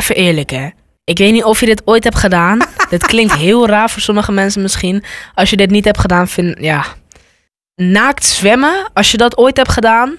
even 0.00 0.14
eerlijk 0.14 0.50
hè. 0.50 0.68
Ik 1.04 1.18
weet 1.18 1.32
niet 1.32 1.44
of 1.44 1.60
je 1.60 1.66
dit 1.66 1.82
ooit 1.84 2.04
hebt 2.04 2.16
gedaan. 2.16 2.58
dit 2.90 3.06
klinkt 3.06 3.34
heel 3.34 3.66
raar 3.66 3.90
voor 3.90 4.02
sommige 4.02 4.32
mensen 4.32 4.62
misschien. 4.62 5.04
Als 5.34 5.50
je 5.50 5.56
dit 5.56 5.70
niet 5.70 5.84
hebt 5.84 6.00
gedaan, 6.00 6.28
vind 6.28 6.56
ja. 6.60 6.84
Naakt 7.74 8.24
zwemmen, 8.24 8.90
als 8.94 9.10
je 9.10 9.16
dat 9.16 9.36
ooit 9.36 9.56
hebt 9.56 9.72
gedaan, 9.72 10.16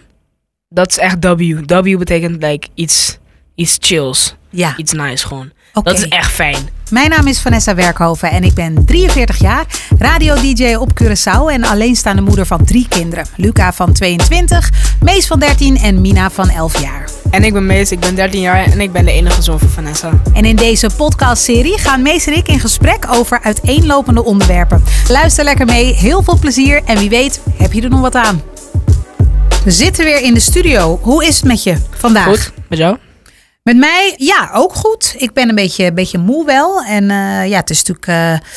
dat 0.70 0.90
is 0.90 0.98
echt 0.98 1.26
W. 1.26 1.60
W 1.66 1.98
betekent 1.98 2.44
like 2.44 2.68
iets, 2.74 3.18
iets 3.56 3.78
chills. 3.80 4.36
Ja, 4.50 4.74
Iets 4.78 4.92
nice 4.92 5.28
gewoon. 5.28 5.52
Dat 5.74 5.98
is 5.98 6.08
echt 6.08 6.32
fijn. 6.32 6.70
Mijn 6.90 7.10
naam 7.10 7.28
is 7.28 7.40
Vanessa 7.40 7.76
Werkhoven 7.76 8.32
en 8.32 8.44
ik 8.44 8.54
ben 8.54 8.86
43 8.86 9.40
jaar, 9.40 9.66
radio-dj 9.98 10.76
op 10.76 11.02
Curaçao 11.04 11.52
en 11.52 11.64
alleenstaande 11.64 12.22
moeder 12.22 12.46
van 12.46 12.66
drie 12.66 12.88
kinderen. 12.88 13.26
Luca 13.36 13.74
van 13.74 13.94
22, 13.94 14.70
Mees 15.04 15.28
van 15.28 15.40
13 15.40 15.78
en 15.78 16.02
Mina 16.02 16.30
van 16.30 16.50
11 16.50 16.82
jaar. 16.82 17.21
En 17.32 17.44
ik 17.44 17.54
ben 17.54 17.66
Mees, 17.66 17.92
ik 17.92 18.00
ben 18.00 18.16
13 18.16 18.42
jaar 18.42 18.72
en 18.72 18.82
ik 18.82 18.92
ben 18.92 19.06
de 19.06 19.12
enige 19.12 19.42
zoon 19.42 19.60
van 19.60 19.70
Vanessa. 19.70 20.22
En 20.34 20.46
in 20.46 20.56
deze 20.56 20.90
podcastserie 20.98 21.78
gaan 21.78 22.02
Mees 22.02 22.28
en 22.28 22.38
ik 22.38 22.48
in 22.48 22.60
gesprek 22.60 23.06
over 23.10 23.42
uiteenlopende 23.42 24.24
onderwerpen. 24.24 24.84
Luister 25.08 25.44
lekker 25.44 25.66
mee, 25.66 25.94
heel 25.94 26.24
veel 26.24 26.38
plezier 26.40 26.82
en 26.86 26.98
wie 26.98 27.10
weet 27.10 27.42
heb 27.58 27.74
je 27.74 27.82
er 27.82 27.90
nog 27.90 28.02
wat 28.02 28.16
aan. 28.16 28.42
We 29.64 29.72
zitten 29.72 30.06
weer 30.06 30.22
in 30.22 30.34
de 30.34 30.40
studio. 30.40 31.00
Hoe 31.02 31.26
is 31.26 31.36
het 31.36 31.46
met 31.46 31.64
je 31.64 31.78
vandaag? 31.90 32.26
Goed, 32.26 32.52
met 32.70 32.80
jou? 32.80 32.98
Met 33.64 33.78
mij, 33.78 34.14
ja, 34.18 34.50
ook 34.54 34.74
goed. 34.74 35.16
Ik 35.18 35.34
ben 35.34 35.50
een 35.50 35.56
beetje, 35.56 35.86
een 35.86 35.96
beetje 35.96 36.18
moe 36.18 36.46
wel. 36.46 36.84
En 36.84 37.12
eh, 37.12 37.48
ja, 37.48 37.58
het 37.58 37.70
is 37.70 37.84
natuurlijk 37.84 38.08
eh, 38.08 38.48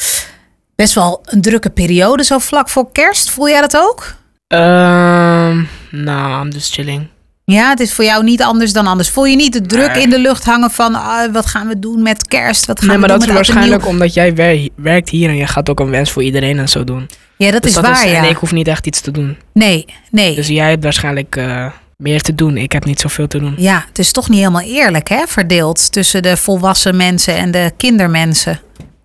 best 0.74 0.94
wel 0.94 1.20
een 1.24 1.40
drukke 1.40 1.70
periode, 1.70 2.24
zo 2.24 2.38
vlak 2.38 2.68
voor 2.68 2.92
kerst. 2.92 3.30
Voel 3.30 3.48
jij 3.48 3.60
dat 3.60 3.76
ook? 3.76 4.14
Ehm, 4.46 5.62
nou, 5.90 6.44
I'm 6.44 6.52
just 6.52 6.74
chilling. 6.74 7.08
Ja, 7.46 7.68
het 7.68 7.80
is 7.80 7.92
voor 7.92 8.04
jou 8.04 8.24
niet 8.24 8.42
anders 8.42 8.72
dan 8.72 8.86
anders. 8.86 9.10
Voel 9.10 9.24
je 9.24 9.36
niet 9.36 9.52
de 9.52 9.60
druk 9.60 9.96
in 9.96 10.10
de 10.10 10.18
lucht 10.18 10.44
hangen 10.44 10.70
van 10.70 10.94
ah, 10.94 11.32
wat 11.32 11.46
gaan 11.46 11.68
we 11.68 11.78
doen 11.78 12.02
met 12.02 12.28
kerst? 12.28 12.66
Wat 12.66 12.78
gaan 12.78 12.88
Nee, 12.88 12.96
we 12.96 13.00
maar 13.06 13.18
doen 13.18 13.18
dat 13.18 13.28
is 13.28 13.48
en 13.48 13.54
waarschijnlijk 13.54 13.86
omdat 13.86 14.14
jij 14.14 14.34
wer- 14.34 14.68
werkt 14.74 15.08
hier 15.08 15.28
en 15.28 15.36
je 15.36 15.46
gaat 15.46 15.70
ook 15.70 15.80
een 15.80 15.90
wens 15.90 16.10
voor 16.10 16.22
iedereen 16.22 16.58
en 16.58 16.68
zo 16.68 16.84
doen. 16.84 17.08
Ja, 17.36 17.50
dat 17.50 17.62
Dus 17.62 17.70
is 17.76 17.80
waar, 17.80 18.02
En 18.04 18.10
ja. 18.10 18.22
ik 18.22 18.36
hoef 18.36 18.52
niet 18.52 18.68
echt 18.68 18.86
iets 18.86 19.00
te 19.00 19.10
doen. 19.10 19.36
Nee, 19.52 19.84
nee. 20.10 20.34
Dus 20.34 20.46
jij 20.48 20.68
hebt 20.70 20.82
waarschijnlijk 20.82 21.36
eh, 21.36 21.66
meer 21.96 22.20
te 22.22 22.34
doen. 22.34 22.56
Ik 22.56 22.72
heb 22.72 22.84
niet 22.84 23.00
zoveel 23.00 23.26
te 23.26 23.38
doen. 23.38 23.54
Ja, 23.58 23.84
het 23.88 23.98
is 23.98 24.12
toch 24.12 24.28
niet 24.28 24.38
helemaal 24.38 24.60
eerlijk, 24.62 25.08
hè? 25.08 25.22
Verdeeld 25.26 25.92
tussen 25.92 26.22
de 26.22 26.36
volwassen 26.36 26.96
mensen 26.96 27.36
en 27.36 27.50
de 27.50 27.72
kindermensen. 27.76 28.60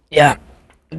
Ja, 0.10 0.38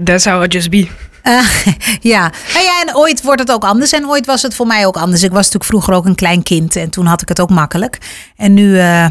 that's 0.04 0.24
how 0.24 0.42
it 0.42 0.52
just 0.52 0.70
be. 0.70 0.86
Eh, 1.22 1.66
ja. 2.12 2.32
Nou 2.52 2.64
ja, 2.64 2.82
en 2.86 2.96
ooit 2.96 3.22
wordt 3.22 3.40
het 3.40 3.52
ook 3.52 3.64
anders. 3.64 3.92
En 3.92 4.08
ooit 4.08 4.26
was 4.26 4.42
het 4.42 4.54
voor 4.54 4.66
mij 4.66 4.86
ook 4.86 4.96
anders. 4.96 5.22
Ik 5.22 5.30
was 5.30 5.44
natuurlijk 5.44 5.64
vroeger 5.64 5.94
ook 5.94 6.06
een 6.06 6.14
klein 6.14 6.42
kind. 6.42 6.76
En 6.76 6.90
toen 6.90 7.06
had 7.06 7.22
ik 7.22 7.28
het 7.28 7.40
ook 7.40 7.50
makkelijk. 7.50 7.98
En 8.36 8.54
nu, 8.54 8.78
eh, 8.78 9.08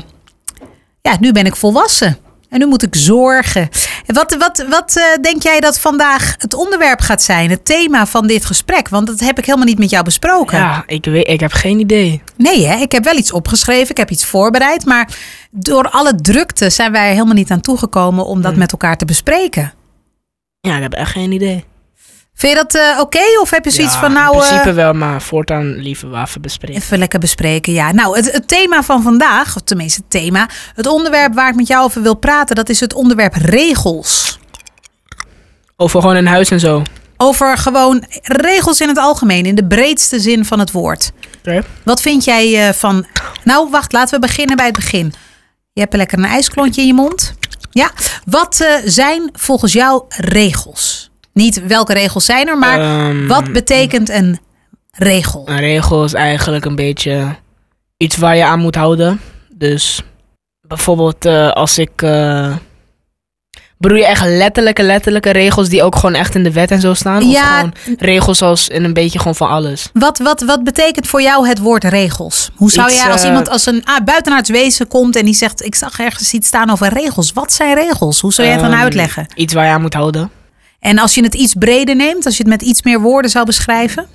ja, 1.01 1.17
nu 1.19 1.31
ben 1.31 1.45
ik 1.45 1.55
volwassen. 1.55 2.17
En 2.49 2.59
nu 2.59 2.65
moet 2.65 2.83
ik 2.83 2.95
zorgen. 2.95 3.69
En 4.05 4.15
wat, 4.15 4.35
wat, 4.39 4.65
wat 4.69 4.95
eh, 4.95 5.21
denk 5.21 5.43
jij 5.43 5.59
dat 5.59 5.79
vandaag 5.79 6.35
het 6.37 6.53
onderwerp 6.53 7.01
gaat 7.01 7.21
zijn? 7.21 7.49
Het 7.49 7.65
thema 7.65 8.05
van 8.05 8.27
dit 8.27 8.45
gesprek? 8.45 8.89
Want 8.89 9.07
dat 9.07 9.19
heb 9.19 9.37
ik 9.37 9.45
helemaal 9.45 9.67
niet 9.67 9.79
met 9.79 9.89
jou 9.89 10.03
besproken. 10.03 10.57
Ja, 10.57 10.83
ik, 10.87 11.05
weet, 11.05 11.27
ik 11.27 11.39
heb 11.39 11.51
geen 11.51 11.79
idee. 11.79 12.21
Nee, 12.35 12.65
hè? 12.65 12.75
ik 12.75 12.91
heb 12.91 13.03
wel 13.03 13.17
iets 13.17 13.31
opgeschreven. 13.31 13.89
Ik 13.89 13.97
heb 13.97 14.11
iets 14.11 14.25
voorbereid. 14.25 14.85
Maar 14.85 15.17
door 15.51 15.89
alle 15.89 16.15
drukte 16.15 16.69
zijn 16.69 16.91
wij 16.91 17.07
er 17.07 17.13
helemaal 17.13 17.33
niet 17.33 17.51
aan 17.51 17.61
toegekomen 17.61 18.25
om 18.25 18.41
dat 18.41 18.55
met 18.55 18.71
elkaar 18.71 18.97
te 18.97 19.05
bespreken. 19.05 19.73
Ja, 20.61 20.75
ik 20.75 20.81
heb 20.81 20.93
echt 20.93 21.11
geen 21.11 21.31
idee. 21.31 21.65
Vind 22.39 22.57
je 22.57 22.65
dat 22.67 22.75
eh, 22.75 22.99
oké? 22.99 23.39
Of 23.41 23.49
heb 23.49 23.65
je 23.65 23.71
zoiets 23.71 23.93
Ja, 23.93 23.99
van 23.99 24.13
nou... 24.13 24.35
In 24.35 24.41
eh, 24.41 24.47
principe 24.47 24.73
wel, 24.73 24.93
maar 24.93 25.21
voortaan 25.21 25.75
liever 25.75 26.21
even 26.21 26.41
bespreken. 26.41 26.81
Even 26.81 26.97
lekker 26.97 27.19
bespreken, 27.19 27.73
ja. 27.73 27.91
Nou, 27.91 28.15
het, 28.15 28.31
het 28.31 28.47
thema 28.47 28.83
van 28.83 29.01
vandaag, 29.01 29.55
of 29.55 29.61
tenminste 29.61 30.01
het 30.01 30.09
thema, 30.09 30.49
het 30.75 30.87
onderwerp 30.87 31.33
waar 31.33 31.49
ik 31.49 31.55
met 31.55 31.67
jou 31.67 31.83
over 31.83 32.01
wil 32.01 32.15
praten, 32.15 32.55
dat 32.55 32.69
is 32.69 32.79
het 32.79 32.93
onderwerp 32.93 33.33
regels. 33.33 34.39
Over 35.75 36.01
gewoon 36.01 36.15
een 36.15 36.27
huis 36.27 36.51
en 36.51 36.59
zo. 36.59 36.81
Over 37.17 37.57
gewoon 37.57 38.05
regels 38.21 38.81
in 38.81 38.87
het 38.87 38.97
algemeen, 38.97 39.45
in 39.45 39.55
de 39.55 39.67
breedste 39.67 40.19
zin 40.19 40.45
van 40.45 40.59
het 40.59 40.71
woord. 40.71 41.11
Oké. 41.37 41.63
Wat 41.83 42.01
vind 42.01 42.23
jij 42.23 42.67
eh, 42.67 42.73
van. 42.73 43.05
Nou, 43.43 43.69
wacht, 43.69 43.91
laten 43.91 44.19
we 44.19 44.27
beginnen 44.27 44.55
bij 44.55 44.65
het 44.65 44.75
begin. 44.75 45.13
Je 45.73 45.81
hebt 45.81 45.95
lekker 45.95 46.17
een 46.17 46.25
ijsklontje 46.25 46.81
in 46.81 46.87
je 46.87 46.93
mond. 46.93 47.33
Ja. 47.71 47.91
Wat 48.25 48.65
zijn 48.85 49.29
volgens 49.33 49.73
jou 49.73 50.03
regels? 50.07 51.08
Niet 51.39 51.67
welke 51.67 51.93
regels 51.93 52.25
zijn 52.25 52.47
er, 52.47 52.57
maar 52.57 52.79
Ehm, 52.79 53.27
wat 53.27 53.51
betekent 53.51 54.09
een 54.09 54.39
regel? 54.91 55.43
Een 55.45 55.59
regel 55.59 56.03
is 56.03 56.13
eigenlijk 56.13 56.65
een 56.65 56.75
beetje 56.75 57.35
iets 57.97 58.17
waar 58.17 58.35
je 58.35 58.45
aan 58.45 58.59
moet 58.59 58.75
houden. 58.75 59.21
Dus 59.53 60.01
bijvoorbeeld 60.61 61.25
eh, 61.25 61.51
als 61.51 61.77
ik... 61.77 62.01
eh 62.01 62.55
bedoel 63.77 63.97
je 63.97 64.05
echt 64.05 64.25
letterlijke, 64.25 64.83
letterlijke 64.83 65.29
regels 65.31 65.69
die 65.69 65.83
ook 65.83 65.95
gewoon 65.95 66.15
echt 66.15 66.35
in 66.35 66.43
de 66.43 66.51
wet 66.51 66.71
en 66.71 66.79
zo 66.81 66.93
staan? 66.93 67.23
Of 67.23 67.31
Ja. 67.31 67.55
gewoon 67.57 67.73
regels 67.97 68.41
als 68.41 68.67
in 68.67 68.83
een 68.83 68.93
beetje 68.93 69.17
gewoon 69.19 69.35
van 69.35 69.49
alles? 69.49 69.89
Wat, 69.93 70.17
wat, 70.19 70.41
wat 70.41 70.63
betekent 70.63 71.07
voor 71.07 71.21
jou 71.21 71.47
het 71.47 71.59
woord 71.59 71.83
regels? 71.83 72.49
Hoe 72.55 72.71
zou 72.71 72.91
jij 72.91 73.11
als 73.11 73.21
eh, 73.21 73.27
iemand 73.27 73.49
als 73.49 73.65
een 73.65 73.81
ah, 73.85 74.03
buitenaards 74.05 74.49
wezen 74.49 74.87
komt 74.87 75.15
en 75.15 75.25
die 75.25 75.33
zegt: 75.33 75.65
Ik 75.65 75.75
zag 75.75 75.99
ergens 75.99 76.33
iets 76.33 76.47
staan 76.47 76.69
over 76.71 76.93
regels. 76.93 77.33
Wat 77.33 77.53
zijn 77.53 77.75
regels? 77.75 78.19
Hoe 78.19 78.33
zou 78.33 78.47
jij 78.47 78.55
het 78.55 78.65
dan 78.65 78.73
Ehm, 78.73 78.81
uitleggen? 78.83 79.25
Iets 79.35 79.53
waar 79.53 79.65
je 79.65 79.71
aan 79.71 79.81
moet 79.81 79.93
houden. 79.93 80.31
En 80.79 80.99
als 80.99 81.15
je 81.15 81.23
het 81.23 81.35
iets 81.35 81.53
breder 81.53 81.95
neemt, 81.95 82.25
als 82.25 82.37
je 82.37 82.43
het 82.43 82.51
met 82.51 82.61
iets 82.61 82.81
meer 82.81 83.01
woorden 83.01 83.31
zou 83.31 83.45
beschrijven? 83.45 84.07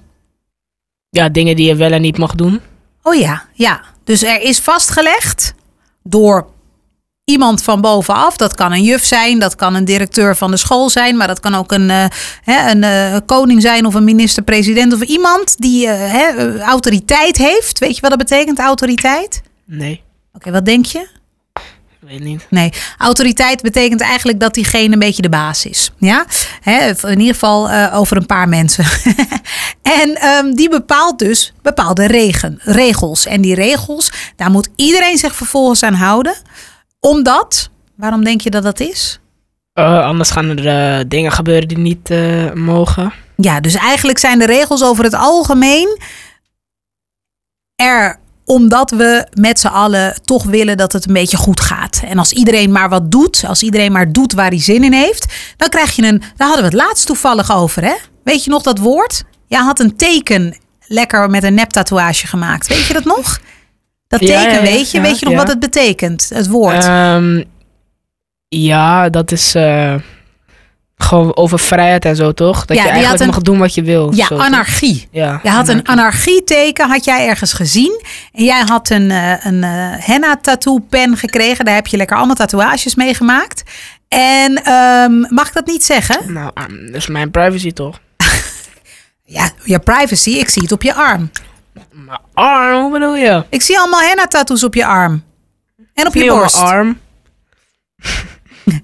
Ja, 1.11 1.29
dingen 1.29 1.57
die 1.57 1.67
je 1.67 1.77
wel 1.77 1.91
en 1.93 2.03
niet 2.03 2.19
mag 2.19 2.35
doen. 2.35 2.61
Oh 3.03 3.15
ja, 3.15 3.45
ja. 3.53 3.81
Dus 4.05 4.23
er 4.23 4.41
is 4.41 4.59
vastgelegd 4.59 5.55
door 6.03 6.47
iemand 7.25 7.63
van 7.63 7.81
bovenaf. 7.81 8.37
Dat 8.37 8.55
kan 8.55 8.73
een 8.73 8.83
juf 8.83 9.05
zijn, 9.05 9.39
dat 9.39 9.55
kan 9.55 9.75
een 9.75 9.85
directeur 9.85 10.37
van 10.37 10.51
de 10.51 10.57
school 10.57 10.91
zijn, 10.91 11.17
maar 11.17 11.27
dat 11.27 11.41
kan 11.41 11.55
ook 11.55 11.73
een, 11.73 11.91
eh, 11.91 12.05
hè, 12.43 12.71
een 12.71 12.85
eh, 12.85 13.17
koning 13.27 13.63
zijn 13.63 13.87
of 13.87 13.95
een 13.95 14.05
minister-president 14.05 14.93
of 14.93 15.01
iemand 15.01 15.57
die 15.59 15.87
eh, 15.89 16.13
hè, 16.13 16.27
eh, 16.27 16.61
autoriteit 16.61 17.37
heeft. 17.37 17.79
Weet 17.79 17.95
je 17.95 18.01
wat 18.01 18.11
dat 18.11 18.19
betekent, 18.19 18.59
autoriteit? 18.59 19.43
Nee, 19.67 20.03
Oké, 20.35 20.51
wat 20.51 20.65
denk 20.65 20.87
je? 20.87 21.09
Ik 22.05 22.11
weet 22.11 22.29
niet. 22.29 22.47
Nee, 22.51 22.73
autoriteit 22.99 23.63
betekent 23.63 24.01
eigenlijk 24.01 24.41
dat 24.41 24.55
diegene 24.55 24.93
een 24.93 24.99
beetje 24.99 25.23
de 25.23 25.29
baas 25.29 25.67
is. 25.67 25.91
Ja, 25.99 26.27
Hè, 26.61 26.91
in 27.09 27.19
ieder 27.19 27.35
geval 27.35 27.71
eh, 27.71 27.97
over 27.99 28.17
een 28.17 28.27
paar 28.27 28.49
mensen. 28.49 28.85
en 30.01 30.15
ehm, 30.15 30.53
die 30.53 30.69
bepaalt 30.69 31.19
dus 31.19 31.53
bepaalde 31.63 32.07
regen, 32.07 32.59
regels. 32.63 33.27
En 33.27 33.41
die 33.41 33.55
regels, 33.55 34.13
daar 34.37 34.51
moet 34.51 34.69
iedereen 34.77 35.19
zich 35.19 35.35
vervolgens 35.35 35.83
aan 35.83 35.95
houden. 35.95 36.35
Omdat, 37.01 37.71
waarom 37.97 38.25
denk 38.25 38.41
je 38.41 38.51
dat 38.51 38.63
dat 38.63 38.81
is? 38.81 39.21
Eh, 39.73 40.05
anders 40.05 40.31
gaan 40.31 40.59
er 40.59 40.67
eh, 40.99 41.05
dingen 41.09 41.33
gebeuren 41.33 41.69
die 41.69 41.79
niet 41.79 42.11
mogen. 42.55 43.13
Ja, 43.37 43.61
dus 43.61 43.75
eigenlijk 43.75 44.19
zijn 44.19 44.39
de 44.39 44.47
regels 44.47 44.85
over 44.85 45.05
het 45.05 45.15
algemeen 45.15 45.99
er 47.77 48.19
omdat 48.45 48.91
we 48.91 49.27
met 49.33 49.61
z'n 49.61 49.67
allen 49.67 50.15
toch 50.25 50.45
willen 50.45 50.77
dat 50.77 50.93
het 50.93 51.07
een 51.07 51.13
beetje 51.13 51.37
goed 51.37 51.61
gaat. 51.61 52.03
En 52.05 52.19
als 52.19 52.33
iedereen 52.33 52.73
maar 52.73 52.89
wat 52.89 53.11
doet, 53.11 53.45
als 53.47 53.63
iedereen 53.63 53.93
maar 53.93 54.13
doet 54.13 54.33
waar 54.33 54.49
hij 54.49 54.61
zin 54.61 54.85
in 54.85 54.93
heeft, 54.93 55.35
dan 55.57 55.69
krijg 55.69 55.97
je 55.97 56.07
een. 56.07 56.23
Daar 56.37 56.49
hadden 56.49 56.71
we 56.71 56.77
het 56.77 56.87
laatst 56.87 57.07
toevallig 57.07 57.53
over, 57.53 57.83
hè? 57.83 57.95
Weet 58.25 58.45
je 58.45 58.51
nog 58.51 58.63
dat 58.63 58.79
woord? 58.79 59.25
Jij 59.47 59.61
had 59.61 59.81
een 59.81 59.97
teken 59.97 60.57
lekker 60.87 61.31
met 61.31 61.43
een 61.43 61.55
neptatoeage 61.55 62.27
gemaakt. 62.27 62.67
Weet 62.67 62.87
je 62.87 62.93
dat 62.93 63.05
nog? 63.05 63.41
Dat 64.09 64.21
teken, 64.21 64.41
ja, 64.41 64.51
ja, 64.51 64.61
weet 64.61 64.91
je? 64.91 65.01
weet 65.01 65.19
je 65.19 65.27
nog 65.27 65.35
wat 65.35 65.49
het 65.49 65.61
betekent? 65.61 66.31
Het 66.35 66.49
woord. 66.49 66.85
Ehm, 66.85 67.43
ja, 68.49 69.09
dat 69.09 69.33
is 69.33 69.55
eh, 69.55 69.95
gewoon 70.97 71.37
over 71.37 71.59
vrijheid 71.59 72.05
en 72.05 72.17
zo, 72.17 72.33
toch? 72.33 72.65
Dat 72.65 72.77
Ja, 72.77 72.83
je 72.83 72.89
eigenlijk 72.89 73.21
een- 73.21 73.27
mag 73.27 73.41
doen 73.41 73.59
wat 73.59 73.75
je 73.75 73.83
wil. 73.83 74.15
ja, 74.15 74.27
zo, 74.27 74.37
anarchie. 74.37 75.09
Ja, 75.11 75.41
Je 75.43 75.49
had 75.51 75.69
een 75.69 75.87
anarchieteken, 75.87 76.89
had 76.89 77.05
jij 77.05 77.29
ergens 77.29 77.53
gezien. 77.53 78.03
En 78.33 78.45
jij 78.45 78.63
had 78.67 78.91
een, 78.91 79.11
eh, 79.11 79.45
een 79.45 79.65
eh, 79.65 79.71
henna 79.99 80.37
tattoo 80.37 80.79
pen 80.79 81.17
gekregen. 81.17 81.65
Daar 81.65 81.75
heb 81.75 81.87
je 81.87 81.97
lekker 81.97 82.17
allemaal 82.17 82.35
tatoeages 82.35 82.95
mee 82.95 83.15
gemaakt. 83.15 83.63
En 84.09 84.63
ehm, 84.65 85.21
mag 85.35 85.49
ik 85.49 85.55
dat 85.55 85.67
niet 85.67 85.85
zeggen? 85.85 86.33
Nou, 86.33 86.51
ah, 86.55 86.65
dat 86.69 86.95
is 86.95 87.07
mijn 87.07 87.31
privacy 87.31 87.73
toch? 87.73 88.01
Ja, 89.27 89.51
je 89.65 89.79
privacy. 89.79 90.31
Ik 90.31 90.49
zie 90.49 90.63
het 90.63 90.73
op 90.73 90.83
je 90.83 90.95
arm. 90.95 91.31
Mijn 91.93 92.19
arm, 92.35 92.83
hoe 92.83 92.93
bedoel 92.93 93.17
je? 93.17 93.45
Ik 93.49 93.63
zie 93.63 93.79
allemaal 93.79 94.01
henna 94.01 94.27
tattoos 94.27 94.65
op 94.65 94.75
je 94.75 94.87
arm. 94.87 95.25
En 95.95 96.07
op 96.07 96.15
je 96.15 96.27
borst. 96.27 96.57
arm. 96.57 96.99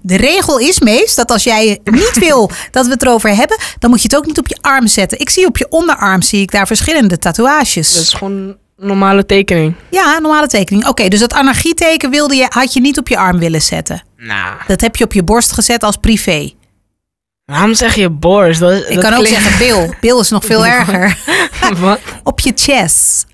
De 0.02 0.16
regel 0.16 0.58
is 0.58 0.80
meest 0.80 1.16
dat 1.16 1.30
als 1.30 1.44
jij 1.44 1.78
niet 1.84 2.18
wil 2.18 2.50
dat 2.70 2.86
we 2.86 2.92
het 2.92 3.02
erover 3.02 3.34
hebben, 3.36 3.56
dan 3.78 3.90
moet 3.90 4.02
je 4.02 4.08
het 4.08 4.16
ook 4.16 4.26
niet 4.26 4.38
op 4.38 4.48
je 4.48 4.58
arm 4.60 4.86
zetten. 4.86 5.18
Ik 5.20 5.30
zie 5.30 5.46
op 5.46 5.56
je 5.58 5.66
onderarm 5.70 6.22
zie 6.22 6.40
ik 6.40 6.50
daar 6.50 6.66
verschillende 6.66 7.18
tatoeages. 7.18 7.92
Dat 7.94 8.02
is 8.02 8.12
gewoon 8.12 8.32
een 8.32 8.56
normale 8.76 9.26
tekening. 9.26 9.74
Ja, 9.90 10.16
een 10.16 10.22
normale 10.22 10.46
tekening. 10.46 10.86
Oké, 10.86 11.08
dus 11.08 11.20
dat 11.20 11.32
anarchieteken 11.32 12.10
wilde 12.10 12.34
je, 12.34 12.46
had 12.48 12.72
je 12.72 12.80
niet 12.80 12.98
op 12.98 13.08
je 13.08 13.16
arm 13.18 13.38
willen 13.38 13.62
zetten. 13.62 14.02
Nou, 14.16 14.54
Dat 14.66 14.80
heb 14.80 14.96
je 14.96 15.04
op 15.04 15.12
je 15.12 15.22
borst 15.22 15.52
gezet 15.52 15.82
als 15.82 15.96
privé. 15.96 16.52
waarom 17.44 17.74
zeg 17.74 17.94
je 17.94 18.10
borst? 18.10 18.60
Dat, 18.60 18.84
Ik 18.88 18.98
kan 18.98 19.12
ook 19.14 19.26
zeggen 19.26 19.58
Bill. 19.58 19.94
Bill 20.00 20.18
is 20.18 20.28
nog 20.30 20.44
veel 20.44 20.66
erger. 20.76 21.18
Wat? 21.78 22.00
Op 22.24 22.40
je 22.40 22.52
chest. 22.54 23.26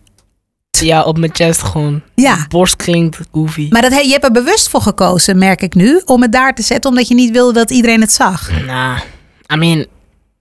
Ja, 0.81 1.03
op 1.03 1.19
mijn 1.19 1.35
chest 1.35 1.63
gewoon. 1.63 2.03
Ja. 2.15 2.47
Borst 2.49 2.77
klinkt 2.77 3.19
goofy. 3.33 3.67
Maar 3.71 3.83
dat, 3.83 4.05
je 4.05 4.11
hebt 4.13 4.25
er 4.25 4.33
bewust 4.33 4.69
voor 4.69 4.81
gekozen, 4.83 5.39
merk 5.39 5.63
ik 5.63 5.75
nu, 5.75 6.03
om 6.05 6.23
het 6.23 6.33
daar 6.33 6.55
te 6.55 6.63
zetten, 6.63 6.91
omdat 6.91 7.09
je 7.09 7.15
niet 7.15 7.31
wilde 7.33 7.53
dat 7.53 7.71
iedereen 7.71 8.01
het 8.01 8.13
zag. 8.13 8.51
Nah, 8.67 8.99
I 9.53 9.57
mean, 9.57 9.87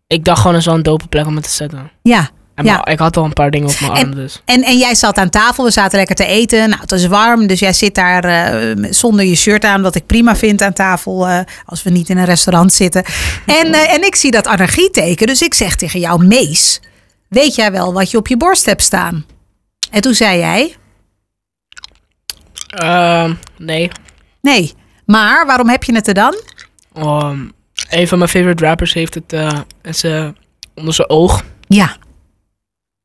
ik 0.07 0.23
dacht 0.25 0.41
gewoon 0.41 0.61
zo'n 0.61 0.81
dope 0.81 1.07
plek 1.07 1.25
om 1.25 1.35
het 1.35 1.43
te 1.43 1.49
zetten. 1.51 1.91
Ja. 2.01 2.29
En 2.55 2.65
Ja. 2.65 2.73
maar 2.75 2.89
Ik 2.91 2.99
had 2.99 3.17
al 3.17 3.23
een 3.23 3.33
paar 3.33 3.51
dingen 3.51 3.69
op 3.69 3.79
mijn 3.79 3.91
En- 3.91 3.97
arm, 4.05 4.15
dus. 4.15 4.41
En, 4.45 4.63
en 4.63 4.77
jij 4.77 4.95
zat 4.95 5.17
aan 5.17 5.29
tafel, 5.29 5.63
we 5.63 5.71
zaten 5.71 5.97
lekker 5.97 6.15
te 6.15 6.25
eten. 6.25 6.69
Nou, 6.69 6.81
het 6.81 6.91
was 6.91 7.05
warm, 7.07 7.47
dus 7.47 7.59
jij 7.59 7.73
zit 7.73 7.95
daar 7.95 8.23
eh, 8.23 8.85
zonder 8.89 9.25
je 9.25 9.35
shirt 9.35 9.63
aan, 9.63 9.81
wat 9.81 9.95
ik 9.95 10.05
prima 10.05 10.35
vind 10.35 10.61
aan 10.61 10.73
tafel, 10.73 11.27
eh, 11.27 11.39
als 11.65 11.83
we 11.83 11.89
niet 11.89 12.09
in 12.09 12.17
een 12.17 12.25
restaurant 12.25 12.73
zitten. 12.73 13.03
En, 13.45 13.73
eh, 13.73 13.93
en 13.93 14.03
ik 14.03 14.15
zie 14.15 14.31
dat 14.31 14.47
energieteken, 14.47 15.27
dus 15.27 15.41
ik 15.41 15.53
zeg 15.53 15.75
tegen 15.75 15.99
jou, 15.99 16.25
Mees, 16.25 16.79
weet 17.27 17.55
jij 17.55 17.71
wel 17.71 17.93
wat 17.93 18.11
je 18.11 18.17
op 18.17 18.27
je 18.27 18.37
borst 18.37 18.65
hebt 18.65 18.81
staan? 18.81 19.25
En 19.91 20.01
toen 20.01 20.13
zei 20.13 20.37
jij, 20.39 20.75
Ehm, 22.69 23.33
nee. 23.57 23.89
nee. 24.41 24.73
Maar 25.05 25.45
waarom 25.45 25.69
heb 25.69 25.83
je 25.83 25.93
het 25.95 26.07
er 26.07 26.13
dan? 26.13 26.35
Ehm, 26.93 27.39
een 27.89 28.07
van 28.07 28.17
mijn 28.17 28.29
favorite 28.29 28.65
rappers 28.65 28.93
heeft 28.93 29.13
het 29.13 29.33
in 29.81 29.93
zijn- 29.95 30.37
onder 30.75 30.93
zijn 30.93 31.09
oog. 31.09 31.43
Ja. 31.67 31.97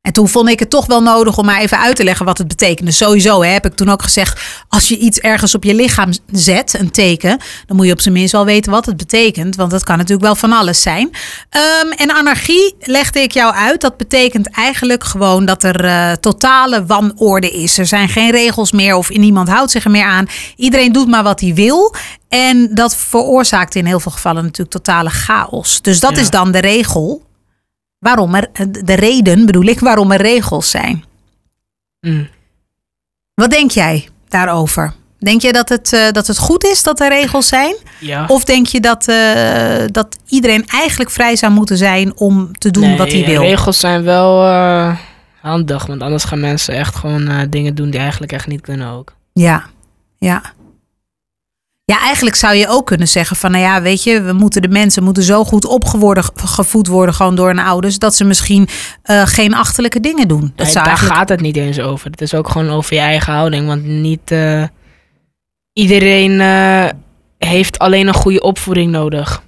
En 0.00 0.12
toen 0.12 0.28
vond 0.28 0.48
ik 0.48 0.58
het 0.58 0.70
toch 0.70 0.86
wel 0.86 1.02
nodig 1.02 1.38
om 1.38 1.44
maar 1.44 1.60
even 1.60 1.78
uit 1.78 1.96
te 1.96 2.04
leggen 2.04 2.26
wat 2.26 2.38
het 2.38 2.48
betekende. 2.48 2.90
Sowieso 2.90 3.42
hè, 3.42 3.48
heb 3.50 3.66
ik 3.66 3.74
toen 3.74 3.88
ook 3.90 4.02
gezegd, 4.02 4.40
als 4.68 4.88
je 4.88 4.98
iets 4.98 5.18
ergens 5.18 5.54
op 5.54 5.64
je 5.64 5.74
lichaam 5.74 6.10
zet, 6.32 6.74
een 6.78 6.90
teken, 6.90 7.38
dan 7.66 7.76
moet 7.76 7.86
je 7.86 7.92
op 7.92 8.00
zijn 8.00 8.14
minst 8.14 8.32
wel 8.32 8.44
weten 8.44 8.72
wat 8.72 8.86
het 8.86 8.96
betekent. 8.96 9.56
Want 9.56 9.70
dat 9.70 9.84
kan 9.84 9.96
natuurlijk 9.96 10.22
wel 10.22 10.34
van 10.34 10.52
alles 10.52 10.82
zijn. 10.82 11.10
Ehm, 11.50 11.90
en 11.96 12.12
anarchie 12.14 12.74
legde 12.80 13.20
ik 13.20 13.32
jou 13.32 13.54
uit. 13.54 13.80
Dat 13.80 13.96
betekent 13.96 14.50
eigenlijk 14.50 15.04
gewoon 15.04 15.44
dat 15.44 15.62
er 15.62 15.84
eh, 15.84 16.12
totale 16.12 16.86
wanorde 16.86 17.50
is. 17.50 17.78
Er 17.78 17.86
zijn 17.86 18.08
geen 18.08 18.30
regels 18.30 18.72
meer 18.72 18.94
of 18.96 19.10
niemand 19.10 19.48
houdt 19.48 19.70
zich 19.70 19.84
er 19.84 19.90
meer 19.90 20.04
aan. 20.06 20.26
Iedereen 20.56 20.92
doet 20.92 21.08
maar 21.08 21.22
wat 21.22 21.40
hij 21.40 21.54
wil. 21.54 21.94
En 22.28 22.74
dat 22.74 22.96
veroorzaakt 22.96 23.74
in 23.74 23.86
heel 23.86 24.00
veel 24.00 24.12
gevallen 24.12 24.42
natuurlijk 24.42 24.70
totale 24.70 25.10
chaos. 25.10 25.82
Dus 25.82 26.00
dat 26.00 26.14
Ja. 26.16 26.20
is 26.20 26.30
dan 26.30 26.52
de 26.52 26.58
regel 26.60 27.28
waarom 28.00 28.34
er, 28.34 28.48
de 28.84 28.94
reden 28.94 29.46
bedoel 29.46 29.64
ik, 29.64 29.80
waarom 29.80 30.12
er 30.12 30.20
regels 30.20 30.70
zijn. 30.70 31.04
Mm. 32.00 32.28
Wat 33.34 33.50
denk 33.50 33.70
jij 33.70 34.08
daarover? 34.28 34.94
Denk 35.18 35.40
je 35.42 35.52
dat 35.52 35.68
het, 35.68 35.92
eh, 35.92 36.10
dat 36.10 36.26
het 36.26 36.38
goed 36.38 36.64
is 36.64 36.82
dat 36.82 37.00
er 37.00 37.08
regels 37.08 37.48
zijn? 37.48 37.76
Ja. 37.98 38.24
Of 38.26 38.44
denk 38.44 38.66
je 38.66 38.80
dat, 38.80 39.08
eh, 39.08 39.84
dat 39.86 40.16
iedereen 40.28 40.66
eigenlijk 40.66 41.10
vrij 41.10 41.36
zou 41.36 41.52
moeten 41.52 41.76
zijn 41.76 42.16
om 42.16 42.58
te 42.58 42.70
doen 42.70 42.82
Nee, 42.82 42.96
wat 42.96 43.12
hij 43.12 43.24
wil? 43.24 43.40
regels 43.40 43.78
zijn 43.78 44.02
wel 44.02 44.46
eh, 44.46 44.96
handig, 45.40 45.86
want 45.86 46.02
anders 46.02 46.24
gaan 46.24 46.40
mensen 46.40 46.74
echt 46.74 46.96
gewoon 46.96 47.46
dingen 47.50 47.74
doen 47.74 47.90
die 47.90 48.00
eigenlijk 48.00 48.32
echt 48.32 48.46
niet 48.46 48.60
kunnen 48.60 48.88
ook. 48.90 49.14
Ja, 49.32 49.64
ja. 50.18 50.42
Ja, 51.90 52.00
eigenlijk 52.00 52.36
zou 52.36 52.54
je 52.54 52.68
ook 52.68 52.86
kunnen 52.86 53.08
zeggen 53.08 53.36
van, 53.36 53.50
nou 53.50 53.64
ja, 53.64 53.82
weet 53.82 54.02
je, 54.02 54.22
we 54.22 54.32
moeten 54.32 54.62
de 54.62 54.68
mensen 54.68 55.02
moeten 55.02 55.22
zo 55.22 55.44
goed 55.44 55.64
opgevoed 55.64 56.86
worden 56.86 57.14
gewoon 57.14 57.34
door 57.34 57.46
hun 57.46 57.58
ouders, 57.58 57.98
dat 57.98 58.14
ze 58.14 58.24
misschien 58.24 58.68
eh, 59.02 59.22
geen 59.26 59.54
achterlijke 59.54 60.00
dingen 60.00 60.28
doen. 60.28 60.40
Dat 60.40 60.50
Nee, 60.56 60.66
zou 60.66 60.74
daar 60.74 60.86
eigenlijk 60.86 61.16
gaat 61.16 61.28
het 61.28 61.40
niet 61.40 61.56
eens 61.56 61.80
over. 61.80 62.10
Het 62.10 62.20
is 62.20 62.34
ook 62.34 62.48
gewoon 62.48 62.70
over 62.70 62.94
je 62.94 63.00
eigen 63.00 63.32
houding, 63.32 63.66
want 63.66 63.84
niet 63.84 64.30
eh, 64.30 64.64
iedereen 65.72 66.40
eh, 66.40 66.88
heeft 67.38 67.78
alleen 67.78 68.06
een 68.06 68.14
goede 68.14 68.40
opvoeding 68.40 68.90
nodig. 68.90 69.42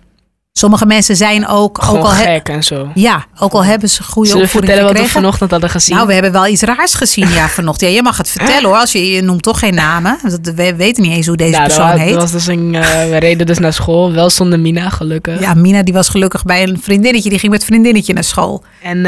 Sommige 0.53 0.87
mensen 0.87 1.17
zijn 1.17 1.47
ook, 1.47 1.79
ook 1.91 1.97
al, 1.97 2.05
gek 2.07 2.49
en 2.49 2.65
zo. 2.65 2.89
ja, 2.95 3.25
ook 3.39 3.53
al 3.53 3.65
hebben 3.65 3.89
ze 3.89 4.03
goede 4.03 4.29
Zullen 4.29 4.43
we 4.43 4.47
opvoeding 4.47 4.73
vertellen 4.73 4.99
wat 4.99 5.07
we 5.07 5.13
vanochtend 5.19 5.51
hadden 5.51 5.71
gezien? 5.71 5.95
Nou, 5.97 6.07
we 6.07 6.13
hebben 6.15 6.33
wel 6.33 6.47
iets 6.47 6.63
raars 6.63 6.95
gezien 6.95 7.29
ja, 7.29 7.49
vanochtend. 7.59 7.91
Ja, 7.91 7.97
je 7.97 8.03
mag 8.03 8.17
het 8.17 8.29
vertellen 8.29 8.65
hoor. 8.69 8.77
Als 8.77 8.93
je, 8.93 9.11
je 9.13 9.23
noemt 9.23 9.43
toch 9.43 9.59
geen 9.59 9.75
namen. 9.75 10.19
Dat- 10.23 10.55
We 10.55 10.75
weten 10.77 11.03
niet 11.03 11.13
eens 11.13 11.27
hoe 11.27 11.37
deze 11.37 11.51
Ja, 11.51 11.59
dat 11.59 11.67
persoon 11.67 11.91
was, 11.91 12.01
heet. 12.01 12.13
dat 12.13 12.21
was 12.21 12.33
dus 12.33 12.47
een, 12.47 12.75
eh, 12.75 12.81
we 13.11 13.17
reden 13.17 13.47
dus 13.47 13.59
naar 13.59 13.73
school, 13.73 14.13
wel 14.13 14.31
zonder 14.31 14.61
Mina, 14.61 14.89
gelukkig. 14.89 15.41
Ja, 15.41 15.55
Mina 15.55 15.83
die 15.83 15.95
was 15.95 16.09
gelukkig 16.09 16.45
bij 16.45 16.63
een 16.63 16.81
vriendinnetje. 16.81 17.31
Die 17.31 17.39
ging 17.39 17.53
met 17.53 17.65
vriendinnetje 17.65 18.13
naar 18.13 18.25
school. 18.25 18.63
En 18.83 18.97
eh, 18.97 19.03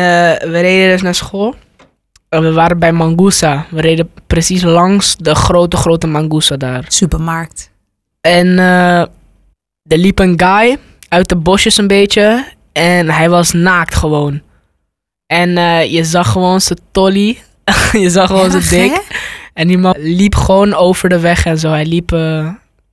we 0.51 0.61
reden 0.61 0.89
dus 0.91 1.03
naar 1.03 1.15
school. 1.15 1.55
En 2.29 2.43
we 2.43 2.53
waren 2.53 2.79
bij 2.79 2.93
Mangusa. 2.93 3.67
We 3.71 3.81
reden 3.81 4.11
precies 4.27 4.63
langs 4.63 5.17
de 5.19 5.35
grote, 5.35 5.77
grote 5.77 6.07
Mangusa 6.07 6.57
daar. 6.57 6.85
Supermarkt. 6.89 7.71
En 8.21 8.59
eh, 8.59 8.99
er 9.01 9.09
liep 9.99 10.19
een 10.19 10.41
guy 10.41 10.79
uit 11.15 11.29
de 11.29 11.37
bosjes 11.37 11.77
een 11.77 11.87
beetje. 11.87 12.45
En 12.73 13.11
hij 13.11 13.31
was 13.31 13.53
naakt 13.53 13.95
gewoon. 13.95 14.43
En 15.27 15.59
eh, 15.59 15.93
je 15.93 16.05
zag 16.05 16.31
gewoon 16.33 16.61
zijn 16.61 16.79
tolly. 16.93 17.39
je 17.93 18.11
zag 18.11 18.27
gewoon 18.27 18.51
zijn 18.51 18.69
dik. 18.69 18.91
hè? 18.91 19.01
En 19.53 19.69
die 19.69 19.79
man 19.79 19.95
liep 19.99 20.35
gewoon 20.35 20.75
over 20.75 21.09
de 21.09 21.19
weg 21.19 21.45
en 21.45 21.59
zo. 21.59 21.71
Hij 21.71 21.87
liep 21.87 22.13
eh, 22.13 22.49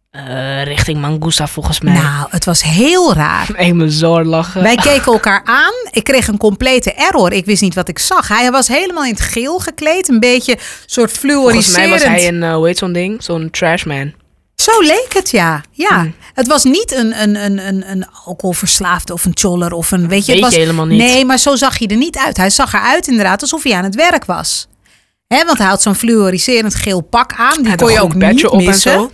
eh, 0.09 0.63
richting 0.63 1.01
Mangusa 1.01 1.47
volgens 1.47 1.81
mij. 1.81 1.93
Nou, 1.93 2.27
het 2.29 2.45
was 2.45 2.63
heel 2.63 3.13
raar. 3.13 3.49
Ik 3.57 3.73
me 3.73 3.91
zo 3.91 4.23
lachen. 4.23 4.61
Wij 4.61 4.75
keken 4.75 5.13
elkaar 5.13 5.41
aan. 5.43 5.73
Ik 5.91 6.03
kreeg 6.03 6.27
een 6.27 6.37
complete 6.37 6.93
error. 6.93 7.31
Ik 7.31 7.45
wist 7.45 7.61
niet 7.61 7.75
wat 7.75 7.87
ik 7.87 7.99
zag. 7.99 8.27
Hij 8.27 8.51
was 8.51 8.67
helemaal 8.67 9.03
in 9.03 9.13
het 9.13 9.21
geel 9.21 9.59
gekleed. 9.59 10.09
Een 10.09 10.19
beetje 10.19 10.57
soort 10.85 11.11
volgens 11.11 11.23
mij 11.23 11.31
fluoriserend. 11.31 11.91
was 11.91 12.03
hij 12.03 12.27
een, 12.27 12.51
hoe 12.53 12.67
heet 12.67 12.77
zo'n 12.77 12.93
ding? 12.93 13.23
Zo'n 13.23 13.49
trashman. 13.49 14.13
Zo 14.61 14.81
leek 14.81 15.13
het, 15.13 15.31
ja. 15.31 15.63
Ja. 15.71 15.99
Hmm. 15.99 16.15
Het 16.33 16.47
was 16.47 16.63
niet 16.63 16.91
een, 16.91 17.21
een, 17.21 17.35
een, 17.35 17.67
een, 17.67 17.91
een 17.91 18.05
alcoholverslaafde 18.25 19.13
of 19.13 19.25
een 19.25 19.37
choller 19.37 19.73
of 19.73 19.91
een... 19.91 20.07
Weet 20.07 20.25
je, 20.25 20.31
het 20.31 20.41
was, 20.41 20.55
helemaal 20.55 20.85
niet. 20.85 20.97
Nee, 20.99 21.25
maar 21.25 21.37
zo 21.37 21.55
zag 21.55 21.77
hij 21.77 21.87
er 21.87 21.97
niet 21.97 22.17
uit. 22.17 22.37
Hij 22.37 22.49
zag 22.49 22.73
eruit 22.73 23.07
inderdaad 23.07 23.41
alsof 23.41 23.63
hij 23.63 23.73
aan 23.73 23.83
het 23.83 23.95
werk 23.95 24.25
was. 24.25 24.67
Hè, 25.27 25.45
want 25.45 25.57
hij 25.57 25.67
had 25.67 25.81
zo'n 25.81 25.95
fluoriserend 25.95 26.75
geel 26.75 27.01
pak 27.01 27.33
aan. 27.33 27.55
Die 27.55 27.67
Hij 27.67 27.75
kon 27.75 27.91
je 27.91 28.01
ook 28.01 28.15
niet 28.15 28.45
op 28.45 28.59
en 28.59 28.65
missen. 28.65 28.91
zo. 28.91 29.11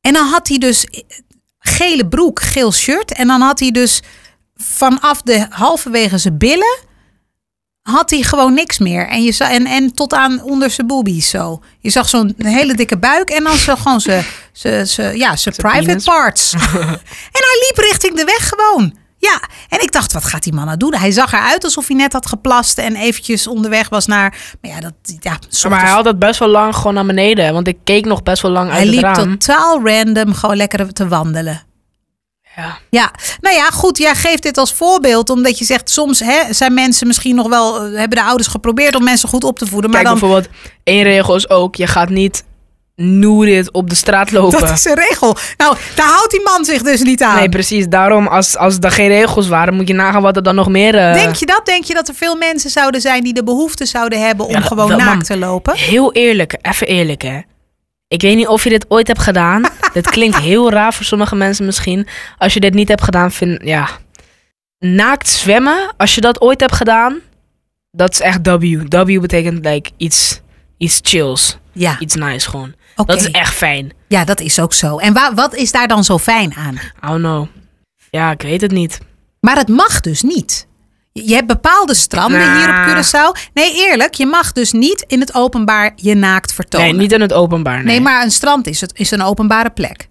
En 0.00 0.12
dan 0.12 0.26
had 0.26 0.48
hij 0.48 0.58
dus 0.58 0.86
gele 1.58 2.08
broek, 2.08 2.42
geel 2.42 2.72
shirt. 2.72 3.12
En 3.12 3.26
dan 3.26 3.40
had 3.40 3.60
hij 3.60 3.70
dus 3.70 4.02
vanaf 4.56 5.22
de 5.22 5.46
halverwege 5.50 6.18
zijn 6.18 6.38
billen... 6.38 6.78
had 7.82 8.10
hij 8.10 8.22
gewoon 8.22 8.54
niks 8.54 8.78
meer. 8.78 9.08
En, 9.08 9.22
je 9.22 9.32
zag, 9.32 9.50
en, 9.50 9.66
en 9.66 9.94
tot 9.94 10.12
aan 10.14 10.42
onder 10.42 10.70
zijn 10.70 10.86
boobies 10.86 11.28
zo. 11.28 11.62
Je 11.78 11.90
zag 11.90 12.08
zo'n 12.08 12.34
hele 12.38 12.74
dikke 12.74 12.98
buik 12.98 13.30
en 13.30 13.44
dan 13.44 13.56
zo 13.56 13.76
gewoon 13.76 14.00
zijn 14.00 14.24
ja, 14.52 14.84
zijn 14.84 15.36
Zijn 15.36 15.54
private 15.56 15.84
penis. 15.84 16.04
parts. 16.04 16.52
en 17.36 17.42
hij 17.48 17.66
liep 17.66 17.84
richting 17.90 18.16
de 18.16 18.24
weg 18.24 18.48
gewoon. 18.48 19.00
Ja, 19.18 19.40
en 19.68 19.82
ik 19.82 19.92
dacht, 19.92 20.12
wat 20.12 20.24
gaat 20.24 20.42
die 20.42 20.52
man 20.52 20.64
nou 20.64 20.76
doen? 20.76 20.94
Hij 20.94 21.10
zag 21.10 21.32
eruit 21.32 21.64
alsof 21.64 21.86
hij 21.86 21.96
net 21.96 22.12
had 22.12 22.26
geplast 22.26 22.78
en 22.78 22.96
eventjes 22.96 23.46
onderweg 23.46 23.88
was 23.88 24.06
naar... 24.06 24.56
Maar 24.60 24.70
ja, 24.70 24.80
dat, 24.80 24.92
ja, 25.20 25.38
Maar 25.68 25.80
hij 25.80 25.90
had 25.90 26.04
het 26.04 26.18
best 26.18 26.38
wel 26.38 26.48
lang 26.48 26.76
gewoon 26.76 26.94
naar 26.94 27.06
beneden. 27.06 27.52
Want 27.52 27.68
ik 27.68 27.78
keek 27.84 28.04
nog 28.04 28.22
best 28.22 28.42
wel 28.42 28.50
lang 28.50 28.70
uit 28.70 28.78
hij 28.78 28.86
liep 28.86 29.14
totaal 29.14 29.80
random 29.84 30.34
gewoon 30.34 30.56
lekker 30.56 30.92
te 30.92 31.08
wandelen. 31.08 31.62
Ja. 32.56 32.78
Ja, 32.90 33.10
nou 33.40 33.56
ja, 33.56 33.70
goed. 33.70 33.98
Jij 33.98 34.14
geeft 34.14 34.42
dit 34.42 34.58
als 34.58 34.72
voorbeeld, 34.72 35.30
omdat 35.30 35.58
je 35.58 35.64
zegt 35.64 35.90
soms 35.90 36.20
hè, 36.20 36.52
zijn 36.52 36.74
mensen 36.74 37.06
misschien 37.06 37.34
nog 37.34 37.48
wel, 37.48 37.76
eh, 37.76 37.98
hebben 37.98 38.18
de 38.18 38.24
ouders 38.24 38.48
geprobeerd 38.48 38.94
om 38.94 39.04
mensen 39.04 39.28
goed 39.28 39.44
op 39.44 39.58
te 39.58 39.66
voeden, 39.66 39.90
maar 39.90 40.02
Kijk, 40.02 40.12
dan 40.12 40.20
bijvoorbeeld, 40.20 40.54
één 40.84 41.02
regel 41.02 41.34
is 41.34 41.48
ook, 41.48 41.74
je 41.74 41.86
gaat 41.86 42.08
niet 42.08 42.44
noerit 42.96 43.72
op 43.72 43.88
de 43.88 43.94
straat 43.94 44.30
lopen. 44.30 44.60
dat 44.60 44.70
is 44.70 44.84
een 44.84 44.94
regel. 44.94 45.36
Nou, 45.56 45.76
daar 45.94 46.06
houdt 46.06 46.30
die 46.30 46.42
man 46.42 46.64
zich 46.64 46.82
dus 46.82 47.02
niet 47.02 47.22
aan. 47.22 47.36
Nee, 47.36 47.48
precies. 47.48 47.86
Daarom, 47.88 48.26
als, 48.26 48.56
als 48.56 48.76
er 48.80 48.90
geen 48.90 49.08
regels 49.08 49.48
waren, 49.48 49.74
moet 49.74 49.88
je 49.88 49.94
nagaan 49.94 50.22
wat 50.22 50.36
er 50.36 50.42
dan 50.42 50.54
nog 50.54 50.68
meer... 50.68 50.94
eh, 50.94 51.14
Denk 51.14 51.34
je 51.34 51.46
dat? 51.46 51.60
Denk 51.64 51.84
je 51.84 51.94
dat 51.94 52.08
er 52.08 52.14
veel 52.14 52.36
mensen 52.36 52.70
zouden 52.70 53.00
zijn 53.00 53.24
die 53.24 53.32
de 53.34 53.44
behoefte 53.44 53.86
zouden 53.86 54.20
hebben 54.26 54.46
om 54.46 54.52
Ja, 54.52 54.60
gewoon 54.60 54.88
wel, 54.88 54.98
naakt 54.98 55.26
te 55.26 55.38
lopen? 55.38 55.76
Heel 55.76 56.12
eerlijk, 56.12 56.56
even 56.62 56.86
eerlijk 56.86 57.22
hè. 57.22 57.40
Ik 58.08 58.22
weet 58.22 58.36
niet 58.36 58.46
of 58.48 58.64
je 58.64 58.70
dit 58.70 58.84
ooit 58.88 59.06
hebt 59.06 59.20
gedaan. 59.22 59.62
dit 59.94 60.10
klinkt 60.10 60.36
heel 60.38 60.70
raar 60.70 60.94
voor 60.94 61.04
sommige 61.04 61.34
mensen 61.36 61.64
misschien. 61.64 62.06
Als 62.38 62.54
je 62.54 62.60
dit 62.60 62.74
niet 62.74 62.88
hebt 62.88 63.02
gedaan, 63.02 63.32
vind 63.32 63.58
ja. 63.64 63.88
Naakt 64.78 65.28
zwemmen, 65.28 65.94
als 65.96 66.14
je 66.14 66.20
dat 66.20 66.40
ooit 66.40 66.60
hebt 66.60 66.74
gedaan, 66.74 67.18
dat 67.90 68.12
is 68.12 68.20
echt 68.20 68.38
W. 68.42 68.62
W 68.88 69.20
betekent 69.20 69.64
like 69.66 69.90
iets, 69.96 70.40
iets 70.78 70.98
chills. 71.02 71.58
Ja, 71.74 71.96
Iets 71.98 72.14
nice 72.14 72.50
gewoon. 72.50 72.74
Dat 72.94 73.20
is 73.20 73.30
echt 73.30 73.54
fijn. 73.54 73.92
Ja, 74.08 74.24
dat 74.24 74.40
is 74.40 74.58
ook 74.60 74.72
zo. 74.72 74.98
En 74.98 75.12
wa- 75.12 75.34
wat 75.34 75.54
is 75.54 75.72
daar 75.72 75.88
dan 75.88 76.04
zo 76.04 76.18
fijn 76.18 76.54
aan? 76.54 76.74
I 76.74 76.80
don't 77.00 77.18
know. 77.20 77.46
Ja, 78.10 78.30
ik 78.30 78.42
weet 78.42 78.60
het 78.60 78.70
niet. 78.70 78.98
Maar 79.40 79.56
het 79.56 79.68
mag 79.68 80.00
dus 80.00 80.22
niet. 80.22 80.66
Je 81.12 81.34
hebt 81.34 81.46
bepaalde 81.46 81.94
stranden 81.94 82.40
Nah. 82.40 82.56
hier 82.56 82.68
op 82.68 82.74
Curaçao. 83.04 83.50
Nee, 83.54 83.74
eerlijk, 83.74 84.14
je 84.14 84.26
mag 84.26 84.52
dus 84.52 84.72
niet 84.72 85.04
in 85.08 85.20
het 85.20 85.34
openbaar 85.34 85.92
je 85.96 86.14
naakt 86.14 86.52
vertonen. 86.52 86.86
Nee, 86.86 86.96
niet 86.96 87.12
in 87.12 87.20
het 87.20 87.32
openbaar. 87.32 87.76
Nee, 87.76 87.84
Nee, 87.84 88.00
maar 88.00 88.22
een 88.24 88.30
strand 88.30 88.66
is, 88.66 88.80
het, 88.80 88.92
is 88.98 89.10
een 89.10 89.22
openbare 89.22 89.70
plek. 89.70 90.08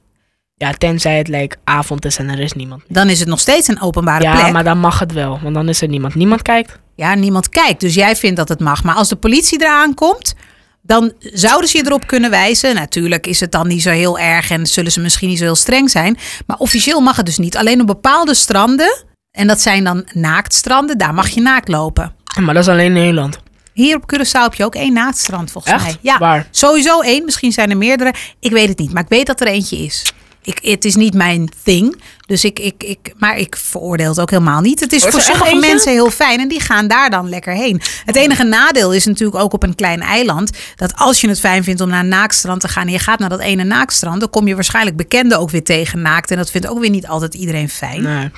Ja, 0.55 0.71
tenzij 0.71 1.17
het 1.17 1.27
like, 1.27 1.55
avond 1.63 2.05
is 2.05 2.17
en 2.17 2.29
er 2.29 2.39
is 2.39 2.53
niemand. 2.53 2.83
Dan 2.87 3.09
is 3.09 3.19
het 3.19 3.27
nog 3.27 3.39
steeds 3.39 3.67
een 3.67 3.81
openbare 3.81 4.23
Ja, 4.23 4.35
plek. 4.39 4.51
maar 4.53 4.63
dan 4.63 4.77
mag 4.77 4.99
het 4.99 5.11
wel, 5.13 5.39
want 5.43 5.53
dan 5.55 5.69
is 5.69 5.81
er 5.81 5.87
niemand. 5.87 6.15
Niemand 6.15 6.41
kijkt. 6.41 6.79
Ja, 6.95 7.13
niemand 7.15 7.49
kijkt. 7.49 7.79
Dus 7.79 7.93
jij 7.93 8.15
vindt 8.15 8.37
dat 8.37 8.49
het 8.49 8.59
mag. 8.59 8.83
Maar 8.83 8.95
als 8.95 9.09
de 9.09 9.15
politie 9.15 9.61
eraan 9.61 9.93
komt, 9.93 10.33
dan 10.81 11.13
zouden 11.19 11.69
ze 11.69 11.77
je 11.77 11.85
erop 11.85 12.07
kunnen 12.07 12.29
wijzen. 12.29 12.75
Natuurlijk 12.75 13.27
is 13.27 13.39
het 13.39 13.51
dan 13.51 13.67
niet 13.67 13.81
zo 13.81 13.89
heel 13.89 14.19
erg 14.19 14.49
en 14.49 14.65
zullen 14.67 14.91
ze 14.91 14.99
misschien 14.99 15.29
niet 15.29 15.37
zo 15.37 15.43
heel 15.43 15.55
streng 15.55 15.89
zijn. 15.89 16.17
Maar 16.47 16.57
officieel 16.57 16.99
mag 17.01 17.15
het 17.15 17.25
dus 17.25 17.37
niet. 17.37 17.57
Alleen 17.57 17.81
op 17.81 17.87
bepaalde 17.87 18.33
stranden, 18.33 19.03
en 19.31 19.47
dat 19.47 19.61
zijn 19.61 19.83
dan 19.83 20.05
naaktstranden, 20.13 20.97
daar 20.97 21.13
mag 21.13 21.29
je 21.29 21.41
naakt 21.41 21.67
lopen. 21.67 22.15
Maar 22.39 22.53
dat 22.53 22.63
is 22.63 22.69
alleen 22.69 22.85
in 22.85 22.93
Nederland. 22.93 23.39
Hier 23.73 23.95
op 23.95 24.13
Curaçao 24.13 24.41
heb 24.41 24.53
je 24.53 24.65
ook 24.65 24.75
één 24.75 24.93
naaktstrand 24.93 25.51
volgens 25.51 25.73
Echt? 25.73 25.83
mij. 25.83 25.97
Ja, 26.01 26.17
Waar? 26.17 26.47
sowieso 26.51 27.01
één. 27.01 27.25
Misschien 27.25 27.51
zijn 27.51 27.69
er 27.69 27.77
meerdere. 27.77 28.13
Ik 28.39 28.51
weet 28.51 28.69
het 28.69 28.77
niet, 28.77 28.93
maar 28.93 29.03
ik 29.03 29.09
weet 29.09 29.25
dat 29.25 29.41
er 29.41 29.47
eentje 29.47 29.77
is. 29.77 30.13
Ik, 30.43 30.59
het 30.61 30.85
is 30.85 30.95
niet 30.95 31.13
mijn 31.13 31.49
thing. 31.63 32.01
Dus 32.25 32.43
ik, 32.43 32.59
ik, 32.59 32.83
ik, 32.83 33.13
maar 33.17 33.37
ik 33.37 33.55
veroordeel 33.57 34.09
het 34.09 34.19
ook 34.19 34.29
helemaal 34.29 34.61
niet. 34.61 34.79
Het 34.79 34.93
is 34.93 35.03
voor 35.03 35.21
sommige 35.21 35.55
mensen 35.55 35.91
heel 35.91 36.09
fijn 36.09 36.39
en 36.39 36.47
die 36.47 36.59
gaan 36.59 36.87
daar 36.87 37.09
dan 37.09 37.29
lekker 37.29 37.53
heen. 37.53 37.81
Het 38.05 38.15
enige 38.15 38.43
nadeel 38.43 38.93
is 38.93 39.05
natuurlijk 39.05 39.43
ook 39.43 39.53
op 39.53 39.63
een 39.63 39.75
klein 39.75 40.01
eiland. 40.01 40.51
Dat 40.75 40.95
als 40.95 41.21
je 41.21 41.27
het 41.27 41.39
fijn 41.39 41.63
vindt 41.63 41.81
om 41.81 41.89
naar 41.89 41.99
een 41.99 42.07
naaktstrand 42.07 42.61
te 42.61 42.67
gaan 42.67 42.85
en 42.85 42.91
je 42.91 42.99
gaat 42.99 43.19
naar 43.19 43.29
dat 43.29 43.39
ene 43.39 43.63
naaktstrand, 43.63 44.19
dan 44.19 44.29
kom 44.29 44.47
je 44.47 44.55
waarschijnlijk 44.55 44.97
bekenden 44.97 45.39
ook 45.39 45.49
weer 45.49 45.63
tegen 45.63 46.01
naakt. 46.01 46.31
En 46.31 46.37
dat 46.37 46.51
vindt 46.51 46.67
ook 46.67 46.79
weer 46.79 46.89
niet 46.89 47.07
altijd 47.07 47.33
iedereen 47.33 47.69
fijn. 47.69 48.01
Nee. 48.03 48.31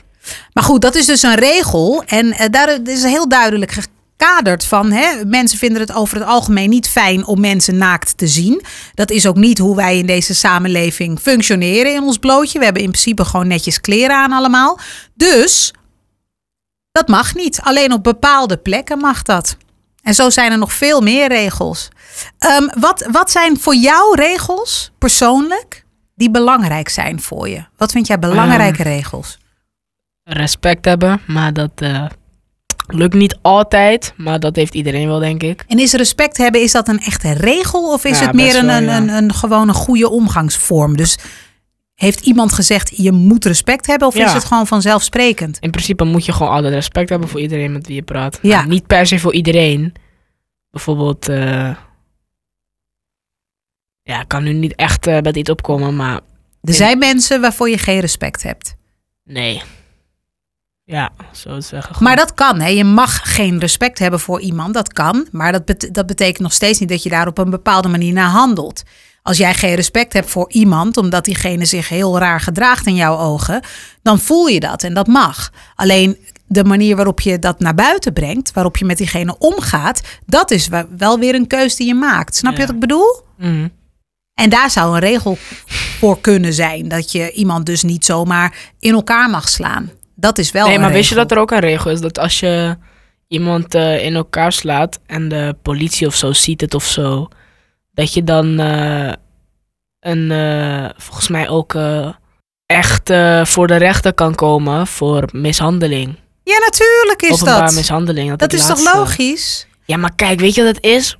Maar 0.54 0.64
goed, 0.64 0.82
dat 0.82 0.96
is 0.96 1.06
dus 1.06 1.24
een 1.24 1.36
regel. 1.36 2.04
En 2.06 2.32
eh, 2.32 2.50
daar 2.50 2.80
is 2.84 3.04
heel 3.04 3.30
duidelijk 3.30 3.72
gekaderd 4.24 4.66
van. 4.66 4.92
Hè? 4.92 5.26
Mensen 5.26 5.58
vinden 5.58 5.82
het 5.82 5.94
over 5.94 6.18
het 6.18 6.28
algemeen 6.28 6.70
niet 6.70 6.88
fijn 6.88 7.26
om 7.26 7.40
mensen 7.40 7.78
naakt 7.78 8.18
te 8.18 8.28
zien. 8.28 8.62
Dat 8.94 9.12
is 9.12 9.26
ook 9.28 9.36
niet 9.36 9.58
hoe 9.58 9.76
wij 9.76 9.98
in 9.98 10.06
deze 10.06 10.34
samenleving 10.34 11.20
functioneren 11.20 11.94
in 11.94 12.04
ons 12.04 12.18
blootje. 12.18 12.60
We 12.60 12.66
hebben 12.66 12.84
in 12.84 12.90
principe 12.90 13.26
gewoon 13.26 13.48
netjes 13.48 13.82
kleren 13.82 14.16
aan 14.16 14.32
allemaal. 14.32 14.80
Dus 15.14 15.74
dat 16.92 17.08
mag 17.08 17.36
niet. 17.36 17.62
Alleen 17.62 17.94
op 17.94 18.04
bepaalde 18.04 18.58
plekken 18.58 18.98
mag 18.98 19.22
dat. 19.22 19.58
En 20.02 20.14
zo 20.14 20.30
zijn 20.30 20.52
er 20.52 20.58
nog 20.58 20.74
veel 20.74 21.02
meer 21.02 21.28
regels. 21.28 21.90
Ehm, 22.38 22.68
wat, 22.80 23.08
wat 23.12 23.32
zijn 23.32 23.60
voor 23.60 23.76
jou 23.76 24.16
regels 24.16 24.92
persoonlijk 24.98 25.86
die 26.16 26.32
belangrijk 26.32 26.90
zijn 26.90 27.22
voor 27.22 27.50
je? 27.50 27.66
Wat 27.78 27.92
vind 27.92 28.08
jij 28.08 28.20
belangrijke 28.20 28.84
regels? 28.84 29.38
Respect 30.24 30.86
hebben, 30.86 31.22
maar 31.28 31.54
dat 31.54 31.72
eh, 31.76 32.06
lukt 32.88 33.14
niet 33.14 33.38
altijd. 33.42 34.14
Maar 34.18 34.40
dat 34.40 34.56
heeft 34.56 34.74
iedereen 34.74 35.08
wel, 35.08 35.20
denk 35.20 35.44
ik. 35.44 35.64
En 35.68 35.80
is 35.80 35.94
respect 35.94 36.38
hebben, 36.38 36.62
is 36.62 36.72
dat 36.72 36.88
een 36.88 37.00
echte 37.00 37.34
regel? 37.34 37.92
Of 37.94 38.06
is 38.06 38.20
Ja, 38.20 38.26
het 38.26 38.36
meer 38.36 38.56
een, 38.56 38.66
wel, 38.66 38.76
een, 38.78 39.06
ja. 39.06 39.18
een, 39.18 39.32
een 39.52 39.74
goede 39.74 40.10
omgangsvorm? 40.10 40.98
Dus 40.98 41.18
heeft 41.94 42.20
iemand 42.26 42.54
gezegd, 42.54 42.98
je 42.98 43.12
moet 43.12 43.46
respect 43.46 43.86
hebben? 43.88 44.08
Of 44.08 44.16
Ja. 44.18 44.26
is 44.26 44.34
het 44.34 44.44
gewoon 44.46 44.68
vanzelfsprekend? 44.68 45.58
In 45.60 45.72
principe 45.72 46.04
moet 46.04 46.26
je 46.26 46.32
gewoon 46.34 46.52
altijd 46.52 46.74
respect 46.74 47.10
hebben 47.10 47.30
voor 47.30 47.40
iedereen 47.40 47.72
met 47.72 47.88
wie 47.88 47.96
je 47.96 48.02
praat. 48.04 48.40
Ja. 48.42 48.66
Niet 48.66 48.88
per 48.88 49.08
se 49.08 49.20
voor 49.20 49.34
iedereen. 49.34 49.94
Bijvoorbeeld, 50.72 51.30
eh, 51.30 51.76
ja, 54.04 54.22
ik 54.22 54.28
kan 54.28 54.44
nu 54.44 54.54
niet 54.54 54.76
echt 54.76 55.08
eh, 55.08 55.20
met 55.20 55.36
iets 55.36 55.50
opkomen, 55.50 55.96
maar 55.96 56.20
Er 56.62 56.74
zijn 56.74 56.98
mensen 56.98 57.42
waarvoor 57.42 57.70
je 57.70 57.78
geen 57.78 58.00
respect 58.00 58.44
hebt. 58.44 58.76
nee. 59.24 59.62
Ja, 60.86 61.10
zo 61.32 61.56
te 61.60 61.66
zeggen. 61.66 61.96
Maar 62.04 62.16
dat 62.16 62.34
kan. 62.34 62.60
Hè? 62.60 62.68
Je 62.68 62.84
mag 62.84 63.34
geen 63.36 63.60
respect 63.60 64.00
hebben 64.00 64.20
voor 64.20 64.42
iemand. 64.42 64.74
Dat 64.74 64.94
kan. 64.94 65.28
Maar 65.32 65.52
dat, 65.52 65.66
bet- 65.66 65.90
dat 65.92 66.06
betekent 66.06 66.40
nog 66.40 66.54
steeds 66.54 66.80
niet 66.80 66.90
dat 66.90 67.04
je 67.04 67.10
daar 67.10 67.28
op 67.28 67.38
een 67.38 67.50
bepaalde 67.50 67.88
manier 67.88 68.14
naar 68.14 68.30
handelt. 68.30 68.84
Als 69.22 69.38
jij 69.38 69.54
geen 69.54 69.76
respect 69.76 70.14
hebt 70.14 70.30
voor 70.30 70.52
iemand, 70.52 70.98
omdat 70.98 71.26
diegene 71.26 71.66
zich 71.66 71.90
heel 71.90 72.20
raar 72.20 72.42
gedraagt 72.42 72.86
in 72.88 72.96
jouw 72.96 73.18
ogen, 73.18 73.62
dan 74.02 74.20
voel 74.20 74.48
je 74.48 74.60
dat 74.60 74.84
en 74.84 74.94
dat 74.94 75.08
mag. 75.08 75.52
Alleen 75.76 76.18
de 76.48 76.64
manier 76.64 76.96
waarop 76.96 77.20
je 77.22 77.40
dat 77.40 77.60
naar 77.60 77.76
buiten 77.76 78.14
brengt, 78.14 78.52
waarop 78.54 78.78
je 78.78 78.86
met 78.86 78.98
diegene 78.98 79.38
omgaat, 79.38 80.02
dat 80.26 80.52
is 80.52 80.70
wel 80.98 81.20
weer 81.20 81.36
een 81.36 81.48
keus 81.48 81.76
die 81.76 81.88
je 81.88 81.96
maakt. 81.96 82.36
Snap 82.36 82.54
je 82.56 82.62
wat 82.66 82.70
ik 82.76 82.80
bedoel? 82.80 83.22
Mhm. 83.38 83.68
En 84.34 84.50
daar 84.50 84.72
zou 84.72 84.94
een 84.94 85.00
regel 85.00 85.38
voor 86.00 86.20
kunnen 86.22 86.54
zijn. 86.54 86.88
Dat 86.88 87.12
je 87.12 87.32
iemand 87.32 87.66
dus 87.66 87.84
niet 87.84 88.06
zomaar 88.06 88.56
in 88.80 88.94
elkaar 88.94 89.30
mag 89.30 89.50
slaan. 89.50 89.92
Dat 90.24 90.38
is 90.38 90.52
wel 90.52 90.68
Nee, 90.68 90.80
maar 90.80 90.92
wist 90.92 91.10
je 91.10 91.16
dat 91.16 91.32
er 91.32 91.38
ook 91.38 91.52
een 91.52 91.60
regel 91.60 91.92
is? 91.92 92.02
Dat 92.02 92.20
als 92.20 92.40
je 92.40 92.78
iemand 93.28 93.76
eh, 93.76 94.06
in 94.06 94.16
elkaar 94.16 94.52
slaat 94.52 95.00
en 95.06 95.30
de 95.30 95.56
politie 95.62 96.08
of 96.08 96.16
zo 96.16 96.34
ziet 96.34 96.62
het 96.62 96.74
of 96.74 96.84
zo, 96.86 97.28
dat 97.92 98.14
je 98.14 98.24
dan 98.24 98.60
eh, 98.60 99.14
een, 100.00 100.32
eh, 100.32 100.90
volgens 100.98 101.28
mij 101.28 101.50
ook 101.50 101.78
echt 102.66 103.12
voor 103.44 103.68
de 103.68 103.76
rechter 103.76 104.14
kan 104.14 104.36
komen 104.36 104.88
voor 104.88 105.30
mishandeling. 105.32 106.16
Ja, 106.44 106.60
natuurlijk 106.60 107.22
is 107.22 107.32
Openbare 107.32 107.66
dat. 107.66 107.76
mishandeling. 107.76 108.30
Dat, 108.30 108.40
Dat 108.40 108.54
is 108.54 108.66
toch 108.66 108.94
logisch? 108.94 109.68
Ja, 109.86 109.98
maar 109.98 110.16
kijk, 110.16 110.40
weet 110.40 110.56
je 110.56 110.64
wat 110.64 110.76
het 110.76 110.86
is? 110.86 111.18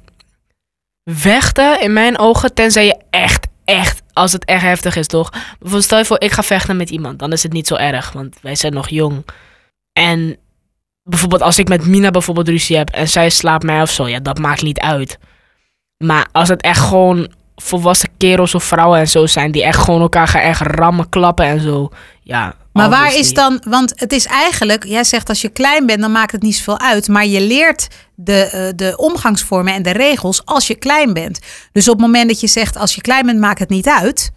Vechten 1.06 1.82
in 1.82 1.94
mijn 1.94 2.20
ogen, 2.20 2.54
tenzij 2.54 2.86
je 2.86 2.98
echt, 3.10 3.48
echt, 3.66 4.03
als 4.14 4.32
het 4.32 4.46
echt 4.46 4.62
heftig 4.62 4.96
is, 4.96 5.08
toch? 5.08 5.30
Bijvoorbeeld, 5.30 5.84
stel 5.84 5.98
je 5.98 6.06
voor, 6.06 6.22
ik 6.22 6.32
ga 6.32 6.44
vechten 6.44 6.78
met 6.78 6.90
iemand, 6.90 7.20
dan 7.20 7.32
is 7.32 7.44
het 7.44 7.54
niet 7.54 7.68
zo 7.68 7.76
erg, 7.76 8.12
want 8.12 8.38
wij 8.42 8.56
zijn 8.56 8.74
nog 8.74 8.90
jong. 8.90 9.26
En 9.94 10.38
bijvoorbeeld, 11.04 11.42
als 11.42 11.60
ik 11.60 11.68
met 11.68 11.86
Mina 11.86 12.12
bijvoorbeeld 12.12 12.48
ruzie 12.48 12.78
heb 12.78 12.90
en 12.90 13.08
zij 13.08 13.30
slaapt 13.30 13.64
mij 13.64 13.82
of 13.82 13.90
zo, 13.90 14.08
ja, 14.08 14.20
dat 14.20 14.40
maakt 14.40 14.62
niet 14.62 14.80
uit. 14.80 15.18
Maar 15.98 16.28
als 16.32 16.50
het 16.50 16.62
echt 16.62 16.80
gewoon 16.80 17.32
volwassen 17.56 18.10
kerels 18.18 18.56
of 18.56 18.64
vrouwen 18.64 19.00
en 19.00 19.08
zo 19.08 19.26
zijn, 19.26 19.52
die 19.52 19.64
echt 19.64 19.80
gewoon 19.80 20.02
elkaar 20.02 20.28
gaan 20.28 20.42
echt 20.42 20.62
rammen, 20.62 21.10
klappen 21.10 21.46
en 21.46 21.60
zo, 21.60 21.90
ja. 22.22 22.56
Maar 22.74 22.90
waar 22.90 23.16
is 23.16 23.34
dan, 23.34 23.62
want 23.68 23.94
het 23.96 24.14
is 24.14 24.26
eigenlijk, 24.26 24.86
jij 24.86 25.04
zegt 25.04 25.30
als 25.30 25.42
je 25.42 25.50
klein 25.50 25.86
bent, 25.86 26.02
dan 26.02 26.12
maakt 26.12 26.32
het 26.32 26.42
niet 26.42 26.56
zoveel 26.56 26.80
uit. 26.80 27.08
Maar 27.08 27.26
je 27.26 27.42
leert 27.42 27.88
de, 28.16 28.34
eh, 28.34 28.68
de 28.76 28.98
omgangsvormen 28.98 29.74
en 29.74 29.84
de 29.84 29.92
regels 29.92 30.46
als 30.46 30.68
je 30.68 30.76
klein 30.76 31.14
bent. 31.14 31.40
Dus 31.72 31.88
op 31.88 31.94
het 31.94 32.06
moment 32.06 32.28
dat 32.28 32.40
je 32.40 32.48
zegt, 32.48 32.78
als 32.78 32.96
je 32.96 33.02
klein 33.02 33.26
bent, 33.26 33.40
maakt 33.40 33.60
het 33.60 33.70
niet 33.70 33.88
uit. 33.88 34.32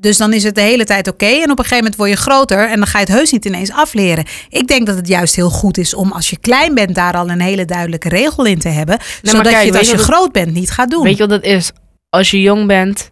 Dus 0.00 0.16
dan 0.16 0.32
is 0.32 0.42
het 0.42 0.54
de 0.54 0.60
hele 0.60 0.84
tijd 0.84 1.08
oké. 1.08 1.26
En 1.26 1.50
op 1.50 1.58
een 1.58 1.64
gegeven 1.64 1.76
moment 1.76 1.96
word 1.96 2.10
je 2.10 2.16
groter 2.16 2.68
en 2.68 2.76
dan 2.76 2.86
ga 2.86 2.98
je 2.98 3.04
het 3.04 3.14
heus 3.14 3.32
niet 3.32 3.44
ineens 3.44 3.72
afleren. 3.72 4.24
Ik 4.48 4.66
denk 4.66 4.86
dat 4.86 4.96
het 4.96 5.08
juist 5.08 5.34
heel 5.34 5.50
goed 5.50 5.78
is 5.78 5.94
om 5.94 6.12
als 6.12 6.30
je 6.30 6.38
klein 6.38 6.74
bent 6.74 6.94
daar 6.94 7.14
al 7.14 7.30
een 7.30 7.40
hele 7.40 7.64
duidelijke 7.64 8.08
regel 8.08 8.44
in 8.44 8.58
te 8.58 8.68
hebben. 8.68 8.98
zodat 9.22 9.52
kijk, 9.52 9.64
je 9.64 9.70
het 9.70 9.78
als 9.78 9.90
je 9.90 9.98
groot 9.98 10.32
bent 10.32 10.52
niet 10.52 10.70
gaat 10.70 10.90
doen. 10.90 11.02
Weet 11.02 11.16
je 11.16 11.26
wat 11.26 11.42
dat 11.42 11.44
is? 11.44 11.72
Als 12.10 12.30
je 12.30 12.40
jong 12.40 12.66
bent, 12.66 13.10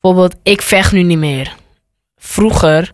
bijvoorbeeld, 0.00 0.34
ik 0.42 0.62
vecht 0.62 0.92
nu 0.92 1.02
niet 1.02 1.18
meer. 1.18 1.56
Vroeger 2.16 2.92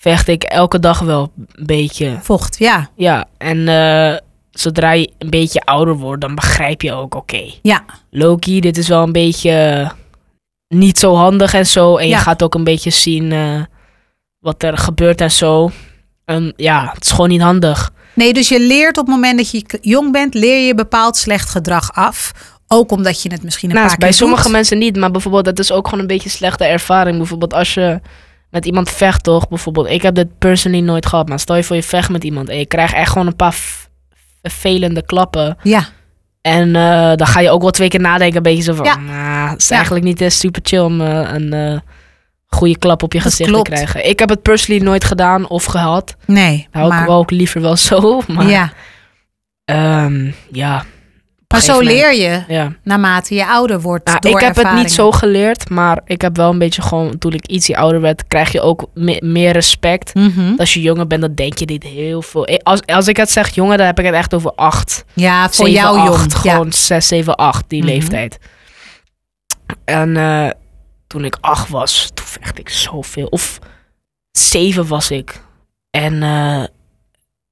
vecht 0.00 0.28
ik 0.28 0.42
elke 0.42 0.78
dag 0.78 0.98
wel 0.98 1.32
een 1.36 1.66
beetje. 1.66 2.18
Vocht, 2.22 2.58
ja. 2.58 2.88
Ja, 2.96 3.26
en 3.38 3.68
eh, 3.68 4.16
zodra 4.50 4.92
je 4.92 5.10
een 5.18 5.30
beetje 5.30 5.60
ouder 5.60 5.94
wordt, 5.96 6.20
dan 6.20 6.34
begrijp 6.34 6.82
je 6.82 6.92
ook, 6.92 7.14
oké, 7.14 7.42
Ja, 7.62 7.84
Loki, 8.10 8.60
dit 8.60 8.76
is 8.76 8.88
wel 8.88 9.02
een 9.02 9.12
beetje 9.12 9.90
niet 10.68 10.98
zo 10.98 11.14
handig 11.14 11.54
en 11.54 11.66
zo. 11.66 11.96
En 11.96 12.08
Ja. 12.08 12.16
je 12.16 12.22
gaat 12.22 12.42
ook 12.42 12.54
een 12.54 12.64
beetje 12.64 12.90
zien 12.90 13.32
eh, 13.32 13.60
wat 14.38 14.62
er 14.62 14.78
gebeurt 14.78 15.20
en 15.20 15.30
zo. 15.30 15.70
En 16.24 16.52
ja, 16.56 16.90
het 16.94 17.04
is 17.04 17.10
gewoon 17.10 17.28
niet 17.28 17.40
handig. 17.40 17.90
Nee, 18.14 18.32
dus 18.32 18.48
je 18.48 18.60
leert 18.60 18.98
op 18.98 19.06
het 19.06 19.14
moment 19.14 19.36
dat 19.38 19.50
je 19.50 19.78
jong 19.80 20.12
bent, 20.12 20.34
leer 20.34 20.66
je 20.66 20.74
bepaald 20.74 21.16
slecht 21.16 21.48
gedrag 21.50 21.92
af. 21.92 22.32
Ook 22.66 22.90
omdat 22.92 23.22
je 23.22 23.30
het 23.32 23.42
misschien 23.42 23.68
een 23.70 23.74
Nou, 23.76 23.88
paar 23.88 23.98
bij 23.98 24.08
keer 24.08 24.16
sommige 24.16 24.42
doet. 24.42 24.52
mensen 24.52 24.78
niet, 24.78 24.96
maar 24.96 25.10
bijvoorbeeld, 25.10 25.44
dat 25.44 25.58
is 25.58 25.72
ook 25.72 25.84
gewoon 25.84 26.00
een 26.00 26.06
beetje 26.06 26.28
slechte 26.28 26.64
ervaring. 26.64 27.16
Bijvoorbeeld, 27.16 27.54
als 27.54 27.74
je 27.74 28.00
met 28.50 28.66
iemand 28.66 28.90
vecht, 28.90 29.22
toch? 29.24 29.48
Bijvoorbeeld, 29.48 29.86
ik 29.88 30.02
heb 30.02 30.14
dit 30.14 30.38
personally 30.38 30.84
nooit 30.84 31.06
gehad, 31.06 31.28
maar 31.28 31.38
stel 31.38 31.56
je 31.56 31.64
voor 31.64 31.76
je 31.76 31.82
vecht 31.82 32.08
met 32.10 32.24
iemand 32.24 32.48
en 32.48 32.58
je 32.58 32.66
krijgt 32.66 32.94
echt 32.94 33.10
gewoon 33.12 33.26
een 33.26 33.36
paar 33.36 33.56
vervelende 34.42 35.02
klappen. 35.02 35.56
Ja, 35.62 35.84
En 36.42 36.76
eh, 36.76 37.12
dan 37.16 37.26
ga 37.26 37.40
je 37.40 37.50
ook 37.50 37.62
wel 37.62 37.70
twee 37.70 37.88
keer 37.88 38.00
nadenken, 38.00 38.36
een 38.36 38.42
beetje 38.42 38.62
zo 38.62 38.74
van, 38.74 38.84
Ja. 38.84 38.96
nah, 38.96 39.50
het 39.50 39.60
is 39.60 39.68
Ja. 39.68 39.74
eigenlijk 39.74 40.04
niet 40.04 40.20
eh, 40.20 40.28
super 40.28 40.60
chill 40.64 40.80
om 40.80 41.00
eh, 41.00 41.32
een 41.32 41.82
goede 42.46 42.78
klap 42.78 43.02
op 43.02 43.12
je 43.12 43.18
Dat 43.18 43.28
gezicht 43.30 43.50
klopt. 43.50 43.64
te 43.64 43.70
krijgen. 43.70 44.08
Ik 44.08 44.18
heb 44.18 44.28
het 44.28 44.42
personally 44.42 44.84
nooit 44.84 45.04
gedaan 45.04 45.48
of 45.48 45.64
gehad. 45.64 46.16
nee. 46.26 46.68
Hou 46.70 46.88
maar 46.88 47.00
ik 47.00 47.06
wel 47.06 47.18
ook 47.18 47.30
liever 47.30 47.60
wel 47.60 47.76
zo, 47.90 48.20
maar 48.26 48.46
ja. 48.48 48.72
ehm, 49.64 50.30
ja. 50.52 50.84
Maar 51.52 51.60
zo 51.60 51.80
leer 51.80 52.14
je 52.14 52.42
Ja. 52.48 52.72
naarmate 52.82 53.34
je 53.34 53.46
ouder 53.46 53.80
wordt. 53.80 54.06
Nou, 54.06 54.18
door 54.20 54.30
ik 54.40 54.46
heb 54.46 54.56
het 54.56 54.72
niet 54.72 54.92
zo 54.92 55.10
geleerd, 55.10 55.68
maar 55.70 56.00
ik 56.04 56.20
heb 56.20 56.36
wel 56.36 56.50
een 56.50 56.58
beetje 56.58 56.82
gewoon, 56.82 57.18
toen 57.18 57.32
ik 57.32 57.46
ietsje 57.46 57.76
ouder 57.76 58.00
werd, 58.00 58.26
krijg 58.28 58.52
je 58.52 58.60
ook 58.60 58.86
me- 58.94 59.20
meer 59.24 59.52
respect. 59.52 60.14
Mhm. 60.14 60.54
Als 60.56 60.74
je 60.74 60.80
jonger 60.80 61.06
bent, 61.06 61.20
dan 61.20 61.34
denk 61.34 61.58
je 61.58 61.66
dit 61.66 61.82
heel 61.82 62.22
veel. 62.22 62.44
Eh, 62.46 62.56
Als, 62.62 62.86
als 62.86 63.08
ik 63.08 63.16
het 63.16 63.30
zeg 63.30 63.54
jonger, 63.54 63.76
dan 63.76 63.86
heb 63.86 63.98
ik 63.98 64.04
het 64.04 64.14
echt 64.14 64.34
over 64.34 64.52
8, 64.54 65.04
Ja, 65.14 65.44
voor 65.50 65.66
7, 65.66 65.72
jou 65.72 65.98
8. 65.98 66.08
jong. 66.32 66.42
Ja. 66.44 66.50
Gewoon 66.52 66.72
6, 66.72 67.08
7, 67.08 67.36
8, 67.36 67.64
die 67.68 67.82
Mhm. 67.82 67.90
leeftijd. 67.92 68.38
En 69.84 70.16
eh, 70.16 70.50
toen 71.06 71.24
ik 71.24 71.36
8 71.40 71.68
was, 71.68 72.10
toen 72.14 72.26
vecht 72.26 72.58
ik 72.58 72.68
zoveel. 72.68 73.26
Of 73.26 73.58
7 74.32 74.86
was 74.86 75.10
ik. 75.10 75.42
En 75.90 76.22
eh, 76.22 76.64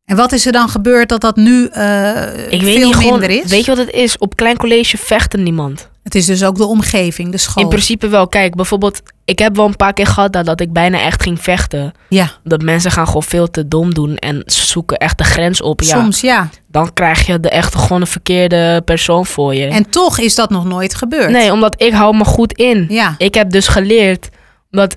En 0.08 0.16
wat 0.16 0.32
is 0.32 0.46
er 0.46 0.52
dan 0.52 0.68
gebeurd 0.68 1.08
dat 1.08 1.20
dat 1.20 1.36
nu 1.36 1.66
eh, 1.66 2.22
ik 2.48 2.62
veel 2.62 2.88
niet 2.88 2.98
minder 2.98 3.30
is? 3.30 3.50
weet 3.50 3.64
je 3.64 3.74
wat 3.76 3.86
het 3.86 3.94
is? 3.94 4.18
Op 4.18 4.36
klein 4.36 4.56
college 4.56 4.96
vechten 4.96 5.42
niemand. 5.42 5.88
Het 6.02 6.14
is 6.14 6.26
dus 6.26 6.44
ook 6.44 6.56
de 6.56 6.64
omgeving, 6.64 7.30
de 7.30 7.38
school. 7.38 7.62
In 7.62 7.68
principe 7.68 8.08
wel. 8.08 8.28
Kijk, 8.28 8.54
bijvoorbeeld, 8.54 9.00
ik 9.24 9.38
heb 9.38 9.56
wel 9.56 9.66
een 9.66 9.76
paar 9.76 9.92
keer 9.92 10.06
gehad 10.06 10.32
dat, 10.32 10.46
dat 10.46 10.60
ik 10.60 10.72
bijna 10.72 11.00
echt 11.00 11.22
ging 11.22 11.42
vechten. 11.42 11.92
ja, 12.08 12.30
Dat 12.44 12.62
mensen 12.62 12.90
gaan 12.90 13.06
gewoon 13.06 13.22
veel 13.22 13.50
te 13.50 13.68
dom 13.68 13.94
doen 13.94 14.16
en 14.16 14.42
zoeken 14.46 14.96
echt 14.96 15.18
de 15.18 15.24
grens 15.24 15.62
op. 15.62 15.82
Ja, 15.82 16.00
soms 16.00 16.20
ja. 16.20 16.48
dan 16.66 16.92
krijg 16.92 17.26
je 17.26 17.40
de 17.40 17.48
echt 17.48 17.74
gewoon 17.74 18.00
een 18.00 18.06
verkeerde 18.06 18.82
persoon 18.84 19.26
voor 19.26 19.54
je. 19.54 19.66
En 19.66 19.90
toch 19.90 20.18
is 20.18 20.34
dat 20.34 20.50
nog 20.50 20.64
nooit 20.64 20.94
gebeurd. 20.94 21.30
nee, 21.30 21.52
omdat 21.52 21.82
ik 21.82 21.92
hou 21.92 22.16
me 22.16 22.24
goed 22.24 22.52
in. 22.52 22.86
Ja, 22.88 23.14
Ik 23.18 23.34
heb 23.34 23.50
dus 23.50 23.68
geleerd 23.68 24.28
dat 24.70 24.96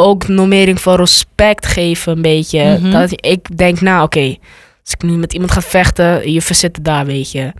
ook 0.00 0.28
normering 0.28 0.80
van 0.80 0.96
respect 0.96 1.66
geven 1.66 2.12
een 2.12 2.22
beetje. 2.22 2.78
Mhm. 2.78 2.90
Dat 2.90 3.10
ik 3.12 3.56
denk, 3.56 3.80
nou 3.80 4.02
oké, 4.02 4.36
als 4.84 4.92
ik 4.92 5.02
nu 5.02 5.16
met 5.16 5.32
iemand 5.32 5.50
ga 5.50 5.60
vechten, 5.60 6.32
je 6.32 6.42
verzit 6.42 6.76
het 6.76 6.84
daar, 6.84 7.06
weet 7.06 7.30
je. 7.30 7.52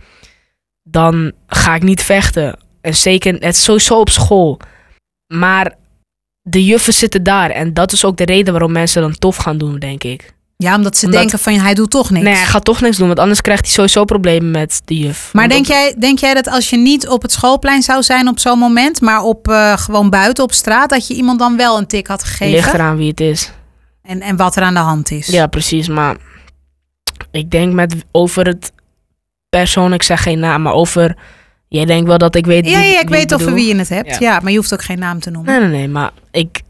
dan 0.83 1.31
ga 1.47 1.75
ik 1.75 1.83
niet 1.83 2.03
vechten. 2.03 2.59
En 2.81 2.95
zeker, 2.95 3.33
het 3.33 3.55
is 3.55 3.63
sowieso 3.63 3.99
op 3.99 4.09
school. 4.09 4.59
Maar 5.33 5.75
de 6.41 6.65
juffen 6.65 6.93
zitten 6.93 7.23
daar. 7.23 7.49
En 7.49 7.73
dat 7.73 7.91
is 7.91 8.05
ook 8.05 8.17
de 8.17 8.25
reden 8.25 8.53
waarom 8.53 8.71
mensen 8.71 9.01
dan 9.01 9.17
tof 9.17 9.35
gaan 9.35 9.57
doen, 9.57 9.79
denk 9.79 10.03
ik. 10.03 10.33
Ja, 10.61 10.75
omdat 10.75 10.97
ze 10.97 11.05
Omdat- 11.05 11.19
denken 11.21 11.39
van 11.39 11.53
hij 11.53 11.73
doet 11.73 11.89
toch 11.91 12.09
niks. 12.09 12.25
Nee, 12.25 12.33
hij 12.35 12.45
gaat 12.45 12.63
toch 12.65 12.81
niks 12.81 12.97
doen, 12.97 13.07
want 13.07 13.19
anders 13.19 13.41
krijgt 13.41 13.63
hij 13.65 13.71
sowieso 13.73 14.05
problemen 14.05 14.51
met 14.51 14.81
de 14.85 14.97
juf. 14.97 15.29
Maar 15.33 15.49
denk 15.49 15.65
jij, 15.65 15.95
denk 15.99 16.19
jij 16.19 16.33
dat 16.33 16.47
als 16.47 16.69
je 16.69 16.77
niet 16.77 17.07
op 17.07 17.21
het 17.21 17.31
schoolplein 17.31 17.81
zou 17.81 18.03
zijn 18.03 18.27
op 18.27 18.39
zo'n 18.39 18.59
moment, 18.59 19.01
maar 19.01 19.21
op 19.21 19.47
eh, 19.47 19.77
gewoon 19.77 20.09
buiten 20.09 20.43
op 20.43 20.53
straat, 20.53 20.89
dat 20.89 21.07
je 21.07 21.13
iemand 21.13 21.39
dan 21.39 21.57
wel 21.57 21.77
een 21.77 21.87
tik 21.87 22.07
had 22.07 22.21
ligt 22.23 22.35
gegeven? 22.37 22.73
eraan 22.73 22.97
wie 22.97 23.09
het 23.09 23.19
is. 23.19 23.51
En, 24.03 24.21
en 24.21 24.35
wat 24.35 24.55
er 24.55 24.63
aan 24.63 24.73
de 24.73 24.79
hand 24.79 25.11
is? 25.11 25.27
Ja, 25.27 25.47
precies. 25.47 25.87
Maar 25.87 26.15
ik 27.31 27.51
denk 27.51 27.73
met 27.73 27.95
over 28.11 28.45
het 28.47 28.71
persoon, 29.49 29.93
ik 29.93 30.03
zeg 30.03 30.23
geen 30.23 30.39
naam, 30.39 30.61
maar 30.61 30.73
over. 30.73 31.15
Jij 31.67 31.85
denkt 31.85 32.07
wel 32.07 32.17
dat 32.17 32.35
ik 32.35 32.45
weet. 32.45 32.65
ja, 32.69 32.79
wie- 32.79 32.91
ja, 32.91 32.99
ik 33.01 33.09
wie 33.09 33.17
weet 33.17 33.33
over 33.33 33.53
wie 33.53 33.67
je 33.67 33.75
het 33.75 33.89
hebt. 33.89 34.09
Ja. 34.09 34.17
Ja. 34.19 34.39
maar 34.39 34.51
je 34.51 34.57
hoeft 34.57 34.73
ook 34.73 34.83
geen 34.83 34.99
naam 34.99 35.19
te 35.19 35.29
noemen. 35.29 35.51
Nee, 35.59 35.69
nee, 35.69 35.77
nee. 35.77 35.87
Maar 35.87 36.11
ik, 36.31 36.61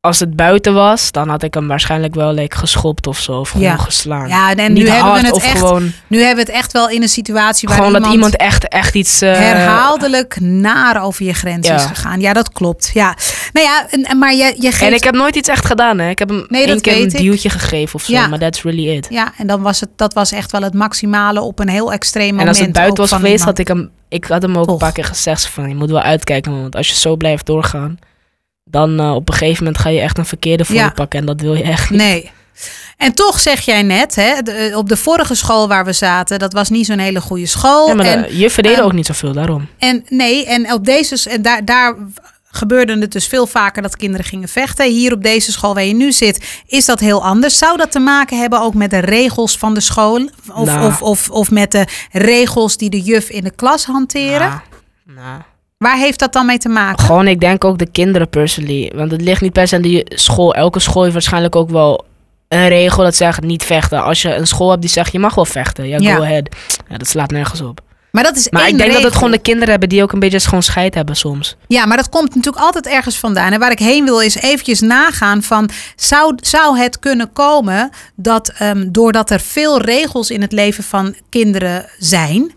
als 0.00 0.18
het 0.20 0.36
buiten 0.36 0.74
was, 0.74 1.12
dan 1.12 1.28
had 1.28 1.42
ik 1.42 1.54
hem 1.54 1.68
waarschijnlijk 1.68 2.14
wel 2.14 2.32
like, 2.32 2.56
geschopt 2.56 3.06
of 3.06 3.18
zo. 3.18 3.32
Of 3.38 3.48
gewoon 3.50 3.66
Ja. 3.66 3.76
geslaan. 3.76 4.28
Ja, 4.28 4.54
en 4.54 4.72
Niet 4.72 4.82
nu 4.84 4.90
hebben, 4.90 5.12
we 5.12 5.26
het 5.26 5.36
echt, 5.42 5.58
gewoon, 5.58 5.92
nu 6.06 6.18
hebben 6.18 6.44
we 6.44 6.50
het 6.52 6.60
echt 6.60 6.72
wel 6.72 6.88
in 6.88 7.02
een 7.02 7.08
situatie 7.08 7.68
waar 7.68 7.76
gewoon 7.76 7.92
iemand, 7.92 8.04
dat 8.12 8.14
iemand 8.14 8.36
echt, 8.36 8.68
echt 8.68 8.94
iets. 8.94 9.20
eh, 9.20 9.32
herhaaldelijk 9.32 10.40
naar 10.40 11.02
over 11.02 11.24
je 11.24 11.32
grens 11.34 11.66
Ja. 11.66 11.74
is 11.74 11.84
gegaan. 11.84 12.20
Ja, 12.20 12.32
dat 12.32 12.52
klopt. 12.52 12.90
Ja. 12.94 13.16
Nou 13.52 13.66
ja, 13.66 13.86
en, 13.90 14.18
maar 14.18 14.34
je, 14.34 14.54
je 14.58 14.70
geeft... 14.72 14.82
En 14.82 14.92
ik 14.92 15.04
heb 15.04 15.14
nooit 15.14 15.36
iets 15.36 15.48
echt 15.48 15.66
gedaan, 15.66 15.98
hè. 15.98 16.08
Ik 16.10 16.18
heb 16.18 16.28
hem 16.28 16.44
Nee, 16.48 16.66
één 16.66 16.80
keer 16.80 16.96
een 16.96 17.02
ik. 17.08 17.16
duwtje 17.18 17.50
gegeven 17.50 17.94
of 17.94 18.02
zo. 18.02 18.12
Ja. 18.12 18.26
Maar 18.28 18.38
that's 18.38 18.62
really 18.62 18.96
it. 18.96 19.06
Ja, 19.10 19.32
en 19.38 19.46
dan 19.46 19.62
was 19.62 19.80
het, 19.80 19.88
dat 19.96 20.12
was 20.14 20.32
echt 20.32 20.52
wel 20.52 20.62
het 20.62 20.74
maximale 20.74 21.40
op 21.40 21.58
een 21.58 21.68
heel 21.68 21.92
extreem 21.92 22.24
moment. 22.34 22.42
En 22.42 22.48
als 22.48 22.58
het 22.58 22.72
buiten 22.72 22.96
was 22.96 23.12
geweest, 23.12 23.38
iemand. 23.38 23.48
had 23.48 23.58
ik 23.58 23.68
hem... 23.68 23.90
Ik 24.08 24.24
had 24.24 24.42
hem 24.42 24.56
ook 24.58 24.64
Toch. 24.64 24.72
een 24.72 24.78
paar 24.78 24.92
keer 24.92 25.04
gezegd 25.04 25.46
van... 25.46 25.68
Je 25.68 25.74
moet 25.74 25.90
wel 25.90 26.00
uitkijken, 26.00 26.60
want 26.60 26.76
als 26.76 26.88
je 26.88 26.94
zo 26.94 27.16
blijft 27.16 27.46
doorgaan... 27.46 27.98
Dan 28.70 29.00
eh, 29.00 29.14
op 29.14 29.28
een 29.28 29.34
gegeven 29.34 29.64
moment 29.64 29.82
ga 29.82 29.88
je 29.88 30.00
echt 30.00 30.18
een 30.18 30.26
verkeerde 30.26 30.64
Ja. 30.68 30.84
je 30.84 30.90
pakken. 30.90 31.18
En 31.18 31.26
dat 31.26 31.40
wil 31.40 31.54
je 31.54 31.62
echt 31.62 31.90
niet. 31.90 32.00
Nee. 32.00 32.30
En 32.96 33.14
toch 33.14 33.40
zeg 33.40 33.60
jij 33.60 33.82
net, 33.82 34.14
hè, 34.14 34.42
de- 34.42 34.72
op 34.76 34.88
de 34.88 34.96
vorige 34.96 35.34
school 35.34 35.68
waar 35.68 35.84
we 35.84 35.92
zaten, 35.92 36.38
dat 36.38 36.52
was 36.52 36.68
niet 36.70 36.86
zo'n 36.86 36.98
hele 36.98 37.20
goede 37.20 37.46
school. 37.46 37.88
Ja, 37.88 37.94
maar 37.94 38.06
en, 38.06 38.22
de- 38.22 38.36
je 38.38 38.50
verdeden 38.50 38.78
ehm, 38.78 38.86
ook 38.86 38.92
niet 38.92 39.06
zoveel, 39.06 39.32
daarom. 39.32 39.66
en 39.78 40.04
nee, 40.08 40.46
en 40.46 40.72
op 40.72 40.84
deze, 40.84 41.30
en 41.30 41.42
daar, 41.42 41.64
daar 41.64 41.94
gebeurde 42.50 42.98
het 43.00 43.12
dus 43.12 43.26
veel 43.26 43.46
vaker 43.46 43.82
dat 43.82 43.96
kinderen 43.96 44.26
gingen 44.26 44.48
vechten. 44.48 44.90
Hier 44.90 45.12
op 45.12 45.22
deze 45.22 45.52
school 45.52 45.74
waar 45.74 45.84
je 45.84 45.94
nu 45.94 46.12
zit, 46.12 46.60
is 46.66 46.84
dat 46.84 47.00
heel 47.00 47.24
anders. 47.24 47.58
Zou 47.58 47.76
dat 47.76 47.90
te 47.92 47.98
maken 47.98 48.38
hebben 48.38 48.60
ook 48.60 48.74
met 48.74 48.90
de 48.90 48.98
regels 48.98 49.58
van 49.58 49.74
de 49.74 49.80
school? 49.80 50.30
Of, 50.54 50.66
Nou. 50.66 50.86
of, 50.86 51.02
of, 51.02 51.30
of 51.30 51.50
met 51.50 51.70
de 51.72 51.86
regels 52.12 52.76
die 52.76 52.90
de 52.90 53.00
juf 53.00 53.28
in 53.28 53.44
de 53.44 53.50
klas 53.50 53.84
hanteren? 53.84 54.48
Nou, 54.48 54.60
nou. 55.04 55.40
Waar 55.84 55.96
heeft 55.96 56.18
dat 56.18 56.32
dan 56.32 56.46
mee 56.46 56.58
te 56.58 56.68
maken? 56.68 57.04
Gewoon, 57.04 57.28
ik 57.28 57.40
denk 57.40 57.64
ook 57.64 57.78
de 57.78 57.90
kinderen 57.90 58.28
personally. 58.28 58.92
Want 58.94 59.10
het 59.10 59.20
ligt 59.20 59.40
niet 59.40 59.52
per 59.52 59.68
se 59.68 59.76
aan 59.76 59.82
de 59.82 60.06
school. 60.14 60.54
Elke 60.54 60.80
school 60.80 61.02
heeft 61.02 61.12
waarschijnlijk 61.14 61.56
ook 61.56 61.70
wel 61.70 62.04
een 62.48 62.68
regel 62.68 63.02
dat 63.02 63.14
zegt 63.16 63.42
niet 63.42 63.64
vechten. 63.64 64.02
Als 64.02 64.22
je 64.22 64.34
een 64.34 64.46
school 64.46 64.68
hebt 64.70 64.80
die 64.80 64.90
zegt 64.90 65.12
je 65.12 65.18
mag 65.18 65.34
wel 65.34 65.44
vechten. 65.44 65.88
Ja, 65.88 65.98
Ja. 65.98 66.14
go 66.14 66.22
ahead. 66.22 66.48
Ja, 66.88 66.96
dat 66.98 67.08
slaat 67.08 67.30
nergens 67.30 67.60
op. 67.60 67.80
Maar 68.12 68.22
dat 68.22 68.36
is 68.36 68.50
Maar 68.50 68.62
één 68.62 68.70
ik 68.72 68.78
denk 68.78 68.92
dat 68.92 69.02
het 69.02 69.14
gewoon 69.14 69.30
de 69.30 69.38
kinderen 69.38 69.70
hebben 69.70 69.88
die 69.88 70.02
ook 70.02 70.12
een 70.12 70.18
beetje 70.18 70.40
gewoon 70.40 70.62
scheid 70.62 70.94
hebben 70.94 71.16
soms. 71.16 71.56
Ja, 71.66 71.86
maar 71.86 71.96
dat 71.96 72.08
komt 72.08 72.34
natuurlijk 72.34 72.64
altijd 72.64 72.86
ergens 72.86 73.16
vandaan. 73.18 73.52
En 73.52 73.58
waar 73.60 73.70
ik 73.70 73.78
heen 73.78 74.04
wil 74.04 74.20
is 74.20 74.34
eventjes 74.34 74.80
nagaan 74.80 75.42
van... 75.42 75.70
zou, 75.96 76.34
zou 76.42 76.78
het 76.78 76.98
kunnen 76.98 77.32
komen 77.32 77.90
dat 78.16 78.48
ehm, 78.58 78.86
doordat 78.90 79.30
er 79.30 79.40
veel 79.40 79.80
regels 79.82 80.30
in 80.30 80.40
het 80.40 80.52
leven 80.52 80.84
van 80.84 81.14
kinderen 81.28 81.86
zijn... 81.98 82.52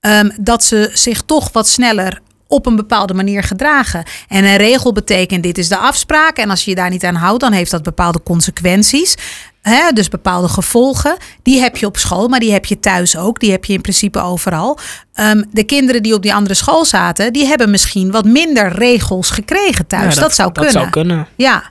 ehm, 0.00 0.30
dat 0.40 0.64
ze 0.64 0.90
zich 0.92 1.22
toch 1.22 1.48
wat 1.52 1.68
sneller 1.68 2.20
op 2.48 2.66
een 2.66 2.76
bepaalde 2.76 3.14
manier 3.14 3.42
gedragen. 3.42 4.04
En 4.28 4.44
een 4.44 4.56
regel 4.56 4.92
betekent 4.92 5.42
dit 5.42 5.58
is 5.58 5.68
de 5.68 5.76
afspraak. 5.76 6.36
En 6.36 6.50
als 6.50 6.64
je 6.64 6.70
je 6.70 6.76
daar 6.76 6.90
niet 6.90 7.04
aan 7.04 7.14
houdt, 7.14 7.40
dan 7.40 7.52
heeft 7.52 7.70
dat 7.70 7.82
bepaalde 7.82 8.22
consequenties. 8.22 9.14
Hè, 9.62 9.92
dus 9.92 10.08
bepaalde 10.08 10.48
gevolgen. 10.48 11.16
Die 11.42 11.60
heb 11.60 11.76
je 11.76 11.86
op 11.86 11.96
school, 11.96 12.28
maar 12.28 12.40
die 12.40 12.52
heb 12.52 12.64
je 12.64 12.78
thuis 12.80 13.16
ook. 13.16 13.40
Die 13.40 13.50
heb 13.50 13.64
je 13.64 13.72
in 13.72 13.80
principe 13.80 14.20
overal. 14.20 14.78
Ehm, 15.12 15.42
de 15.50 15.64
kinderen 15.64 16.02
die 16.02 16.14
op 16.14 16.22
die 16.22 16.34
andere 16.34 16.54
school 16.54 16.84
zaten, 16.84 17.32
die 17.32 17.46
hebben 17.46 17.70
misschien 17.70 18.10
wat 18.10 18.24
minder 18.24 18.72
regels 18.72 19.30
gekregen 19.30 19.86
thuis. 19.86 20.14
Ja, 20.14 20.20
dat, 20.20 20.34
zou 20.34 20.52
kunnen. 20.52 20.72
Dat 20.72 20.82
zou 20.82 20.92
kunnen. 20.92 21.26
Ja. 21.36 21.70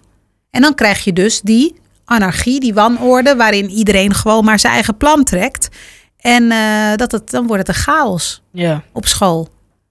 En 0.51 0.61
dan 0.61 0.75
krijg 0.75 1.03
je 1.03 1.13
dus 1.13 1.41
die 1.41 1.75
anarchie, 2.05 2.59
die 2.59 2.73
wanorde, 2.73 3.35
waarin 3.35 3.69
iedereen 3.69 4.13
gewoon 4.13 4.45
maar 4.45 4.59
zijn 4.59 4.73
eigen 4.73 4.97
plan 4.97 5.23
trekt. 5.23 5.69
En 6.17 6.51
eh, 6.51 6.95
dat 6.95 7.11
het, 7.11 7.29
dan 7.29 7.47
wordt 7.47 7.67
het 7.67 7.75
een 7.75 7.83
chaos 7.83 8.41
Ja, 8.51 8.83
op 8.93 9.05
school. 9.05 9.47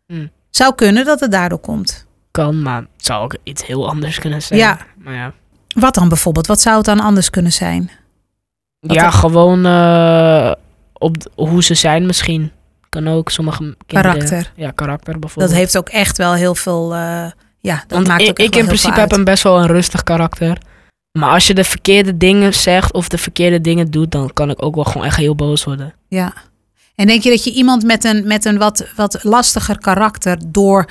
Hmm. 0.07 0.31
Zou 0.57 0.75
kunnen 0.75 1.05
dat 1.05 1.21
het 1.21 1.31
daardoor 1.31 1.59
komt. 1.59 2.07
kan, 2.31 2.63
maar 2.63 2.81
het 2.81 3.05
zou 3.07 3.23
ook 3.25 3.37
iets 3.43 3.67
heel 3.67 3.89
anders 3.89 4.19
kunnen 4.19 4.43
zijn. 4.43 4.61
Ja. 4.61 4.79
Maar 4.97 5.15
ja. 5.15 5.33
Wat 5.75 5.95
dan 5.95 6.09
bijvoorbeeld? 6.09 6.47
Wat 6.47 6.61
zou 6.61 6.77
het 6.77 6.85
dan 6.85 7.01
anders 7.01 7.31
kunnen 7.31 7.53
zijn? 7.53 7.91
Wat 8.81 8.97
Ja, 8.97 9.03
dan? 9.03 9.13
gewoon 9.13 9.67
eh, 9.67 10.53
op 10.93 11.17
hoe 11.35 11.63
ze 11.63 11.75
zijn 11.75 12.07
misschien. 12.07 12.53
Kan 12.89 13.09
ook 13.09 13.31
sommige 13.31 13.59
kinderen. 13.87 14.13
Karakter. 14.13 14.53
Ja, 14.57 14.71
karakter 14.71 15.19
bijvoorbeeld. 15.19 15.49
Dat 15.51 15.59
heeft 15.59 15.77
ook 15.77 15.89
echt 15.89 16.17
wel 16.17 16.35
heel 16.35 16.55
veel. 16.55 16.95
eh, 16.95 17.31
ja, 17.61 17.75
dat 17.77 17.85
Want 17.89 18.07
maakt 18.07 18.23
ik, 18.23 18.29
ook 18.29 18.39
ik 18.39 18.51
wel 18.53 18.61
in 18.61 18.67
principe 18.67 19.01
heb 19.01 19.13
een 19.13 19.25
best 19.25 19.43
wel 19.43 19.59
een 19.59 19.67
rustig 19.67 20.03
karakter. 20.03 20.59
Maar 21.19 21.31
als 21.31 21.47
je 21.47 21.55
de 21.55 21.65
verkeerde 21.65 22.17
dingen 22.17 22.55
zegt 22.55 22.93
of 22.93 23.09
de 23.09 23.19
verkeerde 23.19 23.61
dingen 23.61 23.91
doet, 23.91 24.11
dan 24.11 24.33
kan 24.33 24.51
ik 24.51 24.63
ook 24.63 24.75
wel 24.75 24.85
gewoon 24.85 25.07
echt 25.07 25.17
heel 25.17 25.35
boos 25.35 25.65
worden. 25.65 25.95
Ja. 26.09 26.33
En 26.97 27.07
denk 27.07 27.23
je 27.23 27.31
dat 27.31 27.45
je 27.45 27.53
iemand 27.53 27.85
met 27.85 28.05
een, 28.05 28.27
met 28.27 28.45
een 28.45 28.59
wat, 28.59 28.87
wat 28.97 29.19
lastiger 29.25 29.79
karakter 29.79 30.39
door 30.47 30.85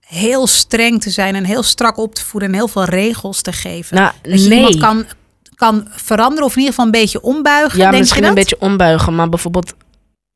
heel 0.00 0.46
streng 0.46 1.00
te 1.02 1.10
zijn 1.10 1.34
en 1.34 1.44
heel 1.44 1.62
strak 1.62 1.96
op 1.98 2.14
te 2.14 2.24
voeden 2.24 2.48
en 2.48 2.54
heel 2.54 2.68
veel 2.68 2.84
regels 2.84 3.42
te 3.42 3.52
geven, 3.52 3.96
Nou, 3.96 4.12
dat 4.22 4.42
je 4.42 4.48
nee. 4.48 4.56
iemand 4.58 4.76
kan, 4.78 5.04
kan 5.54 5.86
veranderen 5.90 6.44
of 6.44 6.52
in 6.52 6.58
ieder 6.58 6.74
geval 6.74 6.84
een 6.86 7.00
beetje 7.00 7.22
ombuigen? 7.22 7.78
ja, 7.78 7.88
denk 7.90 8.00
misschien 8.02 8.22
je 8.22 8.28
een 8.28 8.34
beetje 8.34 8.60
ombuigen, 8.60 9.14
maar 9.14 9.28
bijvoorbeeld 9.28 9.74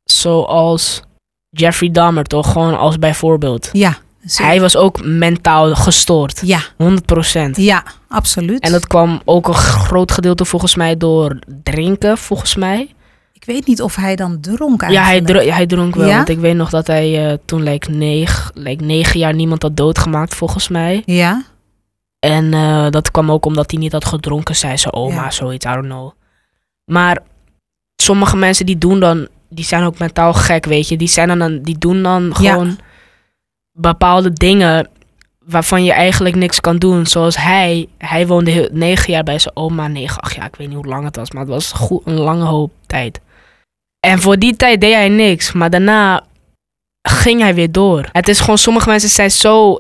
zoals 0.05 1.03
Jeffrey 1.51 1.91
Dahmer 1.91 2.25
toch, 2.25 2.53
gewoon 2.53 2.79
als 2.79 2.99
bijvoorbeeld. 2.99 3.69
Ja. 3.73 3.99
zie- 4.25 4.45
Hij 4.45 4.61
was 4.61 4.77
ook 4.77 5.05
mentaal 5.05 5.75
gestoord, 5.75 6.41
Ja, 6.45 6.61
100%. 6.77 7.57
ja, 7.57 7.83
absoluut. 8.09 8.61
En 8.61 8.73
dat 8.73 8.87
kwam 8.87 9.23
ook 9.25 9.49
een 9.49 9.55
groot 9.55 10.13
gedeelte 10.13 10.45
volgens 10.45 10.75
mij 10.75 10.97
door 10.97 11.39
drinken, 11.63 12.19
volgens 12.19 12.55
mij. 12.55 12.95
Ik 13.47 13.53
weet 13.55 13.67
niet 13.67 13.83
of 13.83 13.97
hij 13.97 14.17
dan 14.17 14.41
dronk 14.41 14.81
Ja, 14.81 14.87
hij, 14.87 14.97
eigenlijk. 14.97 15.27
dro- 15.45 15.53
hij 15.55 15.67
dronk 15.67 15.95
wel. 15.95 16.09
Ja? 16.09 16.17
Want 16.17 16.29
ik 16.29 16.39
weet 16.39 16.55
nog 16.57 16.71
dat 16.71 16.87
hij 16.87 17.29
eh, 17.31 17.39
toen 17.45 17.63
like, 17.63 17.91
negen, 17.91 18.51
like, 18.55 18.85
negen 18.85 19.19
jaar 19.19 19.35
niemand 19.35 19.63
had 19.63 19.77
doodgemaakt, 19.77 20.35
volgens 20.35 20.69
mij. 20.69 21.03
Ja, 21.07 21.45
En 22.19 22.55
eh, 22.55 22.91
dat 22.91 23.11
kwam 23.11 23.31
ook 23.31 23.47
omdat 23.47 23.71
hij 23.71 23.81
niet 23.81 23.93
had 23.93 24.05
gedronken, 24.05 24.57
zei 24.57 24.79
zijn 24.79 24.95
oma, 24.95 25.15
Ja. 25.23 25.31
zoiets, 25.31 25.67
I 25.67 25.69
don't 25.69 25.85
know. 25.87 26.11
Maar 26.85 27.19
sommige 27.97 28.37
mensen 28.37 28.67
die 28.67 28.79
doen 28.79 29.01
dan, 29.01 29.29
die 29.49 29.65
zijn 29.65 29.83
ook 29.85 29.99
mentaal 29.99 30.33
gek, 30.33 30.65
weet 30.65 30.89
je. 30.89 30.97
Die, 30.97 31.09
zijn 31.09 31.39
dan, 31.39 31.63
die 31.63 31.79
doen 31.79 32.03
dan 32.03 32.25
Ja. 32.25 32.53
gewoon 32.53 32.79
bepaalde 33.73 34.33
dingen 34.33 34.89
waarvan 35.47 35.85
je 35.85 35.93
eigenlijk 35.93 36.35
niks 36.35 36.61
kan 36.61 36.77
doen. 36.77 37.07
Zoals 37.07 37.37
hij, 37.37 37.89
hij 37.99 38.27
woonde 38.27 38.51
heel, 38.51 38.69
negen 38.73 39.13
jaar 39.13 39.25
bij 39.25 39.39
zijn 39.39 39.57
oma, 39.57 39.89
negen, 39.89 40.21
ach 40.23 40.35
ja, 40.35 40.47
ik 40.47 40.57
weet 40.57 40.67
niet 40.69 40.77
hoe 40.77 40.87
lang 40.87 41.05
het 41.05 41.17
was, 41.17 41.31
maar 41.31 41.43
het 41.43 41.51
was 41.51 41.73
goed, 41.73 42.03
een 42.07 42.19
lange 42.19 42.45
hoop 42.45 42.73
tijd. 42.87 43.21
En 44.05 44.21
voor 44.21 44.39
die 44.39 44.57
tijd 44.57 44.81
deed 44.81 44.95
hij 44.95 45.09
niks, 45.09 45.53
maar 45.53 45.71
daarna 45.71 46.25
ging 47.09 47.41
hij 47.41 47.55
weer 47.55 47.73
door. 47.73 48.09
Het 48.13 48.29
is 48.29 48.41
gewoon, 48.41 48.59
sommige 48.59 48.89
mensen 48.89 49.09
zijn 49.09 49.31
zo 49.31 49.79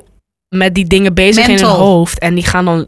met 0.48 0.74
die 0.74 0.86
dingen 0.86 1.14
bezig 1.14 1.48
in 1.48 1.54
hun 1.56 1.64
hoofd 1.64 2.18
en 2.18 2.34
die 2.34 2.44
gaan 2.44 2.64
dan 2.64 2.86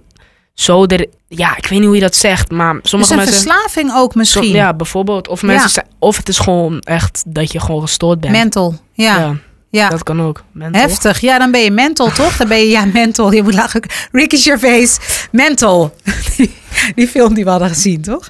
zo 0.54 0.84
er, 0.86 1.06
ja, 1.28 1.56
ik 1.56 1.66
weet 1.66 1.78
niet 1.78 1.84
hoe 1.86 1.94
je 1.94 2.00
dat 2.00 2.14
zegt, 2.14 2.50
maar 2.50 2.72
dus 2.80 2.90
sommige 2.90 3.12
een 3.12 3.18
mensen. 3.18 3.34
verslaving 3.34 3.92
ook 3.94 4.10
Som- 4.10 4.20
misschien. 4.20 4.48
ja, 4.54 4.74
bijvoorbeeld. 4.74 5.28
Of, 5.28 5.42
mensen 5.42 5.66
Ja. 5.66 5.72
zijn, 5.72 5.86
of 5.98 6.16
het 6.16 6.28
is 6.28 6.38
gewoon 6.38 6.78
echt 6.80 7.22
dat 7.26 7.52
je 7.52 7.60
gewoon 7.60 7.80
gestoord 7.80 8.20
bent. 8.20 8.32
Mental, 8.32 8.74
ja. 8.92 9.18
ja. 9.18 9.36
Ja, 9.70 9.88
dat 9.88 10.02
kan 10.02 10.22
ook. 10.22 10.42
Mental. 10.52 10.80
Heftig. 10.80 11.20
Ja, 11.20 11.38
dan 11.38 11.50
ben 11.50 11.60
je 11.60 11.70
mental, 11.70 12.10
toch? 12.10 12.36
Dan 12.36 12.48
ben 12.48 12.58
je, 12.58 12.68
ja, 12.68 12.84
mental. 12.84 13.32
Je 13.32 13.42
moet 13.42 13.54
lachen. 13.54 13.82
Ricky 14.12 14.36
Gervais, 14.36 14.98
mental. 15.32 15.94
Die, 16.36 16.54
die 16.94 17.08
film 17.08 17.34
die 17.34 17.44
we 17.44 17.50
hadden 17.50 17.68
gezien, 17.68 18.02
toch? 18.02 18.28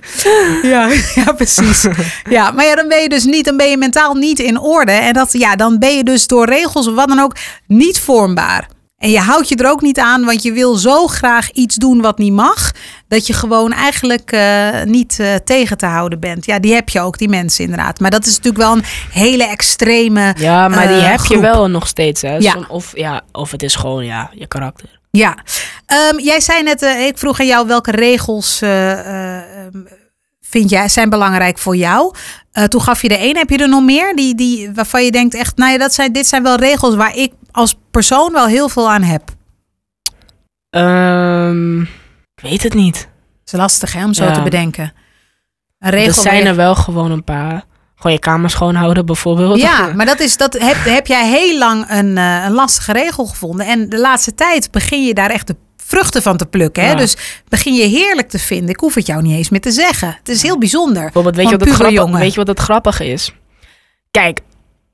Ja, 0.63 0.89
ja, 1.15 1.33
precies. 1.33 1.87
Ja, 2.31 2.51
maar 2.51 2.65
ja, 2.65 2.75
dan 2.75 2.89
ben 2.89 3.03
je 3.03 3.09
dus 3.09 3.25
niet, 3.25 3.45
dan 3.45 3.57
ben 3.57 3.71
je 3.71 3.77
mentaal 3.77 4.15
niet 4.15 4.39
in 4.39 4.59
orde. 4.59 4.93
En 4.93 5.13
dat, 5.13 5.33
ja, 5.33 5.57
dan 5.57 5.79
ben 5.79 5.97
je 5.97 6.05
dus 6.05 6.27
door 6.27 6.47
regels 6.47 6.87
of 6.87 6.95
wat 6.95 7.09
dan 7.09 7.21
ook 7.21 7.37
niet 7.67 8.01
vormbaar. 8.01 8.69
En 8.97 9.11
je 9.11 9.19
houdt 9.19 9.49
je 9.49 9.57
er 9.57 9.71
ook 9.71 9.81
niet 9.81 9.99
aan, 9.99 10.25
want 10.25 10.43
je 10.43 10.53
wil 10.53 10.75
zo 10.75 11.07
graag 11.07 11.51
iets 11.51 11.77
doen 11.77 12.01
wat 12.01 12.19
niet 12.19 12.33
mag, 12.33 12.73
dat 13.09 13.27
je 13.27 13.33
gewoon 13.33 13.73
eigenlijk 13.73 14.33
eh, 14.33 14.83
niet 14.85 15.21
eh, 15.21 15.35
tegen 15.35 15.77
te 15.77 15.87
houden 15.87 16.21
bent. 16.21 16.47
Ja, 16.47 16.59
die 16.59 16.75
heb 16.75 16.89
je 16.89 17.01
ook, 17.01 17.19
die 17.19 17.29
mensen 17.29 17.65
inderdaad. 17.65 18.01
Maar 18.01 18.11
dat 18.11 18.27
is 18.27 18.37
natuurlijk 18.37 18.65
wel 18.65 18.73
een 18.73 18.85
hele 19.11 19.49
extreme 19.49 20.35
Ja, 20.39 20.69
maar 20.69 20.89
die 20.89 20.97
eh, 20.97 21.11
heb 21.11 21.25
je 21.25 21.41
wel 21.41 21.69
nog 21.69 21.87
steeds. 21.87 22.23
Hè? 22.23 22.37
Ja. 22.37 22.57
Of, 22.69 22.97
ja, 22.97 23.23
of 23.33 23.51
het 23.51 23.63
is 23.63 23.75
gewoon 23.75 24.05
ja, 24.05 24.31
je 24.33 24.47
karakter. 24.47 24.89
Ja, 25.11 25.37
Ehm, 25.87 26.19
jij 26.19 26.41
zei 26.41 26.63
net, 26.63 26.83
ik 26.83 27.19
vroeg 27.19 27.41
aan 27.41 27.47
jou 27.47 27.67
welke 27.67 27.91
regels 27.91 28.59
vind 30.49 30.71
jij, 30.71 30.89
zijn 30.89 31.11
belangrijk 31.11 31.59
voor 31.59 31.77
jou? 31.77 32.15
Uh, 32.53 32.65
toen 32.65 32.83
gaf 32.83 33.03
je 33.03 33.09
er 33.09 33.19
één. 33.19 33.37
Heb 33.37 33.51
je 33.51 33.59
er 33.59 33.69
nog 33.69 33.83
meer 33.83 34.17
die, 34.17 34.35
die, 34.35 34.71
waarvan 34.75 35.05
je 35.05 35.11
denkt 35.11 35.35
echt, 35.35 35.57
nou 35.57 35.73
ja, 35.73 35.79
dat 35.79 35.95
zijn, 35.95 36.13
dit 36.13 36.27
zijn 36.27 36.43
wel 36.43 36.57
regels 36.57 36.95
waar 36.95 37.17
ik 37.17 37.33
als 37.51 37.75
persoon 37.91 38.33
wel 38.33 38.47
heel 38.47 38.69
veel 38.69 38.91
aan 38.91 39.03
heb? 39.03 39.23
Um, 40.71 41.81
ik 42.35 42.43
weet 42.43 42.63
het 42.63 42.75
niet. 42.75 42.97
Het 42.97 43.53
is 43.53 43.59
lastig 43.59 43.93
hè, 43.93 44.05
om 44.05 44.15
zo 44.15 44.31
te 44.31 44.43
bedenken. 44.43 44.93
Een 45.79 45.91
regel 45.91 46.09
er 46.09 46.31
zijn 46.31 46.47
er 46.47 46.57
wel 46.57 46.75
gewoon 46.75 47.11
een 47.11 47.25
paar. 47.25 47.65
Gewoon 47.97 48.13
je 48.13 48.19
kamer 48.19 48.51
schoonhouden 48.51 49.07
bijvoorbeeld. 49.07 49.61
Ja, 49.61 49.87
maar 49.97 50.07
dat 50.07 50.21
is, 50.21 50.37
dat 50.37 50.53
heb, 50.53 50.77
heb 50.85 51.07
jij 51.07 51.29
heel 51.29 51.59
lang 51.59 51.85
een, 51.89 52.17
uh, 52.17 52.45
een 52.45 52.53
lastige 52.53 52.93
regel 52.93 53.27
gevonden. 53.27 53.67
En 53.67 53.89
de 53.89 53.99
laatste 53.99 54.35
tijd 54.35 54.71
begin 54.71 55.05
je 55.05 55.15
daar 55.15 55.31
echt 55.31 55.47
de 55.47 55.57
vruchten 55.87 56.23
van 56.23 56.37
te 56.37 56.47
plukken. 56.47 56.85
Hè? 56.85 56.95
Dus 56.95 57.17
begin 57.49 57.75
je 57.75 57.87
heerlijk 57.87 58.29
te 58.29 58.39
vinden. 58.39 58.69
Ik 58.69 58.81
hoef 58.81 58.95
het 58.95 59.07
jou 59.07 59.23
niet 59.23 59.37
eens 59.37 59.49
meer 59.49 59.61
te 59.61 59.71
zeggen. 59.71 60.17
Het 60.19 60.29
is 60.29 60.43
heel 60.43 60.59
bijzonder. 60.59 61.03
Bijvoorbeeld, 61.03 61.37
weet, 61.37 61.49
je 61.49 61.57
wat, 61.57 61.69
grappig, 61.69 62.19
weet 62.19 62.31
je 62.31 62.37
wat 62.37 62.47
het 62.47 62.61
grappig 62.61 63.01
is? 63.01 63.33
Kijk, 64.11 64.41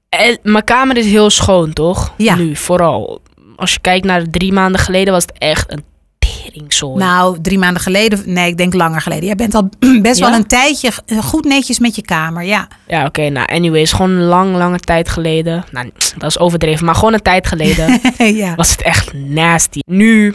eh, 0.09 0.37
mijn 0.42 0.64
kamer 0.64 0.96
is 0.96 1.07
heel 1.07 1.31
schoon, 1.31 1.72
toch? 1.72 2.14
Ja. 2.16 2.35
Nu, 2.35 2.57
vooral. 2.57 3.20
Als 3.57 3.72
je 3.72 3.81
kijkt 3.81 4.05
naar 4.07 4.31
drie 4.31 4.52
maanden 4.52 4.81
geleden 4.81 5.12
was 5.12 5.22
het 5.22 5.38
echt 5.38 5.72
een 5.72 5.85
teringzooi. 6.18 6.98
Nou, 6.98 7.40
drie 7.40 7.59
maanden 7.59 7.83
geleden, 7.83 8.22
nee, 8.24 8.48
ik 8.48 8.57
denk 8.57 8.74
langer 8.74 9.00
geleden. 9.00 9.24
Jij 9.24 9.35
bent 9.35 9.55
al 9.55 9.68
best 10.02 10.20
wel 10.20 10.33
een 10.33 10.46
tijdje 10.46 10.92
goed 11.22 11.44
netjes 11.44 11.78
met 11.78 11.96
je 11.96 12.02
kamer, 12.02 12.42
ja. 12.42 12.68
Ja, 12.87 13.05
oké. 13.05 13.28
nou, 13.28 13.46
anyways, 13.46 13.92
gewoon 13.92 14.22
lang, 14.22 14.57
lange 14.57 14.78
tijd 14.78 15.09
geleden. 15.09 15.64
Nou, 15.70 15.90
dat 16.18 16.31
is 16.31 16.38
overdreven, 16.38 16.85
maar 16.85 16.94
gewoon 16.94 17.12
een 17.12 17.22
tijd 17.22 17.46
geleden 17.46 18.00
ja. 18.44 18.55
was 18.55 18.70
het 18.70 18.83
echt 18.83 19.12
nasty. 19.12 19.81
Nu 19.87 20.35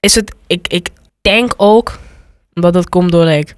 is 0.00 0.14
het, 0.14 0.34
ik, 0.46 0.68
ik 0.68 0.88
denk 1.20 1.54
ook, 1.56 1.98
omdat 2.54 2.74
het 2.74 2.88
komt 2.88 3.12
door, 3.12 3.24
like, 3.24 3.54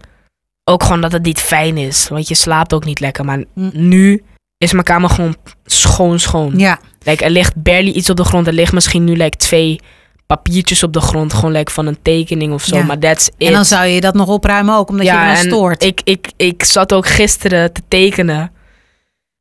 ook 0.64 0.82
gewoon 0.82 1.00
dat 1.00 1.12
het 1.12 1.22
niet 1.22 1.40
fijn 1.40 1.76
is. 1.76 2.08
Want 2.08 2.28
je 2.28 2.34
slaapt 2.34 2.72
ook 2.72 2.84
niet 2.84 3.00
lekker. 3.00 3.24
Maar 3.24 3.44
mm. 3.54 3.70
nu 3.72 4.22
is 4.58 4.72
mijn 4.72 4.84
kamer 4.84 5.10
gewoon 5.10 5.36
schoon, 5.64 6.18
schoon. 6.18 6.58
Ja. 6.58 6.80
Like, 7.02 7.24
er 7.24 7.30
ligt 7.30 7.62
barely 7.62 7.90
iets 7.90 8.10
op 8.10 8.16
de 8.16 8.24
grond. 8.24 8.46
Er 8.46 8.52
ligt 8.52 8.72
misschien 8.72 9.04
nu 9.04 9.16
like, 9.16 9.36
twee 9.36 9.80
papiertjes 10.26 10.82
op 10.82 10.92
de 10.92 11.00
grond. 11.00 11.32
Gewoon 11.32 11.52
like, 11.52 11.72
van 11.72 11.86
een 11.86 12.02
tekening 12.02 12.52
of 12.52 12.64
zo. 12.64 12.82
Maar 12.82 12.98
that's 12.98 13.26
it. 13.26 13.34
En 13.36 13.52
dan 13.52 13.64
zou 13.64 13.86
je 13.86 14.00
dat 14.00 14.14
nog 14.14 14.28
opruimen 14.28 14.74
ook, 14.74 14.88
omdat 14.88 15.06
ja, 15.06 15.28
je 15.28 15.34
dan 15.34 15.44
stoort. 15.44 15.82
Ik, 15.82 16.00
ik, 16.04 16.32
ik 16.36 16.64
zat 16.64 16.92
ook 16.92 17.06
gisteren 17.06 17.72
te 17.72 17.82
tekenen. 17.88 18.52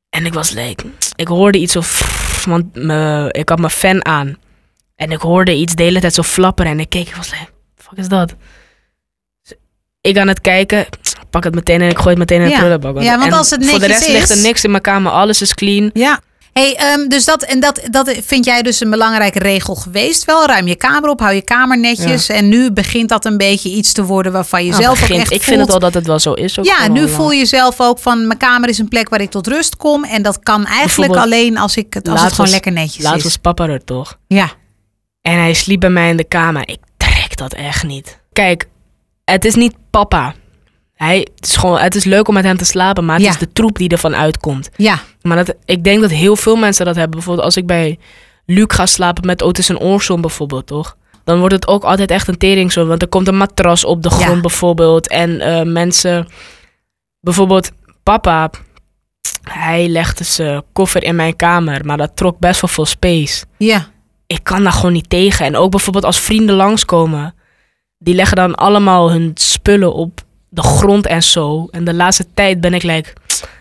En 0.09 0.25
ik 0.25 0.33
was 0.33 0.51
like, 0.51 0.83
ik 1.15 1.27
hoorde 1.27 1.57
iets 1.57 1.75
of, 1.75 2.45
want 2.45 2.75
me, 2.75 3.29
ik 3.31 3.49
had 3.49 3.59
mijn 3.59 3.71
fan 3.71 4.05
aan. 4.05 4.37
En 5.01 5.11
ik 5.11 5.21
hoorde 5.21 5.55
iets 5.55 5.75
de 5.75 5.83
hele 5.83 5.99
tijd 5.99 6.13
zo 6.13 6.21
flapperen. 6.21 6.71
En 6.71 6.79
ik 6.79 6.89
keek, 6.89 7.07
ik 7.07 7.15
was 7.15 7.31
like, 7.31 7.45
fuck 7.75 7.97
is 7.97 8.07
dat? 8.07 8.35
Dus 9.43 9.57
ik 10.01 10.17
aan 10.17 10.27
het 10.27 10.41
kijken, 10.41 10.85
pak 11.29 11.43
het 11.43 11.55
meteen 11.55 11.81
en 11.81 11.89
ik 11.89 11.97
gooi 11.97 12.09
het 12.09 12.17
meteen 12.17 12.41
in 12.41 12.49
de 12.49 12.55
prullenbak. 12.55 13.01
Ja, 13.01 13.19
want 13.19 13.33
als 13.33 13.49
het 13.49 13.65
Voor 13.65 13.79
de 13.79 13.85
rest 13.85 14.07
ligt 14.07 14.29
er 14.29 14.41
niks 14.41 14.63
in 14.63 14.71
mijn 14.71 14.83
kamer, 14.83 15.11
alles 15.11 15.41
is 15.41 15.53
clean. 15.53 15.89
Ja. 15.93 16.19
Hey, 16.53 16.93
um, 16.93 17.09
dus 17.09 17.25
dat, 17.25 17.43
en 17.43 17.59
dat, 17.59 17.81
dat 17.89 18.11
vind 18.23 18.45
jij 18.45 18.61
dus 18.61 18.79
een 18.79 18.89
belangrijke 18.89 19.39
regel 19.39 19.75
geweest 19.75 20.25
wel. 20.25 20.45
Ruim 20.45 20.67
je 20.67 20.75
kamer 20.75 21.09
op, 21.09 21.19
hou 21.19 21.33
je 21.33 21.41
kamer 21.41 21.79
netjes. 21.79 22.29
En 22.29 22.49
nu 22.49 22.71
begint 22.71 23.09
dat 23.09 23.25
een 23.25 23.37
beetje 23.37 23.69
iets 23.69 23.93
te 23.93 24.03
worden 24.03 24.31
waarvan 24.31 24.63
je 24.63 24.69
nou, 24.69 24.83
zelf 24.83 24.99
begint, 24.99 25.19
ook 25.19 25.23
echt 25.25 25.33
Ik 25.33 25.43
vind 25.43 25.59
het 25.59 25.69
wel 25.69 25.79
dat 25.79 25.93
het 25.93 26.07
wel 26.07 26.19
zo 26.19 26.33
is. 26.33 26.57
ja, 26.61 26.87
nu 26.87 27.09
voel 27.09 27.31
je 27.31 27.45
zelf 27.45 27.81
ook 27.81 27.99
van 27.99 28.27
mijn 28.27 28.39
kamer 28.39 28.69
is 28.69 28.77
een 28.77 28.87
plek 28.87 29.09
waar 29.09 29.21
ik 29.21 29.29
tot 29.29 29.47
rust 29.47 29.77
kom. 29.77 30.03
En 30.03 30.21
dat 30.21 30.39
kan 30.39 30.65
eigenlijk 30.65 31.15
alleen 31.15 31.57
als, 31.57 31.77
ik, 31.77 31.95
als 32.09 32.21
het 32.21 32.33
gewoon 32.33 32.51
lekker 32.51 32.71
netjes 32.71 33.03
laat 33.03 33.15
is. 33.15 33.23
Laat 33.23 33.23
was 33.23 33.37
papa 33.37 33.67
er 33.67 33.83
toch? 33.83 34.17
Ja. 34.27 34.59
En 35.21 35.37
hij 35.37 35.53
sliep 35.53 35.79
bij 35.79 35.89
mij 35.89 36.09
in 36.09 36.17
de 36.17 36.23
kamer. 36.23 36.67
Ik 36.67 36.79
trek 36.97 37.37
dat 37.37 37.53
echt 37.53 37.83
niet. 37.83 38.19
Kijk, 38.33 38.67
het 39.25 39.45
is 39.45 39.55
niet 39.55 39.75
papa. 39.89 40.35
Hij, 40.93 41.27
het, 41.35 41.45
is 41.45 41.55
gewoon, 41.55 41.79
het 41.79 41.95
is 41.95 42.03
leuk 42.03 42.27
om 42.27 42.33
met 42.33 42.43
hem 42.43 42.57
te 42.57 42.65
slapen, 42.65 43.05
maar 43.05 43.17
het 43.17 43.27
is 43.27 43.37
de 43.37 43.51
troep 43.51 43.77
die 43.77 43.89
ervan 43.89 44.15
uitkomt. 44.15 44.69
Ja. 44.75 44.99
Maar 45.21 45.45
dat, 45.45 45.55
ik 45.65 45.83
denk 45.83 46.01
dat 46.01 46.09
heel 46.09 46.35
veel 46.35 46.55
mensen 46.55 46.85
dat 46.85 46.95
hebben. 46.95 47.15
Bijvoorbeeld 47.15 47.45
als 47.45 47.57
ik 47.57 47.65
bij 47.65 47.99
Luc 48.45 48.65
ga 48.67 48.85
slapen 48.85 49.25
met 49.25 49.43
Otis 49.43 49.69
en 49.69 49.79
Orson 49.79 50.21
bijvoorbeeld, 50.21 50.67
toch? 50.67 50.97
Dan 51.23 51.39
wordt 51.39 51.53
het 51.53 51.67
ook 51.67 51.83
altijd 51.83 52.11
echt 52.11 52.27
een 52.27 52.37
tering 52.37 52.71
zo. 52.71 52.85
Want 52.85 53.01
er 53.01 53.07
komt 53.07 53.27
een 53.27 53.37
matras 53.37 53.85
op 53.85 54.03
de 54.03 54.09
grond 54.09 54.41
bijvoorbeeld. 54.41 55.07
En 55.07 55.29
uh, 55.29 55.61
mensen... 55.61 56.27
Bijvoorbeeld 57.19 57.71
papa, 58.03 58.49
hij 59.41 59.87
legde 59.87 60.23
zijn 60.23 60.63
koffer 60.73 61.03
in 61.03 61.15
mijn 61.15 61.35
kamer. 61.35 61.85
Maar 61.85 61.97
dat 61.97 62.15
trok 62.15 62.39
best 62.39 62.61
wel 62.61 62.69
veel 62.69 62.85
space. 62.85 63.45
Ja 63.57 63.91
ik 64.31 64.43
kan 64.43 64.63
daar 64.63 64.71
gewoon 64.71 64.93
niet 64.93 65.09
tegen. 65.09 65.45
En 65.45 65.55
ook 65.55 65.71
bijvoorbeeld 65.71 66.05
als 66.05 66.19
vrienden 66.19 66.55
langskomen. 66.55 67.35
Die 67.97 68.15
leggen 68.15 68.35
dan 68.37 68.55
allemaal 68.55 69.11
hun 69.11 69.31
spullen 69.33 69.93
op 69.93 70.21
de 70.49 70.61
grond 70.61 71.05
en 71.07 71.23
zo. 71.23 71.67
En 71.71 71.83
de 71.83 71.93
laatste 71.93 72.25
tijd 72.33 72.61
ben 72.61 72.73
ik 72.73 72.83
like, 72.83 73.13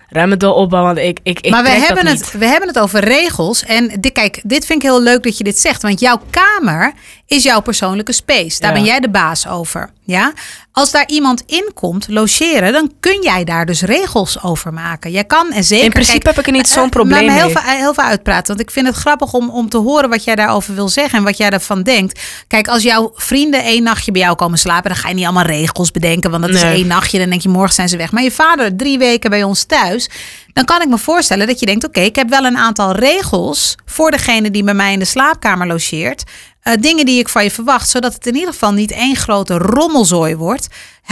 ruim 0.08 0.30
het 0.30 0.42
wel 0.42 0.54
op, 0.54 0.70
want 0.70 0.98
ik, 0.98 1.18
ik, 1.22 1.40
ik 1.40 1.50
Maar 1.50 1.62
we 1.62 1.70
hebben, 1.70 2.06
het, 2.06 2.32
we 2.32 2.46
hebben 2.46 2.68
het 2.68 2.78
over 2.78 3.04
regels. 3.04 3.64
En 3.64 4.00
dit, 4.00 4.12
kijk, 4.12 4.40
dit 4.44 4.66
vind 4.66 4.82
ik 4.82 4.88
heel 4.88 5.02
leuk 5.02 5.22
dat 5.22 5.38
je 5.38 5.44
dit 5.44 5.58
zegt. 5.58 5.82
Want 5.82 6.00
jouw 6.00 6.20
kamer 6.30 6.92
is 7.30 7.42
jouw 7.42 7.60
persoonlijke 7.60 8.12
space. 8.12 8.60
Daar 8.60 8.72
ben 8.72 8.84
jij 8.84 9.00
de 9.00 9.10
baas 9.10 9.46
over. 9.46 9.90
Ja? 10.04 10.32
Als 10.72 10.90
daar 10.90 11.08
iemand 11.08 11.42
in 11.46 11.70
komt 11.74 12.08
logeren, 12.08 12.72
dan 12.72 12.92
kun 13.00 13.22
jij 13.22 13.44
daar 13.44 13.66
dus 13.66 13.82
regels 13.82 14.42
over 14.42 14.72
maken. 14.72 15.10
Jij 15.10 15.24
kan 15.24 15.52
en 15.52 15.64
zeker. 15.64 15.84
In 15.84 15.90
principe 15.90 16.28
heb 16.28 16.38
ik 16.38 16.46
er 16.46 16.52
niet 16.52 16.68
zo'n 16.68 16.84
eh, 16.84 16.90
probleem 16.90 17.26
mee. 17.26 17.36
heel 17.36 17.50
veel, 17.50 17.62
heel 17.62 17.94
veel 17.94 18.04
uitpraten. 18.04 18.46
Want 18.46 18.60
ik 18.60 18.70
vind 18.70 18.86
het 18.86 18.96
grappig 18.96 19.32
om, 19.32 19.50
om 19.50 19.68
te 19.68 19.76
horen 19.76 20.10
wat 20.10 20.24
jij 20.24 20.34
daarover 20.34 20.74
wil 20.74 20.88
zeggen 20.88 21.18
en 21.18 21.24
wat 21.24 21.36
jij 21.36 21.50
ervan 21.50 21.82
denkt. 21.82 22.20
Kijk, 22.46 22.68
als 22.68 22.82
jouw 22.82 23.12
vrienden 23.14 23.62
één 23.62 23.82
nachtje 23.82 24.12
bij 24.12 24.20
jou 24.20 24.34
komen 24.34 24.58
slapen, 24.58 24.90
dan 24.90 24.98
ga 24.98 25.08
je 25.08 25.14
niet 25.14 25.24
allemaal 25.24 25.44
regels 25.44 25.90
bedenken. 25.90 26.30
Want 26.30 26.42
dat 26.42 26.54
is 26.54 26.62
één 26.62 26.86
nachtje. 26.86 27.18
Dan 27.18 27.30
denk 27.30 27.42
je, 27.42 27.48
morgen 27.48 27.74
zijn 27.74 27.88
ze 27.88 27.96
weg. 27.96 28.12
Maar 28.12 28.22
je 28.22 28.30
vader 28.30 28.76
drie 28.76 28.98
weken 28.98 29.30
bij 29.30 29.42
ons 29.42 29.64
thuis. 29.64 30.10
Dan 30.52 30.64
kan 30.64 30.82
ik 30.82 30.88
me 30.88 30.98
voorstellen 30.98 31.46
dat 31.46 31.60
je 31.60 31.66
denkt: 31.66 31.84
oké, 31.84 32.00
ik 32.00 32.16
heb 32.16 32.28
wel 32.28 32.44
een 32.44 32.56
aantal 32.56 32.92
regels 32.92 33.74
voor 33.84 34.10
degene 34.10 34.50
die 34.50 34.64
bij 34.64 34.74
mij 34.74 34.92
in 34.92 34.98
de 34.98 35.04
slaapkamer 35.04 35.66
logeert. 35.66 36.24
Uh, 36.64 36.74
dingen 36.80 37.06
die 37.06 37.18
ik 37.18 37.28
van 37.28 37.44
je 37.44 37.50
verwacht, 37.50 37.88
zodat 37.88 38.14
het 38.14 38.26
in 38.26 38.34
ieder 38.34 38.52
geval 38.52 38.72
niet 38.72 38.92
één 38.92 39.16
grote 39.16 39.58
rommelzooi 39.58 40.36
wordt. 40.36 40.68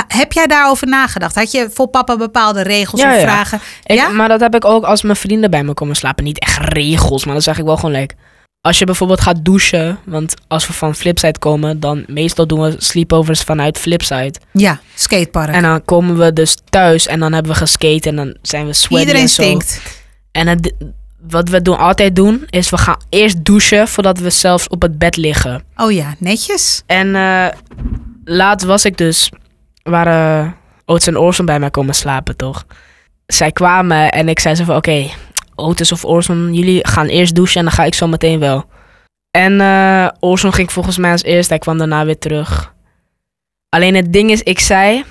heb 0.09 0.33
jij 0.33 0.47
daarover 0.47 0.87
nagedacht? 0.87 1.35
Had 1.35 1.51
je 1.51 1.71
voor 1.73 1.89
papa 1.89 2.17
bepaalde 2.17 2.63
regels 2.63 3.03
of 3.03 3.21
vragen? 3.21 3.61
ja? 3.83 4.09
Maar 4.09 4.29
dat 4.29 4.41
heb 4.41 4.55
ik 4.55 4.65
ook 4.65 4.85
als 4.85 5.03
mijn 5.03 5.17
vrienden 5.17 5.51
bij 5.51 5.65
me 5.65 5.75
komen 5.75 5.97
slapen. 5.97 6.25
Niet 6.25 6.39
echt 6.39 6.59
regels, 6.59 7.25
maar 7.25 7.35
dan 7.35 7.43
zeg 7.43 7.59
ik 7.59 7.65
wel 7.65 7.77
gewoon 7.77 7.95
leuk. 7.95 8.15
Als 8.61 8.79
je 8.79 8.85
bijvoorbeeld 8.85 9.21
gaat 9.21 9.45
douchen, 9.45 9.99
want 10.05 10.35
als 10.49 10.67
we 10.67 10.73
van 10.73 10.95
Flipside 10.95 11.39
komen, 11.39 11.81
dan 11.81 12.05
meestal 12.07 12.47
doen 12.47 12.61
we 12.61 12.75
sleepovers 12.79 13.41
vanuit 13.41 13.79
Flipside. 13.79 14.35
Ja, 14.53 14.81
skatepark. 14.95 15.53
En 15.55 15.63
dan 15.63 15.85
komen 15.85 16.19
we 16.19 16.33
dus 16.33 16.57
thuis 16.69 17.07
en 17.07 17.21
dan 17.21 17.33
hebben 17.33 17.53
we 17.53 17.59
geskate 17.59 18.09
en 18.09 18.17
dan 18.17 18.37
zijn 18.43 18.67
we 18.67 18.73
sweaty 18.73 19.01
Iedereen 19.01 19.23
en 19.23 19.29
zo. 19.29 19.43
stinkt. 19.43 19.81
En 20.33 20.47
het, 20.47 20.73
wat 21.21 21.49
we 21.49 21.63
doen, 21.63 21.79
altijd 21.79 22.17
doen, 22.17 22.47
is 22.51 22.71
we 22.71 22.77
gaan 22.79 23.01
eerst 23.09 23.45
douchen 23.45 23.89
voordat 23.89 24.19
we 24.19 24.31
zelfs 24.31 24.69
op 24.69 24.83
het 24.83 24.99
bed 24.99 25.17
liggen. 25.17 25.65
Oh 25.77 25.93
ja, 25.93 26.15
netjes. 26.19 26.83
En 26.87 27.07
uh, 27.07 27.47
laat 28.25 28.63
was 28.63 28.85
ik 28.85 28.97
dus, 28.97 29.31
waren 29.83 30.55
Otis 30.85 31.07
en 31.07 31.17
Orson 31.17 31.47
bij 31.47 31.59
mij 31.59 31.71
komen 31.71 31.95
slapen, 31.95 32.37
toch? 32.37 32.67
Zij 33.27 33.53
kwamen 33.53 34.13
en 34.13 34.29
ik 34.29 34.39
zei 34.39 34.55
ze 34.55 34.65
van, 34.65 34.77
oké, 34.77 34.91
okay, 34.91 35.13
Otis 35.55 35.93
of 35.93 36.05
Orson, 36.05 36.55
jullie 36.55 36.89
gaan 36.89 37.07
eerst 37.07 37.35
douchen 37.35 37.59
en 37.59 37.65
dan 37.65 37.75
ga 37.75 37.85
ik 37.85 37.95
zo 37.95 38.07
meteen 38.07 38.39
wel. 38.39 38.65
En 39.31 39.53
uh, 39.53 40.09
Orson 40.21 40.53
ging 40.53 40.73
volgens 40.73 40.99
mij 40.99 41.11
als 41.11 41.23
eerst, 41.23 41.49
hij 41.49 41.59
kwam 41.59 41.79
daarna 41.79 42.05
weer 42.05 42.19
terug. 42.19 42.75
Alleen 43.69 43.95
het 43.95 44.13
ding 44.13 44.31
is, 44.31 44.43
ik 44.43 44.59
zei, 44.59 45.05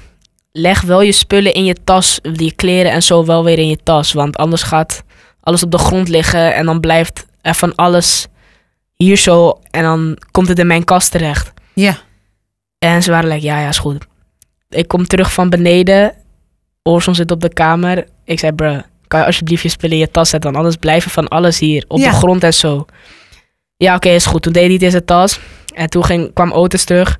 leg 0.51 0.81
wel 0.81 1.01
je 1.01 1.11
spullen 1.11 1.53
in 1.53 1.65
je 1.65 1.75
tas, 1.83 2.19
die 2.21 2.51
kleren 2.51 2.91
en 2.91 3.03
zo 3.03 3.25
wel 3.25 3.43
weer 3.43 3.59
in 3.59 3.67
je 3.67 3.77
tas, 3.83 4.13
want 4.13 4.37
anders 4.37 4.63
gaat 4.63 5.03
alles 5.47 5.63
op 5.63 5.71
de 5.71 5.77
grond 5.77 6.07
liggen 6.07 6.53
en 6.53 6.65
dan 6.65 6.79
blijft 6.79 7.25
er 7.41 7.55
van 7.55 7.75
alles 7.75 8.27
hier 8.93 9.17
zo 9.17 9.59
en 9.71 9.83
dan 9.83 10.17
komt 10.31 10.47
het 10.47 10.59
in 10.59 10.67
mijn 10.67 10.83
kast 10.83 11.11
terecht. 11.11 11.53
Ja. 11.73 11.97
En 12.77 13.03
ze 13.03 13.11
waren 13.11 13.29
like, 13.29 13.45
ja, 13.45 13.59
ja, 13.59 13.67
is 13.67 13.77
goed. 13.77 14.05
Ik 14.69 14.87
kom 14.87 15.07
terug 15.07 15.33
van 15.33 15.49
beneden. 15.49 16.13
Orson 16.83 17.15
zit 17.15 17.31
op 17.31 17.41
de 17.41 17.53
kamer. 17.53 18.07
Ik 18.23 18.39
zei, 18.39 18.51
bro, 18.51 18.81
kan 19.07 19.19
je 19.19 19.25
alsjeblieft 19.25 19.63
je 19.63 19.69
spullen 19.69 19.95
in 19.95 20.01
je 20.01 20.11
tas 20.11 20.29
zetten? 20.29 20.51
Want 20.51 20.63
anders 20.63 20.81
blijven 20.81 21.11
van 21.11 21.27
alles 21.27 21.59
hier 21.59 21.85
op 21.87 21.99
de 21.99 22.11
grond 22.11 22.43
en 22.43 22.53
zo. 22.53 22.85
Ja, 23.77 23.95
oké, 23.95 24.09
is 24.09 24.25
goed. 24.25 24.41
Toen 24.41 24.53
deed 24.53 24.63
hij 24.63 24.73
het 24.73 24.81
in 24.81 24.91
zijn 24.91 25.05
tas. 25.05 25.39
En 25.73 25.89
toen 25.89 26.05
ging, 26.05 26.33
kwam 26.33 26.51
Otis 26.51 26.83
terug. 26.83 27.19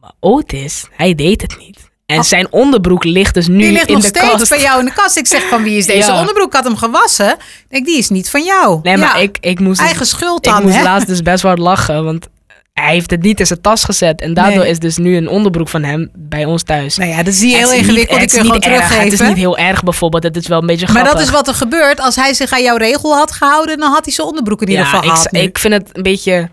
Maar 0.00 0.12
Otis, 0.20 0.88
hij 0.90 1.14
deed 1.14 1.42
het 1.42 1.58
niet. 1.58 1.90
En 2.16 2.24
zijn 2.24 2.46
onderbroek 2.50 3.04
ligt 3.04 3.34
dus 3.34 3.46
nu 3.46 3.58
die 3.58 3.72
ligt 3.72 3.86
in 3.86 3.94
nog 3.94 4.02
de 4.02 4.08
steeds 4.08 4.30
kast. 4.30 4.48
bij 4.48 4.60
jou 4.60 4.78
in 4.78 4.84
de 4.84 4.92
kast. 4.92 5.16
Ik 5.16 5.26
zeg 5.26 5.48
van 5.48 5.62
wie 5.62 5.76
is 5.76 5.86
deze 5.86 6.12
onderbroek? 6.12 6.46
Ik 6.46 6.52
had 6.52 6.64
hem 6.64 6.76
gewassen. 6.76 7.30
Ik 7.30 7.66
denk, 7.68 7.86
die 7.86 7.98
is 7.98 8.08
niet 8.08 8.30
van 8.30 8.44
jou. 8.44 8.80
Nee, 8.82 8.96
maar 8.96 9.22
ik, 9.22 9.38
ik 9.40 9.60
moest... 9.60 9.80
Eigen 9.80 10.06
schuld 10.06 10.44
dan, 10.44 10.58
Ik 10.58 10.64
moest 10.64 10.82
laatst 10.82 11.06
dus 11.06 11.22
best 11.22 11.42
wel 11.42 11.56
lachen, 11.56 12.04
want 12.04 12.28
hij 12.74 12.92
heeft 12.92 13.10
het 13.10 13.22
niet 13.22 13.40
in 13.40 13.46
zijn 13.46 13.60
tas 13.60 13.84
gezet. 13.84 14.20
En 14.20 14.34
daardoor 14.34 14.66
is 14.66 14.78
dus 14.78 14.96
nu 14.96 15.16
een 15.16 15.28
onderbroek 15.28 15.68
van 15.68 15.82
hem 15.82 16.10
bij 16.14 16.44
ons 16.44 16.62
thuis. 16.62 16.96
Nou 16.96 17.10
ja, 17.10 17.22
dat 17.22 17.34
zie 17.34 17.50
je 17.50 17.56
heel 17.56 17.72
ingewikkeld. 17.72 18.20
Het 18.20 18.32
is 18.32 18.42
niet, 18.42 18.52
het 18.52 18.64
is 18.64 18.70
niet 18.70 18.78
erg. 18.78 18.98
Het 18.98 19.12
is 19.12 19.20
niet 19.20 19.36
heel 19.36 19.58
erg 19.58 19.82
bijvoorbeeld. 19.82 20.22
Het 20.22 20.36
is 20.36 20.46
wel 20.46 20.60
een 20.60 20.66
beetje 20.66 20.86
grappig. 20.86 21.04
Maar 21.04 21.14
dat 21.14 21.22
is 21.28 21.30
wat 21.30 21.48
er 21.48 21.54
gebeurt. 21.54 22.00
Als 22.00 22.16
hij 22.16 22.34
zich 22.34 22.52
aan 22.52 22.62
jouw 22.62 22.76
regel 22.76 23.14
had 23.14 23.32
gehouden, 23.32 23.78
dan 23.78 23.90
had 23.92 24.04
hij 24.04 24.14
zijn 24.14 24.26
onderbroek 24.26 24.62
in 24.62 24.68
ieder 24.68 24.84
geval 24.84 25.02
ik, 25.02 25.10
gehad. 25.10 25.28
Ik 25.30 25.58
vind 25.58 25.74
het 25.74 25.88
een 25.92 26.02
beetje 26.02 26.48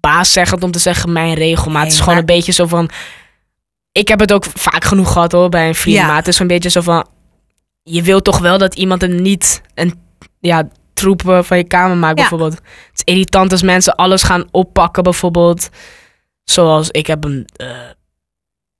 baaszeggend 0.00 0.62
om 0.62 0.70
te 0.70 0.78
zeggen 0.78 1.12
mijn 1.12 1.34
regel. 1.34 1.70
Maar 1.70 1.82
het 1.82 1.92
is 1.92 2.00
gewoon 2.00 2.18
een 2.18 2.26
beetje 2.26 2.52
zo 2.52 2.66
van 2.66 2.90
ik 3.94 4.08
heb 4.08 4.20
het 4.20 4.32
ook 4.32 4.44
vaak 4.54 4.84
genoeg 4.84 5.12
gehad 5.12 5.32
hoor, 5.32 5.48
bij 5.48 5.68
een 5.68 5.74
vriend. 5.74 5.98
Ja. 5.98 6.06
Maar 6.06 6.16
het 6.16 6.28
is 6.28 6.38
een 6.38 6.46
beetje 6.46 6.70
zo 6.70 6.80
van... 6.80 7.06
Je 7.82 8.02
wil 8.02 8.20
toch 8.22 8.38
wel 8.38 8.58
dat 8.58 8.74
iemand 8.74 9.02
er 9.02 9.08
niet 9.08 9.62
een 9.74 10.00
ja, 10.40 10.68
troep 10.94 11.22
van 11.42 11.56
je 11.56 11.64
kamer 11.64 11.96
maakt, 11.96 12.18
Ja. 12.18 12.28
bijvoorbeeld. 12.28 12.52
Het 12.54 12.92
is 12.94 13.02
irritant 13.14 13.52
als 13.52 13.62
mensen 13.62 13.94
alles 13.94 14.22
gaan 14.22 14.48
oppakken, 14.50 15.02
bijvoorbeeld. 15.02 15.68
Zoals, 16.44 16.90
ik 16.90 17.06
heb 17.06 17.24
een 17.24 17.48
eh, 17.56 17.68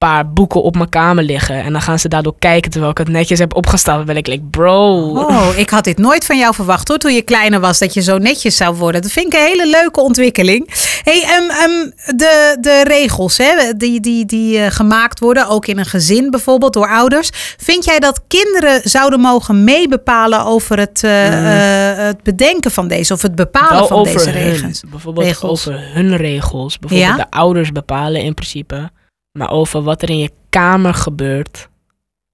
paar 0.04 0.32
boeken 0.32 0.62
op 0.62 0.76
mijn 0.76 0.88
kamer 0.88 1.24
liggen. 1.24 1.62
En 1.62 1.72
dan 1.72 1.82
gaan 1.82 1.98
ze 1.98 2.08
daardoor 2.08 2.34
kijken 2.38 2.70
terwijl 2.70 2.92
ik 2.92 2.98
het 2.98 3.08
netjes 3.08 3.38
heb 3.38 3.54
opgesteld. 3.56 3.96
Dan 3.96 4.06
ben 4.06 4.16
ik 4.16 4.26
like, 4.26 4.42
bro. 4.50 5.08
Oh, 5.10 5.46
ik 5.56 5.70
had 5.70 5.84
dit 5.84 5.98
nooit 5.98 6.24
van 6.24 6.38
jou 6.38 6.54
verwacht 6.54 6.88
hoor, 6.88 6.98
toen 6.98 7.14
je 7.14 7.22
kleiner 7.22 7.60
was, 7.60 7.78
dat 7.78 7.94
je 7.94 8.00
zo 8.02 8.18
netjes 8.18 8.56
zou 8.56 8.74
worden. 8.76 9.02
Dat 9.02 9.10
vind 9.10 9.26
ik 9.26 9.40
een 9.40 9.46
hele 9.46 9.68
leuke 9.70 10.00
ontwikkeling. 10.00 10.70
Hey, 11.02 11.22
ehm, 11.22 11.50
ehm, 11.50 11.90
de, 12.16 12.56
de 12.60 12.84
regels 12.86 13.36
hè, 13.36 13.72
die, 13.76 14.00
die, 14.00 14.26
die 14.26 14.58
eh, 14.58 14.70
gemaakt 14.70 15.20
worden, 15.20 15.48
ook 15.48 15.66
in 15.66 15.78
een 15.78 15.84
gezin 15.86 16.30
bijvoorbeeld, 16.30 16.72
door 16.72 16.88
ouders. 16.88 17.30
Vind 17.58 17.84
jij 17.84 17.98
dat 17.98 18.20
kinderen 18.28 18.80
zouden 18.84 19.20
mogen 19.20 19.64
meebepalen 19.64 20.44
over 20.44 20.78
het, 20.78 21.02
eh, 21.04 21.10
Mm. 21.10 21.44
eh, 21.46 22.04
het 22.04 22.22
bedenken 22.22 22.70
van 22.70 22.88
deze, 22.88 23.12
of 23.12 23.22
het 23.22 23.34
bepalen 23.34 23.72
Wel 23.78 23.86
van 23.86 23.96
over 23.98 24.12
deze 24.16 24.30
hun, 24.30 24.50
regels? 24.50 24.82
bijvoorbeeld 24.90 25.26
regels. 25.26 25.50
over 25.68 25.80
hun 25.92 26.16
regels. 26.16 26.78
Bijvoorbeeld 26.78 27.10
Ja? 27.10 27.24
de 27.24 27.30
ouders 27.36 27.72
bepalen 27.72 28.22
in 28.22 28.34
principe. 28.34 28.90
Maar 29.38 29.50
over 29.50 29.82
wat 29.82 30.02
er 30.02 30.10
in 30.10 30.18
je 30.18 30.30
kamer 30.48 30.94
gebeurt, 30.94 31.68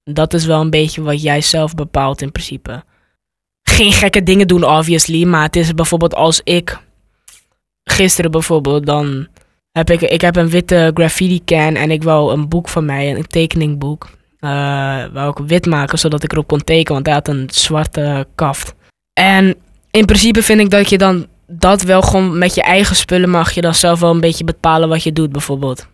dat 0.03 0.33
is 0.33 0.45
wel 0.45 0.61
een 0.61 0.69
beetje 0.69 1.01
wat 1.01 1.21
jij 1.21 1.41
zelf 1.41 1.75
bepaalt 1.75 2.21
in 2.21 2.31
principe. 2.31 2.83
Geen 3.63 3.91
gekke 3.91 4.23
dingen 4.23 4.47
doen, 4.47 4.63
obviously. 4.63 5.25
Maar 5.25 5.43
het 5.43 5.55
is 5.55 5.73
bijvoorbeeld 5.73 6.15
als 6.15 6.41
ik 6.43 6.79
gisteren 7.83 8.31
bijvoorbeeld, 8.31 8.85
dan 8.85 9.27
heb 9.71 9.89
ik, 9.89 10.01
ik 10.01 10.21
heb 10.21 10.35
een 10.35 10.49
witte 10.49 10.91
graffiti 10.93 11.43
can 11.43 11.75
en 11.75 11.91
ik 11.91 12.03
wou 12.03 12.33
een 12.33 12.49
boek 12.49 12.69
van 12.69 12.85
mij, 12.85 13.15
een 13.15 13.27
tekeningboek, 13.27 14.09
eh 14.39 14.49
wou 15.13 15.29
ik 15.29 15.47
wit 15.47 15.65
maken 15.65 15.99
zodat 15.99 16.23
ik 16.23 16.31
erop 16.31 16.47
kon 16.47 16.63
tekenen, 16.63 16.93
want 16.93 17.05
hij 17.05 17.15
had 17.15 17.27
een 17.27 17.49
zwarte 17.51 18.27
kaft. 18.35 18.73
En 19.13 19.55
in 19.91 20.05
principe 20.05 20.43
vind 20.43 20.59
ik 20.59 20.69
dat 20.69 20.89
je 20.89 20.97
dan 20.97 21.27
dat 21.47 21.81
wel 21.81 22.01
gewoon 22.01 22.37
met 22.37 22.55
je 22.55 22.61
eigen 22.61 22.95
spullen 22.95 23.29
mag 23.29 23.51
je 23.51 23.61
dan 23.61 23.75
zelf 23.75 23.99
wel 23.99 24.11
een 24.11 24.19
beetje 24.19 24.43
bepalen 24.43 24.89
wat 24.89 25.03
je 25.03 25.13
doet, 25.13 25.31
bijvoorbeeld. 25.31 25.87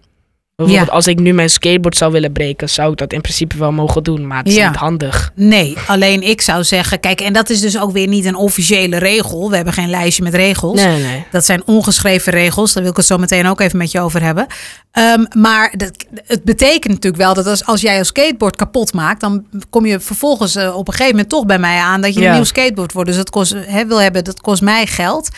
Bijvoorbeeld 0.58 0.88
Ja. 0.90 0.96
als 0.96 1.08
ik 1.08 1.20
nu 1.20 1.34
mijn 1.34 1.50
skateboard 1.50 1.98
zou 1.98 2.12
willen 2.12 2.32
breken, 2.32 2.70
zou 2.70 2.92
ik 2.92 2.98
dat 2.98 3.14
in 3.14 3.22
principe 3.22 3.58
wel 3.58 3.72
mogen 3.72 4.04
doen, 4.04 4.28
maar 4.28 4.38
het 4.38 4.48
is 4.48 4.56
Ja. 4.56 4.68
niet 4.68 4.78
handig. 4.78 5.32
Nee, 5.36 5.78
alleen 5.88 6.22
ik 6.22 6.42
zou 6.42 6.64
zeggen, 6.64 7.00
kijk, 7.00 7.22
en 7.22 7.34
dat 7.34 7.50
is 7.50 7.60
dus 7.62 7.80
ook 7.80 7.92
weer 7.92 8.08
niet 8.08 8.26
een 8.26 8.36
officiële 8.36 8.98
regel. 8.98 9.50
We 9.50 9.56
hebben 9.56 9.74
geen 9.74 9.90
lijstje 9.90 10.24
met 10.24 10.34
regels. 10.34 10.82
Nee, 10.84 10.88
nee, 10.88 11.04
nee. 11.04 11.26
Dat 11.32 11.46
zijn 11.46 11.62
ongeschreven 11.66 12.32
regels. 12.34 12.74
Daar 12.74 12.82
wil 12.84 12.92
ik 12.92 12.98
het 12.98 13.06
zo 13.06 13.18
meteen 13.18 13.48
ook 13.48 13.60
even 13.60 13.78
met 13.78 13.92
je 13.92 14.00
over 14.00 14.22
hebben. 14.22 14.48
Ehm, 14.92 15.26
maar 15.36 15.74
dat, 15.78 15.92
het 16.28 16.44
betekent 16.44 16.94
natuurlijk 16.94 17.24
wel 17.24 17.34
dat 17.34 17.48
als, 17.48 17.66
als 17.66 17.82
jij 17.82 17.98
je 17.98 18.04
skateboard 18.04 18.56
kapot 18.56 18.94
maakt, 18.94 19.22
dan 19.22 19.46
kom 19.70 19.86
je 19.86 20.00
vervolgens 20.00 20.56
eh, 20.56 20.76
op 20.76 20.88
een 20.88 20.94
gegeven 20.94 21.12
moment 21.16 21.30
toch 21.30 21.46
bij 21.46 21.60
mij 21.60 21.78
aan 21.80 22.02
dat 22.02 22.14
je 22.14 22.20
Ja. 22.20 22.28
een 22.30 22.34
nieuw 22.36 22.44
skateboard 22.44 22.94
wordt. 22.94 23.08
Dus 23.10 23.18
dat 23.18 23.30
kost, 23.30 23.56
wil 23.88 24.02
hebben, 24.02 24.24
dat 24.24 24.42
kost 24.42 24.62
mij 24.62 24.86
geld. 24.86 25.30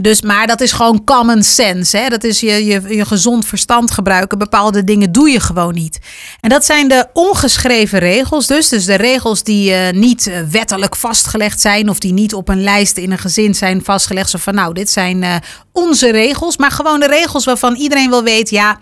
Dus, 0.00 0.22
maar 0.22 0.46
dat 0.46 0.60
is 0.60 0.72
gewoon 0.72 1.04
common 1.04 1.42
sense. 1.42 1.96
Hè? 1.96 2.08
Dat 2.08 2.24
is 2.24 2.40
je, 2.40 2.64
je, 2.64 2.82
je 2.88 3.04
gezond 3.04 3.46
verstand 3.46 3.90
gebruiken. 3.90 4.38
Bepaalde 4.38 4.84
dingen 4.84 5.12
doe 5.12 5.30
je 5.30 5.40
gewoon 5.40 5.74
niet. 5.74 5.98
En 6.40 6.48
dat 6.48 6.64
zijn 6.64 6.88
de 6.88 7.06
ongeschreven 7.12 7.98
regels. 7.98 8.46
Dus, 8.46 8.68
dus 8.68 8.84
de 8.84 8.94
regels 8.94 9.42
die 9.42 9.72
eh, 9.72 9.92
niet 9.92 10.26
eh, 10.26 10.40
wettelijk 10.50 10.96
vastgelegd 10.96 11.60
zijn. 11.60 11.88
Of 11.88 11.98
die 11.98 12.12
niet 12.12 12.34
op 12.34 12.48
een 12.48 12.62
lijst 12.62 12.96
in 12.96 13.12
een 13.12 13.18
gezin 13.18 13.54
zijn 13.54 13.84
vastgelegd. 13.84 14.30
Zo 14.30 14.38
van 14.38 14.54
nou, 14.54 14.74
dit 14.74 14.90
zijn 14.90 15.22
eh, 15.22 15.36
onze 15.72 16.10
regels. 16.10 16.56
Maar 16.56 16.70
gewoon 16.70 17.00
de 17.00 17.08
regels 17.08 17.44
waarvan 17.44 17.74
iedereen 17.74 18.10
wel 18.10 18.22
weet. 18.22 18.50
Ja, 18.50 18.78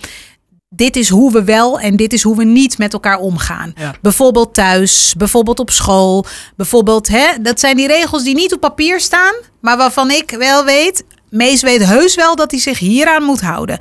dit 0.68 0.96
is 0.96 1.09
hoe 1.09 1.33
we 1.33 1.44
wel 1.44 1.81
en 1.81 1.96
dit 1.96 2.12
is 2.12 2.22
hoe 2.22 2.37
we 2.37 2.44
niet 2.44 2.79
met 2.79 2.92
elkaar 2.92 3.18
omgaan. 3.18 3.72
Ja. 3.76 3.94
Bijvoorbeeld 4.02 4.55
thuis, 4.55 5.14
bijvoorbeeld 5.18 5.59
op 5.59 5.70
school. 5.70 6.26
Bijvoorbeeld, 6.57 7.09
hè, 7.09 7.26
dat 7.42 7.61
zijn 7.61 7.76
die 7.76 7.87
regels 7.87 8.24
die 8.24 8.35
niet 8.35 8.55
op 8.55 8.61
papier 8.61 9.00
staan, 9.00 9.35
maar 9.61 9.76
waarvan 9.76 10.11
ik 10.11 10.35
wel 10.38 10.64
weet. 10.64 11.05
Mees 11.31 11.62
weet 11.62 11.85
heus 11.85 12.14
wel 12.14 12.37
dat 12.37 12.50
hij 12.50 12.61
zich 12.61 12.79
hieraan 12.79 13.22
moet 13.22 13.40
houden. 13.40 13.79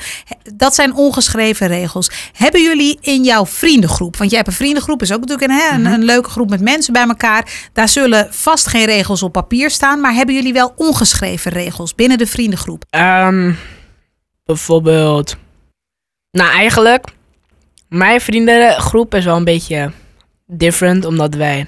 Dat 0.53 0.75
zijn 0.75 0.93
ongeschreven 0.93 1.67
regels. 1.67 2.11
Hebben 2.33 2.61
jullie 2.61 2.97
in 3.01 3.23
jouw 3.23 3.45
vriendengroep, 3.45 4.17
want 4.17 4.29
jij 4.29 4.39
hebt 4.39 4.51
een 4.51 4.57
vriendengroep, 4.57 5.01
is 5.01 5.13
ook 5.13 5.19
natuurlijk 5.19 5.51
een, 5.51 5.57
hè, 5.57 5.75
een, 5.75 5.85
een 5.85 6.03
leuke 6.03 6.29
groep 6.29 6.49
met 6.49 6.61
mensen 6.61 6.93
bij 6.93 7.07
elkaar. 7.07 7.69
Daar 7.73 7.89
zullen 7.89 8.27
vast 8.31 8.67
geen 8.67 8.85
regels 8.85 9.23
op 9.23 9.31
papier 9.31 9.69
staan, 9.69 10.01
maar 10.01 10.13
hebben 10.13 10.35
jullie 10.35 10.53
wel 10.53 10.73
ongeschreven 10.75 11.51
regels 11.51 11.95
binnen 11.95 12.17
de 12.17 12.27
vriendengroep? 12.27 12.85
Ehm, 12.89 13.53
bijvoorbeeld. 14.45 15.35
Nou, 16.35 16.51
eigenlijk. 16.51 17.05
Mijn 17.89 18.21
vriendengroep 18.21 19.15
is 19.15 19.25
wel 19.25 19.35
een 19.35 19.43
beetje 19.43 19.91
different, 20.47 21.05
omdat 21.05 21.35
wij. 21.35 21.67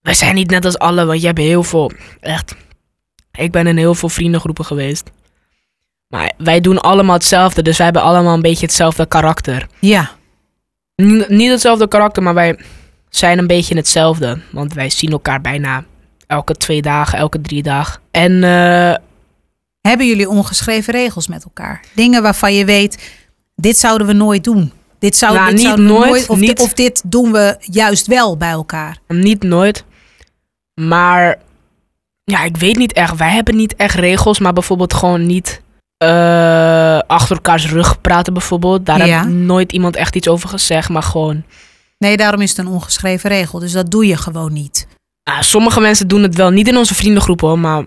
Wij 0.00 0.14
zijn 0.14 0.34
niet 0.34 0.50
net 0.50 0.64
als 0.64 0.78
alle, 0.78 1.04
want 1.04 1.20
je 1.20 1.26
hebt 1.26 1.38
heel 1.38 1.62
veel. 1.62 1.92
Echt. 2.20 2.54
Ik 3.32 3.52
ben 3.52 3.66
in 3.66 3.76
heel 3.76 3.94
veel 3.94 4.08
vriendengroepen 4.08 4.64
geweest. 4.64 5.10
Maar 6.08 6.32
wij 6.36 6.60
doen 6.60 6.80
allemaal 6.80 7.14
hetzelfde, 7.14 7.62
dus 7.62 7.76
wij 7.76 7.86
hebben 7.86 8.02
allemaal 8.04 8.34
een 8.34 8.42
beetje 8.42 8.66
hetzelfde 8.66 9.06
karakter. 9.06 9.66
Ja. 9.78 10.10
Niet, 10.96 11.28
niet 11.28 11.50
hetzelfde 11.50 11.88
karakter, 11.88 12.22
maar 12.22 12.34
wij 12.34 12.58
zijn 13.08 13.38
een 13.38 13.46
beetje 13.46 13.76
hetzelfde. 13.76 14.40
Want 14.50 14.74
wij 14.74 14.90
zien 14.90 15.10
elkaar 15.10 15.40
bijna 15.40 15.84
elke 16.26 16.54
twee 16.54 16.82
dagen, 16.82 17.18
elke 17.18 17.40
drie 17.40 17.62
dagen. 17.62 18.00
En 18.10 18.44
eh, 18.44 18.94
Hebben 19.80 20.06
jullie 20.06 20.28
ongeschreven 20.28 20.92
regels 20.92 21.28
met 21.28 21.44
elkaar? 21.44 21.84
Dingen 21.94 22.22
waarvan 22.22 22.54
je 22.54 22.64
weet, 22.64 23.26
dit 23.60 23.78
zouden 23.78 24.06
we 24.06 24.12
nooit 24.12 24.44
doen. 24.44 24.72
Dit, 24.98 25.16
zou, 25.16 25.34
Nou, 25.34 25.44
dit 25.46 25.54
niet 25.54 25.64
zouden 25.64 25.86
we 25.86 25.92
nooit, 25.92 26.28
of, 26.28 26.38
niet. 26.38 26.60
of 26.60 26.72
dit 26.72 27.02
doen 27.06 27.32
we 27.32 27.56
juist 27.60 28.06
wel 28.06 28.36
bij 28.36 28.50
elkaar. 28.50 28.98
Niet 29.08 29.42
nooit. 29.42 29.84
Maar 30.80 31.38
ja, 32.24 32.44
ik 32.44 32.56
weet 32.56 32.76
niet 32.76 32.92
echt. 32.92 33.16
Wij 33.16 33.30
hebben 33.30 33.56
niet 33.56 33.76
echt 33.76 33.94
regels, 33.94 34.38
maar 34.38 34.52
bijvoorbeeld 34.52 34.94
gewoon 34.94 35.26
niet 35.26 35.62
eh, 35.96 36.98
achter 37.06 37.36
elkaars 37.36 37.70
rug 37.70 38.00
praten 38.00 38.32
bijvoorbeeld. 38.32 38.86
Daar 38.86 39.06
Ja. 39.06 39.22
heeft 39.22 39.34
nooit 39.34 39.72
iemand 39.72 39.96
echt 39.96 40.16
iets 40.16 40.28
over 40.28 40.48
gezegd, 40.48 40.88
maar 40.88 41.02
gewoon... 41.02 41.42
Nee, 41.98 42.16
daarom 42.16 42.40
is 42.40 42.48
het 42.50 42.58
een 42.58 42.66
ongeschreven 42.72 43.30
regel. 43.30 43.58
Dus 43.58 43.72
dat 43.72 43.90
doe 43.90 44.06
je 44.06 44.16
gewoon 44.16 44.52
niet. 44.52 44.86
sommige 45.40 45.80
mensen 45.80 46.08
doen 46.08 46.22
het 46.22 46.34
wel, 46.34 46.50
niet 46.50 46.68
in 46.68 46.76
onze 46.76 46.94
vriendengroep 46.94 47.40
hoor, 47.40 47.58
maar 47.58 47.84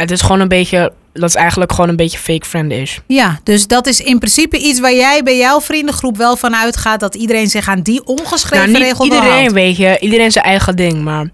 het 0.00 0.10
is 0.10 0.20
gewoon 0.20 0.40
een 0.40 0.48
beetje... 0.48 0.92
Dat 1.12 1.28
is 1.28 1.34
eigenlijk 1.34 1.72
gewoon 1.72 1.90
een 1.90 1.96
beetje 1.96 2.18
fake 2.18 2.46
friend-ish. 2.46 2.98
Ja, 3.06 3.40
dus 3.42 3.66
dat 3.66 3.86
is 3.86 4.00
in 4.00 4.18
principe 4.18 4.58
iets 4.58 4.80
waar 4.80 4.94
jij 4.94 5.22
bij 5.22 5.36
jouw 5.36 5.60
vriendengroep 5.60 6.16
wel 6.16 6.36
van 6.36 6.56
uitgaat 6.56 7.00
dat 7.00 7.14
iedereen 7.14 7.48
zich 7.48 7.68
aan 7.68 7.80
die 7.80 8.04
ongeschreven 8.04 8.70
Nou, 8.72 8.84
regel 8.84 9.04
iedereen, 9.04 9.52
weet 9.52 9.76
je. 9.76 9.98
Iedereen 10.00 10.32
zijn 10.32 10.44
eigen 10.44 10.76
ding, 10.76 11.02
maar... 11.02 11.30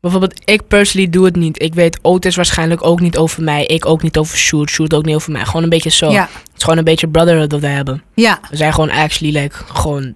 Bijvoorbeeld, 0.00 0.40
ik 0.44 0.68
personally 0.68 1.10
doe 1.10 1.24
het 1.24 1.36
niet. 1.36 1.62
Ik 1.62 1.74
weet 1.74 1.98
Otis 2.02 2.36
waarschijnlijk 2.36 2.86
ook 2.86 3.00
niet 3.00 3.16
over 3.16 3.42
mij. 3.42 3.66
Ik 3.66 3.86
ook 3.86 4.02
niet 4.02 4.16
over 4.18 4.36
Shoot. 4.38 4.70
Shoot 4.70 4.94
ook 4.94 5.04
niet 5.04 5.14
over 5.14 5.32
mij. 5.32 5.44
Gewoon 5.44 5.62
een 5.62 5.68
beetje 5.68 5.90
zo. 5.90 6.10
Ja, 6.10 6.20
Het 6.32 6.56
is 6.56 6.62
gewoon 6.62 6.78
een 6.78 6.84
beetje 6.84 7.08
brotherhood 7.08 7.50
dat 7.50 7.60
wij 7.60 7.70
hebben. 7.72 8.02
ja, 8.14 8.40
We 8.50 8.56
zijn 8.56 8.72
gewoon 8.72 8.90
actually 8.90 9.38
like 9.38 9.56
gewoon 9.72 10.14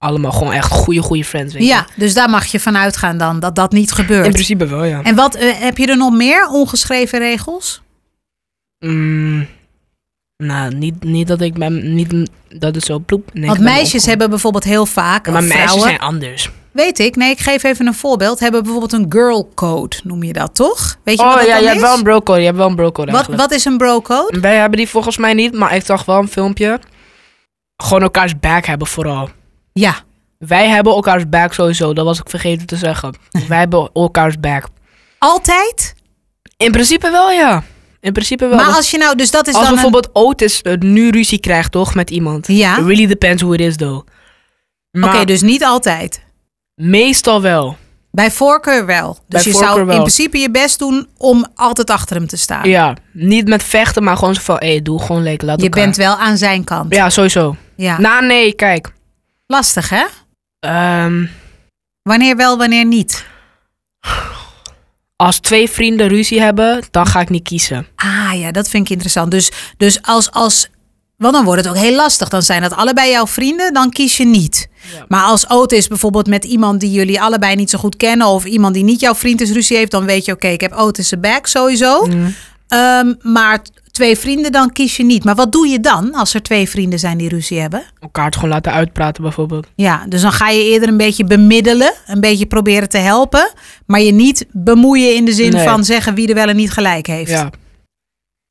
allemaal 0.00 0.32
gewoon 0.32 0.52
echt 0.52 0.70
goede 0.72 1.02
goede 1.02 1.24
friends. 1.24 1.52
Weet 1.54 1.62
je. 1.62 1.68
ja, 1.68 1.86
dus 1.96 2.14
daar 2.14 2.30
mag 2.30 2.46
je 2.46 2.60
van 2.60 2.76
uitgaan 2.76 3.18
dan 3.18 3.40
dat 3.40 3.54
dat 3.54 3.72
niet 3.72 3.88
In 3.88 3.94
gebeurt. 3.94 4.30
principe 4.32 4.66
wel, 4.66 4.84
ja. 4.84 5.02
En 5.02 5.14
wat 5.14 5.34
eh, 5.34 5.52
heb 5.58 5.78
je 5.78 5.86
er 5.86 5.96
nog 5.96 6.12
meer 6.12 6.48
ongeschreven 6.48 7.18
regels? 7.18 7.82
Mm, 8.84 9.46
nou, 10.36 10.74
niet, 10.74 11.04
niet 11.04 11.26
dat 11.28 11.40
ik 11.40 11.54
ben, 11.54 11.94
niet 11.94 12.30
dat 12.48 12.74
het 12.74 12.84
zo 12.84 12.98
ploep. 12.98 13.30
Nee, 13.34 13.46
Want 13.46 13.60
meisjes 13.60 14.06
hebben 14.06 14.30
bijvoorbeeld 14.30 14.64
heel 14.64 14.86
vaak, 14.86 15.26
Ja, 15.26 15.32
maar 15.32 15.42
of 15.42 15.48
meisjes 15.48 15.64
vrouwen, 15.70 15.88
zijn 15.88 16.00
anders. 16.00 16.50
weet 16.72 16.98
ik. 16.98 17.16
Nee, 17.16 17.30
ik 17.30 17.38
geef 17.40 17.62
even 17.62 17.86
een 17.86 17.94
voorbeeld. 17.94 18.40
Hebben 18.40 18.62
bijvoorbeeld 18.62 18.92
een 18.92 19.06
girl 19.08 19.50
code, 19.54 19.96
noem 20.04 20.22
je 20.22 20.32
dat 20.32 20.54
toch? 20.54 20.96
Weet 21.04 21.18
je 21.18 21.24
wat 21.24 21.32
Oh 21.34 21.38
dat 21.40 21.48
ja, 21.48 21.56
je 21.56 21.62
hebt 21.64 21.76
is? 21.76 21.82
wel 21.82 21.96
een 21.96 22.02
bro 22.02 22.20
code. 22.20 22.38
Je 22.38 22.44
hebt 22.44 22.58
wel 22.58 22.68
een 22.68 22.74
bro 22.76 22.92
code 22.92 23.12
wat, 23.12 23.26
wat 23.26 23.52
is 23.52 23.64
een 23.64 23.76
bro 23.76 24.00
code? 24.00 24.40
Wij 24.40 24.56
hebben 24.56 24.78
die 24.78 24.88
volgens 24.88 25.16
mij 25.16 25.34
niet, 25.34 25.52
maar 25.54 25.74
ik 25.74 25.84
zag 25.86 26.04
wel 26.04 26.18
een 26.18 26.28
filmpje. 26.28 26.80
Gewoon 27.76 28.02
elkaars 28.02 28.38
back 28.40 28.66
hebben 28.66 28.86
vooral. 28.86 29.28
Ja, 29.72 29.94
Wij 30.38 30.68
hebben 30.68 30.92
elkaars 30.92 31.28
back 31.28 31.52
sowieso, 31.52 31.92
dat 31.92 32.04
was 32.04 32.18
ik 32.20 32.28
vergeten 32.28 32.66
te 32.66 32.76
zeggen. 32.76 33.16
Wij 33.48 33.58
hebben 33.58 33.90
elkaars 33.94 34.40
back. 34.40 34.64
altijd. 35.18 35.94
In 36.56 36.70
principe 36.72 37.10
wel, 37.10 37.30
ja. 37.30 37.62
In 38.00 38.12
principe 38.12 38.46
wel. 38.46 38.56
Maar 38.56 38.74
als 38.74 38.90
je 38.90 38.98
nou, 38.98 39.16
dus 39.16 39.30
dat 39.30 39.46
is 39.46 39.54
als 39.54 39.62
dan 39.62 39.72
een- 39.72 39.74
bijvoorbeeld 39.82 40.10
Otis 40.14 40.62
eh, 40.62 40.74
nu 40.78 41.10
ruzie 41.10 41.40
krijgt, 41.40 41.72
toch, 41.72 41.94
met 41.94 42.10
iemand. 42.10 42.46
Ja. 42.46 42.78
It 42.78 42.84
really 42.86 43.06
depends 43.06 43.42
who 43.42 43.52
it 43.52 43.60
is, 43.60 43.76
though. 43.76 44.06
Oké, 44.92 45.24
dus 45.24 45.40
niet 45.42 45.64
altijd. 45.64 46.24
meestal 46.74 47.42
wel. 47.42 47.76
Bij 48.10 48.30
voorkeur 48.30 48.86
wel. 48.86 49.18
Dus 49.28 49.42
Bij 49.44 49.52
je 49.52 49.58
zou 49.58 49.84
wel. 49.84 49.94
in 49.94 50.00
principe 50.00 50.38
je 50.38 50.50
best 50.50 50.78
doen 50.78 51.08
om 51.16 51.46
altijd 51.54 51.90
achter 51.90 52.16
hem 52.16 52.26
te 52.26 52.36
staan. 52.36 52.68
Ja, 52.68 52.94
niet 53.12 53.48
met 53.48 53.62
vechten, 53.62 54.02
maar 54.02 54.16
gewoon 54.16 54.34
zo 54.34 54.40
van, 54.42 54.56
hé, 54.58 54.66
hey, 54.70 54.82
doe 54.82 55.00
gewoon 55.02 55.22
lekker, 55.22 55.46
laat 55.46 55.58
je 55.60 55.64
elkaar. 55.64 55.84
bent 55.84 55.96
wel 55.96 56.16
aan 56.16 56.36
zijn 56.36 56.64
kant. 56.64 56.94
Ja, 56.94 57.10
sowieso. 57.10 57.56
Ja. 57.76 58.00
Nou, 58.00 58.26
nee, 58.26 58.52
kijk. 58.54 58.92
Lastig 59.50 59.88
hè? 59.88 60.04
Ehm, 60.60 61.26
Wanneer 62.02 62.36
wel, 62.36 62.58
wanneer 62.58 62.84
niet. 62.84 63.24
als 65.16 65.38
twee 65.38 65.70
vrienden 65.70 66.08
ruzie 66.08 66.40
hebben, 66.40 66.82
dan 66.90 67.06
ga 67.06 67.20
ik 67.20 67.28
niet 67.28 67.42
kiezen. 67.42 67.86
Ah 67.96 68.30
ja, 68.34 68.52
dat 68.52 68.68
vind 68.68 68.84
ik 68.84 68.90
interessant. 68.90 69.30
Dus, 69.30 69.50
dus 69.76 70.02
als, 70.02 70.30
als 70.30 70.68
Want 71.16 71.34
dan 71.34 71.44
wordt 71.44 71.64
het 71.64 71.70
ook 71.70 71.80
heel 71.80 71.94
lastig. 71.94 72.28
Dan 72.28 72.42
zijn 72.42 72.62
dat 72.62 72.74
allebei 72.74 73.10
jouw 73.10 73.26
vrienden, 73.26 73.72
dan 73.72 73.90
kies 73.90 74.16
je 74.16 74.24
niet. 74.24 74.68
Ja. 74.92 75.04
Maar 75.08 75.22
als 75.22 75.48
Otis 75.48 75.88
bijvoorbeeld 75.88 76.26
met 76.26 76.44
iemand 76.44 76.80
die 76.80 76.90
jullie 76.90 77.20
allebei 77.20 77.54
niet 77.56 77.70
zo 77.70 77.78
goed 77.78 77.96
kennen... 77.96 78.26
of 78.26 78.44
iemand 78.44 78.74
die 78.74 78.84
niet 78.84 79.00
jouw 79.00 79.14
vriend 79.14 79.40
is 79.40 79.50
ruzie 79.50 79.76
heeft... 79.76 79.90
dan 79.90 80.04
weet 80.04 80.24
je, 80.24 80.32
oké, 80.32 80.48
ik 80.48 80.60
heb 80.60 80.72
Otis 80.72 81.08
zijn 81.08 81.20
back 81.20 81.46
sowieso. 81.46 82.06
Mm. 82.06 82.34
Ehm, 82.68 83.14
maar 83.22 83.60
twee 84.00 84.18
vrienden, 84.18 84.52
dan 84.52 84.72
kies 84.72 84.96
je 84.96 85.04
niet. 85.04 85.24
Maar 85.24 85.34
wat 85.34 85.52
doe 85.52 85.68
je 85.68 85.80
dan 85.80 86.14
als 86.14 86.34
er 86.34 86.42
twee 86.42 86.68
vrienden 86.68 86.98
zijn 86.98 87.18
die 87.18 87.28
ruzie 87.28 87.60
hebben? 87.60 87.82
Elkaar 88.00 88.24
het 88.24 88.34
gewoon 88.34 88.50
laten 88.50 88.72
uitpraten 88.72 89.22
bijvoorbeeld. 89.22 89.66
Ja, 89.76 90.04
dus 90.08 90.22
dan 90.22 90.32
ga 90.32 90.48
je 90.48 90.64
eerder 90.64 90.88
een 90.88 90.96
beetje 90.96 91.24
bemiddelen, 91.24 91.92
een 92.06 92.20
beetje 92.20 92.46
proberen 92.46 92.88
te 92.88 92.98
helpen, 92.98 93.52
maar 93.86 94.00
je 94.00 94.12
niet 94.12 94.46
bemoeien 94.52 95.14
in 95.14 95.24
de 95.24 95.32
zin 95.32 95.52
Nee. 95.52 95.68
van 95.68 95.84
zeggen 95.84 96.14
wie 96.14 96.28
er 96.28 96.34
wel 96.34 96.48
en 96.48 96.56
niet 96.56 96.70
gelijk 96.70 97.06
heeft. 97.06 97.30
Ja. 97.30 97.50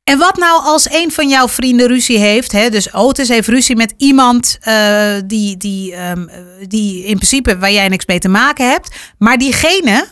En 0.04 0.18
wat 0.18 0.38
nou 0.38 0.64
als 0.64 0.92
een 0.92 1.12
van 1.12 1.30
jouw 1.30 1.48
vrienden 1.48 1.88
ruzie 1.88 2.18
heeft? 2.18 2.52
Hè? 2.52 2.70
Dus 2.70 2.94
Otis 2.94 3.28
heeft 3.28 3.48
ruzie 3.48 3.76
met 3.76 3.94
iemand 3.98 4.58
eh, 4.62 5.14
die, 5.26 5.58
die, 5.58 5.94
ehm, 5.94 6.28
eh, 6.28 6.38
die 6.68 7.06
in 7.06 7.16
principe 7.16 7.58
waar 7.58 7.72
jij 7.72 7.88
niks 7.88 8.06
mee 8.06 8.20
te 8.20 8.30
maken 8.30 8.70
hebt, 8.70 8.96
maar 9.18 9.38
diegene 9.38 10.06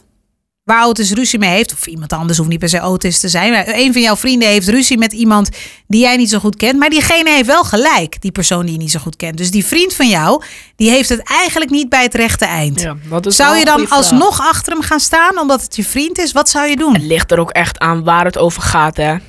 waar 0.68 0.86
Otis 0.86 1.12
ruzie 1.12 1.40
mee 1.40 1.50
heeft, 1.50 1.74
of 1.74 1.88
iemand 1.88 2.14
anders 2.14 2.38
hoeft 2.38 2.50
niet 2.50 2.60
per 2.60 2.70
se 2.70 2.82
Otis 2.82 3.20
te 3.20 3.30
zijn, 3.30 3.52
maar 3.52 3.68
een 3.68 3.94
van 3.94 4.02
jouw 4.02 4.16
vrienden 4.16 4.48
heeft 4.50 4.68
ruzie 4.68 4.98
met 4.98 5.14
iemand 5.14 5.50
die 5.88 6.02
jij 6.02 6.18
niet 6.18 6.30
zo 6.30 6.40
goed 6.40 6.56
kent, 6.56 6.80
maar 6.80 6.90
diegene 6.90 7.30
heeft 7.30 7.46
wel 7.46 7.64
gelijk, 7.64 8.22
die 8.22 8.32
persoon 8.32 8.62
die 8.64 8.72
je 8.72 8.78
niet 8.78 8.92
zo 8.92 9.00
goed 9.00 9.16
kent. 9.16 9.38
Dus 9.38 9.52
die 9.52 9.66
vriend 9.66 9.94
van 9.94 10.08
jou, 10.08 10.44
die 10.76 10.90
heeft 10.90 11.10
het 11.10 11.22
eigenlijk 11.24 11.72
niet 11.72 11.90
bij 11.90 12.04
het 12.04 12.14
rechte 12.14 12.46
eind. 12.46 12.82
ja 12.82 12.96
Zou 13.22 13.58
je 13.58 13.66
dan 13.66 13.80
vraag. 13.80 13.92
alsnog 13.92 14.40
achter 14.40 14.74
hem 14.74 14.82
gaan 14.82 15.00
staan 15.00 15.40
omdat 15.40 15.62
het 15.62 15.76
je 15.76 15.84
vriend 15.84 16.18
is? 16.18 16.32
Wat 16.32 16.50
zou 16.50 16.68
je 16.68 16.76
doen? 16.76 16.94
Het 16.94 17.04
ligt 17.04 17.32
er 17.32 17.40
ook 17.40 17.52
echt 17.52 17.80
aan 17.80 18.04
waar 18.04 18.26
het 18.26 18.38
over 18.38 18.62
gaat, 18.62 18.98
hè. 18.98 19.16
It 19.16 19.22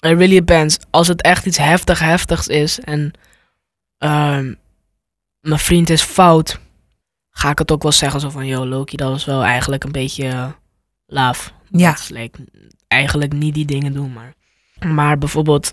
really 0.00 0.28
depends. 0.28 0.76
Als 0.90 1.08
het 1.08 1.22
echt 1.22 1.46
iets 1.46 1.58
heftig, 1.58 1.98
heftigs 1.98 2.46
is 2.46 2.80
en 2.80 3.12
ehm, 3.98 4.54
mijn 5.40 5.58
vriend 5.58 5.90
is 5.90 6.02
fout, 6.02 6.58
ga 7.30 7.50
ik 7.50 7.58
het 7.58 7.72
ook 7.72 7.82
wel 7.82 7.92
zeggen 7.92 8.20
zo 8.20 8.30
van, 8.30 8.46
yo 8.46 8.66
Loki, 8.66 8.96
dat 8.96 9.10
was 9.10 9.24
wel 9.24 9.42
eigenlijk 9.42 9.84
een 9.84 9.92
beetje 9.92 10.58
laaf. 11.10 11.52
Ja. 11.70 11.96
Like, 12.08 12.38
eigenlijk 12.88 13.32
niet 13.32 13.54
die 13.54 13.64
dingen 13.64 13.92
doen, 13.92 14.12
maar... 14.12 14.34
Maar 14.86 15.18
bijvoorbeeld, 15.18 15.72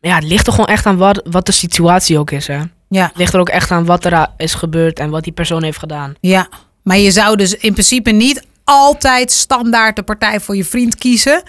ja, 0.00 0.14
het 0.14 0.24
ligt 0.24 0.46
er 0.46 0.52
gewoon 0.52 0.68
echt 0.68 0.86
aan 0.86 0.96
wat, 0.96 1.20
wat 1.24 1.46
de 1.46 1.52
situatie 1.52 2.18
ook 2.18 2.30
is, 2.30 2.46
hè. 2.46 2.60
Ja. 2.88 3.06
Het 3.06 3.16
ligt 3.16 3.34
er 3.34 3.40
ook 3.40 3.48
echt 3.48 3.70
aan 3.70 3.84
wat 3.84 4.04
er 4.04 4.26
is 4.36 4.54
gebeurd 4.54 4.98
en 4.98 5.10
wat 5.10 5.24
die 5.24 5.32
persoon 5.32 5.62
heeft 5.62 5.78
gedaan. 5.78 6.14
Ja, 6.20 6.48
maar 6.82 6.98
je 6.98 7.10
zou 7.10 7.36
dus 7.36 7.54
in 7.54 7.72
principe 7.72 8.10
niet 8.10 8.46
altijd 8.64 9.32
standaard 9.32 9.96
de 9.96 10.02
partij 10.02 10.40
voor 10.40 10.56
je 10.56 10.64
vriend 10.64 10.94
kiezen. 10.94 11.42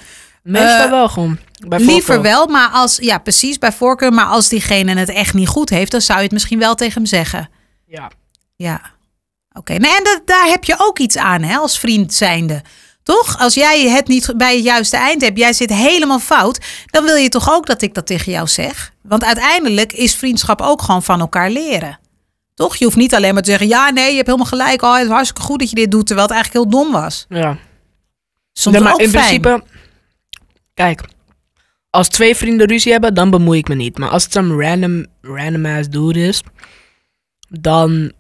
Meestal 0.44 0.86
Eh, 0.86 0.90
wel 0.90 1.10
gewoon. 1.10 1.38
Liever 1.68 2.22
wel, 2.22 2.48
maar 2.48 2.70
als, 2.70 2.98
ja, 2.98 3.18
precies 3.18 3.58
bij 3.58 3.72
voorkeur. 3.72 4.14
Maar 4.14 4.26
als 4.26 4.50
diegene 4.50 4.96
het 4.96 5.10
echt 5.10 5.34
niet 5.34 5.48
goed 5.48 5.70
heeft, 5.70 5.92
dan 5.92 6.02
zou 6.02 6.18
je 6.18 6.24
het 6.24 6.34
misschien 6.34 6.60
wel 6.60 6.76
tegen 6.76 6.94
hem 6.94 7.06
zeggen. 7.06 7.50
Ja. 7.86 8.12
Ja, 8.56 8.82
oké. 9.52 9.74
En 9.74 10.04
dat, 10.04 10.22
daar 10.26 10.48
heb 10.48 10.64
je 10.64 10.76
ook 10.78 11.00
iets 11.00 11.18
aan, 11.18 11.42
hè, 11.42 11.56
als 11.56 11.80
vriend 11.80 12.14
zijnde. 12.14 12.62
Toch? 13.08 13.40
Als 13.40 13.54
jij 13.54 13.90
het 13.90 14.08
niet 14.08 14.34
bij 14.38 14.56
het 14.56 14.64
juiste 14.64 14.98
eind 14.98 15.22
hebt, 15.22 15.38
jij 15.38 15.54
zit 15.54 15.74
helemaal 15.74 16.20
fout, 16.20 16.66
dan 16.86 17.04
wil 17.04 17.16
je 17.16 17.30
toch 17.30 17.50
ook 17.52 17.66
dat 17.66 17.82
ik 17.82 17.94
dat 17.94 18.06
tegen 18.06 18.32
jou 18.32 18.48
zeg? 18.48 18.94
Want 19.02 19.24
uiteindelijk 19.24 19.94
is 19.94 20.16
vriendschap 20.16 20.62
ook 20.62 20.82
gewoon 20.82 21.04
van 21.04 21.20
elkaar 21.20 21.50
leren. 21.50 22.00
Toch? 22.54 22.76
Je 22.76 22.86
hoeft 22.86 22.98
niet 22.98 23.16
alleen 23.16 23.34
maar 23.34 23.44
te 23.44 23.50
zeggen, 23.50 23.68
ja, 23.68 23.90
nee, 23.90 24.10
je 24.10 24.16
hebt 24.16 24.26
helemaal 24.28 24.48
gelijk. 24.48 24.82
Oh, 24.82 24.94
het 24.94 25.04
is 25.06 25.10
hartstikke 25.12 25.42
goed 25.42 25.60
dat 25.60 25.70
je 25.70 25.76
dit 25.76 25.92
doet, 25.92 26.06
terwijl 26.06 26.28
het 26.28 26.36
eigenlijk 26.36 26.66
heel 26.66 26.82
dom 26.82 26.92
was. 26.92 27.26
ja. 27.30 27.58
Soms 28.54 28.76
Nee, 28.76 28.84
maar 28.86 28.94
ook 28.94 29.00
in 29.02 29.10
fijn. 29.10 29.42
principe, 29.42 29.64
kijk, 30.74 31.02
als 31.90 32.08
twee 32.08 32.36
vrienden 32.36 32.68
ruzie 32.68 32.92
hebben, 32.92 33.14
dan 33.14 33.30
bemoei 33.30 33.60
ik 33.60 33.68
me 33.68 33.76
niet. 33.76 33.98
Maar 33.98 34.10
als 34.10 34.24
het 34.24 34.36
een 34.36 34.62
random, 34.62 35.06
random 35.22 35.66
ass 35.66 35.90
dude 35.90 36.28
is, 36.28 36.42
dan 37.50 38.12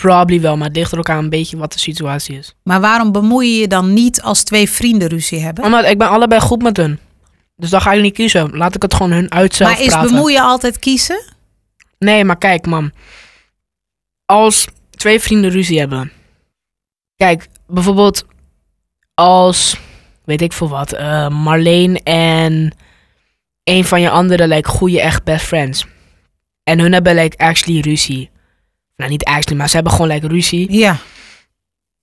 probably 0.00 0.40
wel. 0.40 0.56
Maar 0.56 0.66
het 0.66 0.76
ligt 0.76 0.92
er 0.92 0.98
ook 0.98 1.10
aan 1.10 1.24
een 1.24 1.30
beetje 1.30 1.56
wat 1.56 1.72
de 1.72 1.78
situatie 1.78 2.38
is. 2.38 2.54
Maar 2.62 2.80
waarom 2.80 3.12
bemoei 3.12 3.48
je 3.54 3.60
je 3.60 3.68
dan 3.68 3.92
niet 3.92 4.22
als 4.22 4.42
twee 4.42 4.70
vrienden 4.70 5.08
ruzie 5.08 5.40
hebben? 5.40 5.64
Omdat 5.64 5.84
ik 5.84 5.98
ben 5.98 6.08
allebei 6.08 6.40
goed 6.40 6.62
met 6.62 6.76
hun. 6.76 6.98
Dus 7.56 7.70
dan 7.70 7.80
ga 7.80 7.92
ik 7.92 8.02
niet 8.02 8.14
kiezen. 8.14 8.56
Laat 8.56 8.74
ik 8.74 8.82
het 8.82 8.94
gewoon 8.94 9.12
hun 9.12 9.30
uit 9.32 9.54
zelf 9.54 9.70
maar 9.70 9.80
is 9.80 9.86
praten. 9.86 10.10
bemoeien 10.10 10.42
altijd 10.42 10.78
kiezen? 10.78 11.22
Nee, 11.98 12.24
maar 12.24 12.38
kijk, 12.38 12.66
man. 12.66 12.92
Als 14.24 14.66
twee 14.90 15.20
vrienden 15.20 15.50
ruzie 15.50 15.78
hebben. 15.78 16.12
Kijk, 17.16 17.48
bijvoorbeeld 17.66 18.24
als, 19.14 19.76
weet 20.24 20.42
ik 20.42 20.52
veel 20.52 20.68
wat, 20.68 20.92
eh, 20.92 21.28
Marleen 21.28 22.02
en 22.02 22.72
een 23.64 23.84
van 23.84 24.00
je 24.00 24.10
andere, 24.10 24.48
like, 24.48 24.68
goede 24.68 25.00
echt 25.00 25.24
best 25.24 25.46
friends. 25.46 25.86
En 26.62 26.78
hun 26.78 26.92
hebben, 26.92 27.14
like, 27.14 27.36
actually 27.36 27.80
ruzie. 27.80 28.30
Nou, 28.98 29.10
niet 29.10 29.24
actually, 29.24 29.58
maar 29.58 29.68
ze 29.68 29.74
hebben 29.74 29.92
gewoon, 29.92 30.08
like, 30.08 30.26
ruzie. 30.26 30.72
Ja. 30.72 30.96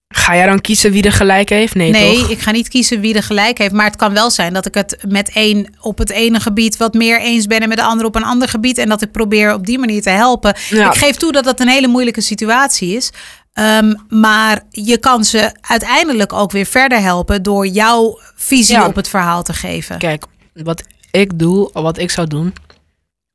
Ga 0.08 0.36
jij 0.36 0.45
dan 0.45 0.62
kiezen 0.62 0.91
wie 0.91 1.03
er 1.03 1.12
gelijk 1.12 1.49
heeft? 1.49 1.75
Nee, 1.75 1.91
Nee, 1.91 2.17
toch? 2.19 2.29
ik 2.29 2.39
ga 2.39 2.51
niet 2.51 2.67
kiezen 2.67 2.99
wie 2.99 3.15
er 3.15 3.23
gelijk 3.23 3.58
heeft. 3.58 3.73
Maar 3.73 3.86
het 3.86 3.95
kan 3.95 4.13
wel 4.13 4.31
zijn 4.31 4.53
dat 4.53 4.65
ik 4.65 4.73
het 4.73 4.97
met 5.08 5.29
één 5.34 5.73
op 5.81 5.97
het 5.97 6.10
ene 6.10 6.39
gebied 6.39 6.77
wat 6.77 6.93
meer 6.93 7.21
eens 7.21 7.47
ben 7.47 7.60
en 7.60 7.67
met 7.69 7.77
de 7.77 7.84
ander 7.84 8.05
op 8.05 8.15
een 8.15 8.23
ander 8.23 8.47
gebied. 8.49 8.77
En 8.77 8.89
dat 8.89 9.01
ik 9.01 9.12
probeer 9.12 9.53
op 9.53 9.65
die 9.65 9.79
manier 9.79 10.01
te 10.01 10.10
helpen. 10.10 10.55
Ja. 10.69 10.88
Ik 10.88 10.97
geef 10.97 11.15
toe 11.15 11.31
dat 11.31 11.43
dat 11.43 11.60
een 11.60 11.67
hele 11.67 11.88
moeilijke 11.88 12.21
situatie 12.21 12.95
is. 12.95 13.12
Ehm, 13.53 13.93
maar 14.10 14.62
je 14.69 14.97
kan 14.97 15.23
ze 15.23 15.51
uiteindelijk 15.62 16.34
ook 16.34 16.51
weer 16.51 16.65
verder 16.65 17.01
helpen 17.01 17.43
door 17.43 17.67
jouw 17.67 18.19
visie 18.36 18.75
Ja. 18.75 18.86
op 18.88 18.95
het 18.95 19.08
verhaal 19.10 19.43
te 19.43 19.53
geven. 19.53 19.97
Kijk, 19.97 20.23
wat 20.53 20.84
ik 21.12 21.39
doe, 21.39 21.69
wat 21.73 21.97
ik 21.97 22.12
zou 22.12 22.27
doen, 22.27 22.53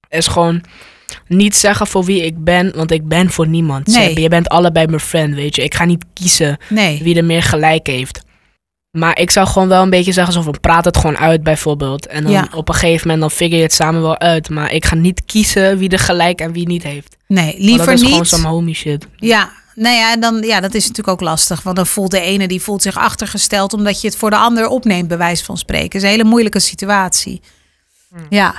is 0.08 0.26
gewoon 0.26 0.62
niet 1.26 1.56
zeggen 1.56 1.86
voor 1.86 2.04
wie 2.04 2.24
ik 2.24 2.44
ben, 2.44 2.72
want 2.76 2.90
ik 2.90 3.08
ben 3.08 3.30
voor 3.30 3.46
niemand. 3.46 3.86
Nee. 3.86 4.20
Je 4.20 4.28
bent 4.28 4.48
allebei 4.48 4.86
mijn 4.86 5.00
friend, 5.00 5.34
weet 5.34 5.56
je. 5.56 5.62
Ik 5.64 5.74
ga 5.74 5.84
niet 5.84 6.04
kiezen 6.14 6.58
Nee. 6.68 7.00
wie 7.02 7.16
er 7.16 7.24
meer 7.24 7.42
gelijk 7.42 7.86
heeft. 7.86 8.20
Maar 8.90 9.18
ik 9.18 9.30
zou 9.30 9.46
gewoon 9.46 9.68
wel 9.68 9.82
een 9.82 9.90
beetje 9.90 10.12
zeggen, 10.12 10.32
zo 10.32 10.42
van 10.42 10.60
praat 10.60 10.84
het 10.84 10.96
gewoon 10.96 11.18
uit 11.18 11.42
bijvoorbeeld. 11.42 12.06
En 12.06 12.22
dan 12.22 12.32
Ja. 12.32 12.48
op 12.54 12.68
een 12.68 12.74
gegeven 12.74 13.00
moment 13.08 13.20
dan 13.20 13.30
figure 13.30 13.56
je 13.56 13.62
het 13.62 13.72
samen 13.72 14.02
wel 14.02 14.18
uit. 14.18 14.48
Maar 14.48 14.72
ik 14.72 14.84
ga 14.84 14.94
niet 14.94 15.22
kiezen 15.26 15.78
wie 15.78 15.88
er 15.88 15.98
gelijk 15.98 16.40
en 16.40 16.52
wie 16.52 16.66
niet 16.66 16.82
heeft. 16.82 17.16
Nee, 17.26 17.54
liever 17.58 17.86
dat 17.86 17.94
is 17.94 18.02
gewoon 18.02 18.18
niet. 18.18 18.28
some 18.28 18.46
homie 18.48 18.74
shit. 18.74 19.06
Ja, 19.16 19.50
nou 19.74 19.96
ja, 19.96 20.16
dan, 20.16 20.42
ja, 20.42 20.60
dat 20.60 20.74
is 20.74 20.80
natuurlijk 20.82 21.08
ook 21.08 21.20
lastig. 21.28 21.62
Want 21.62 21.76
dan 21.76 21.86
voelt 21.86 22.10
de 22.10 22.20
ene 22.20 22.48
die 22.48 22.60
voelt 22.62 22.82
zich 22.82 22.96
achtergesteld 22.96 23.72
omdat 23.72 24.00
je 24.00 24.06
het 24.08 24.16
voor 24.16 24.30
de 24.30 24.36
ander 24.36 24.66
opneemt, 24.66 25.08
bij 25.08 25.18
wijze 25.18 25.44
van 25.44 25.56
spreken. 25.58 25.98
is 25.98 26.02
een 26.02 26.08
hele 26.10 26.24
moeilijke 26.24 26.60
situatie. 26.60 27.40
Ja. 28.30 28.54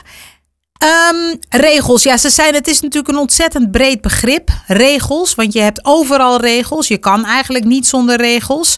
Ehm, 0.82 1.36
regels, 1.50 2.04
ja, 2.04 2.17
ze 2.17 2.30
zijn, 2.30 2.54
het 2.54 2.67
is 2.67 2.82
natuurlijk 2.82 3.13
een 3.13 3.20
ontzettend 3.20 3.72
breed 3.72 4.02
begrip. 4.02 4.50
Regels, 4.67 5.36
want 5.36 5.54
je 5.54 5.60
hebt 5.60 5.86
overal 5.86 6.39
regels. 6.41 6.88
Je 6.88 6.98
kan 6.98 7.26
eigenlijk 7.26 7.65
niet 7.65 7.88
zonder 7.88 8.17
regels. 8.17 8.76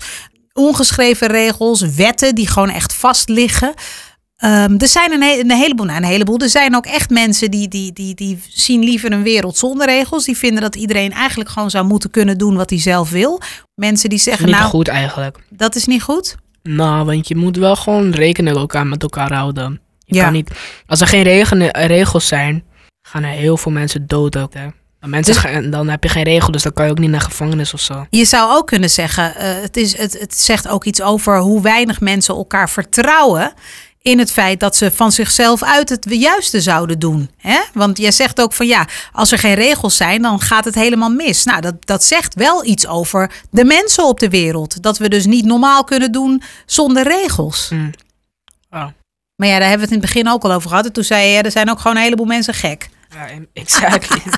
Ongeschreven 0.54 1.28
regels, 1.28 1.82
wetten 1.82 2.36
die 2.36 2.48
gewoon 2.48 2.70
echt 2.70 2.94
vast 2.94 3.30
liggen. 3.30 3.74
Ehm, 4.38 4.76
er 4.78 4.88
zijn 4.88 5.12
een, 5.12 5.22
he- 5.22 5.40
een 5.40 5.52
heleboel, 5.52 5.86
nou 5.86 5.98
een 5.98 6.04
heleboel. 6.04 6.38
Er 6.38 6.50
zijn 6.50 6.76
ook 6.76 6.86
echt 6.86 7.10
mensen 7.10 7.52
die, 7.52 7.68
die, 7.68 7.94
die, 7.94 8.16
die 8.16 8.44
zien 8.50 8.84
liever 8.84 9.12
een 9.12 9.24
wereld 9.24 9.58
zonder 9.58 9.86
regels. 9.88 10.26
Die 10.26 10.38
vinden 10.38 10.62
dat 10.62 10.76
iedereen 10.76 11.12
eigenlijk 11.12 11.50
gewoon 11.50 11.70
zou 11.70 11.86
moeten 11.86 12.12
kunnen 12.12 12.38
doen 12.38 12.56
wat 12.56 12.70
hij 12.70 12.80
zelf 12.80 13.10
wil. 13.10 13.42
Mensen 13.76 14.10
die 14.10 14.20
zeggen, 14.20 14.46
Niet 14.46 14.56
nou, 14.56 14.70
goed 14.70 14.88
eigenlijk. 14.88 15.38
dat 15.50 15.76
is 15.76 15.86
niet 15.86 16.02
goed. 16.04 16.36
Nou, 16.64 17.06
want 17.06 17.28
je 17.28 17.36
moet 17.36 17.58
wel 17.58 17.76
gewoon 17.76 18.12
rekening 18.12 18.56
elkaar 18.58 18.88
met 18.88 19.02
elkaar 19.02 19.34
houden. 19.34 19.82
Je 20.06 20.16
Ja. 20.16 20.24
kan 20.24 20.34
niet, 20.34 20.52
als 20.88 21.02
er 21.02 21.08
geen 21.08 21.24
regen- 21.24 21.72
regels 21.88 22.28
zijn, 22.28 22.64
gaan 23.08 23.24
er 23.24 23.30
heel 23.30 23.58
veel 23.58 23.72
mensen 23.72 24.08
dood 24.08 24.38
ook. 24.38 24.54
Hè. 24.54 24.68
En 25.00 25.10
mensen 25.10 25.34
Dus- 25.34 25.42
gaan- 25.44 25.70
dan 25.70 25.90
heb 25.90 26.04
je 26.04 26.10
geen 26.10 26.24
regel, 26.24 26.52
dus 26.52 26.64
dan 26.64 26.74
kan 26.74 26.86
je 26.86 26.92
ook 26.92 26.98
niet 27.00 27.10
naar 27.10 27.22
gevangenis 27.22 27.74
of 27.74 27.80
zo. 27.80 28.06
Je 28.10 28.26
zou 28.26 28.52
ook 28.52 28.68
kunnen 28.68 28.90
zeggen, 28.90 29.36
eh, 29.36 29.62
het, 29.62 29.78
is, 29.78 29.98
het, 29.98 30.20
het 30.20 30.36
zegt 30.40 30.68
ook 30.68 30.84
iets 30.86 31.02
over 31.02 31.40
hoe 31.40 31.62
weinig 31.62 32.02
mensen 32.02 32.36
elkaar 32.36 32.70
vertrouwen. 32.70 33.54
In 34.02 34.20
het 34.20 34.32
feit 34.32 34.60
dat 34.60 34.76
ze 34.76 34.92
van 34.92 35.12
zichzelf 35.12 35.64
uit 35.64 35.90
het 35.90 36.06
juiste 36.10 36.62
zouden 36.62 37.00
doen. 37.00 37.30
Hè? 37.38 37.60
Want 37.74 37.98
jij 37.98 38.12
zegt 38.12 38.42
ook 38.42 38.54
van 38.54 38.68
ja, 38.68 38.88
als 39.12 39.32
er 39.32 39.38
geen 39.38 39.54
regels 39.54 39.98
zijn, 39.98 40.22
dan 40.22 40.40
gaat 40.42 40.66
het 40.66 40.76
helemaal 40.76 41.10
mis. 41.10 41.44
Nou, 41.44 41.62
dat, 41.62 41.86
dat 41.86 42.04
zegt 42.04 42.34
wel 42.36 42.66
iets 42.66 42.88
over 42.88 43.32
de 43.52 43.64
mensen 43.66 44.06
op 44.08 44.20
de 44.20 44.30
wereld. 44.30 44.82
Dat 44.84 44.98
we 44.98 45.10
dus 45.10 45.26
niet 45.26 45.46
normaal 45.46 45.84
kunnen 45.84 46.12
doen 46.12 46.42
zonder 46.66 47.04
regels. 47.04 47.70
Mm. 47.70 47.92
Oh. 48.70 48.88
Maar 49.36 49.48
ja, 49.48 49.60
daar 49.60 49.70
hebben 49.70 49.88
we 49.88 49.94
het 49.94 50.04
in 50.04 50.08
het 50.08 50.14
begin 50.14 50.30
ook 50.34 50.44
al 50.44 50.52
over 50.52 50.70
gehad. 50.70 50.86
En 50.86 50.92
toen 50.92 51.04
zei 51.04 51.28
je, 51.28 51.34
ja, 51.34 51.42
er 51.42 51.52
zijn 51.52 51.70
ook 51.70 51.80
gewoon 51.80 51.98
een 51.98 52.04
heleboel 52.04 52.26
mensen 52.26 52.54
gek. 52.54 52.90
Ja, 53.10 53.28
exactly. 53.54 54.22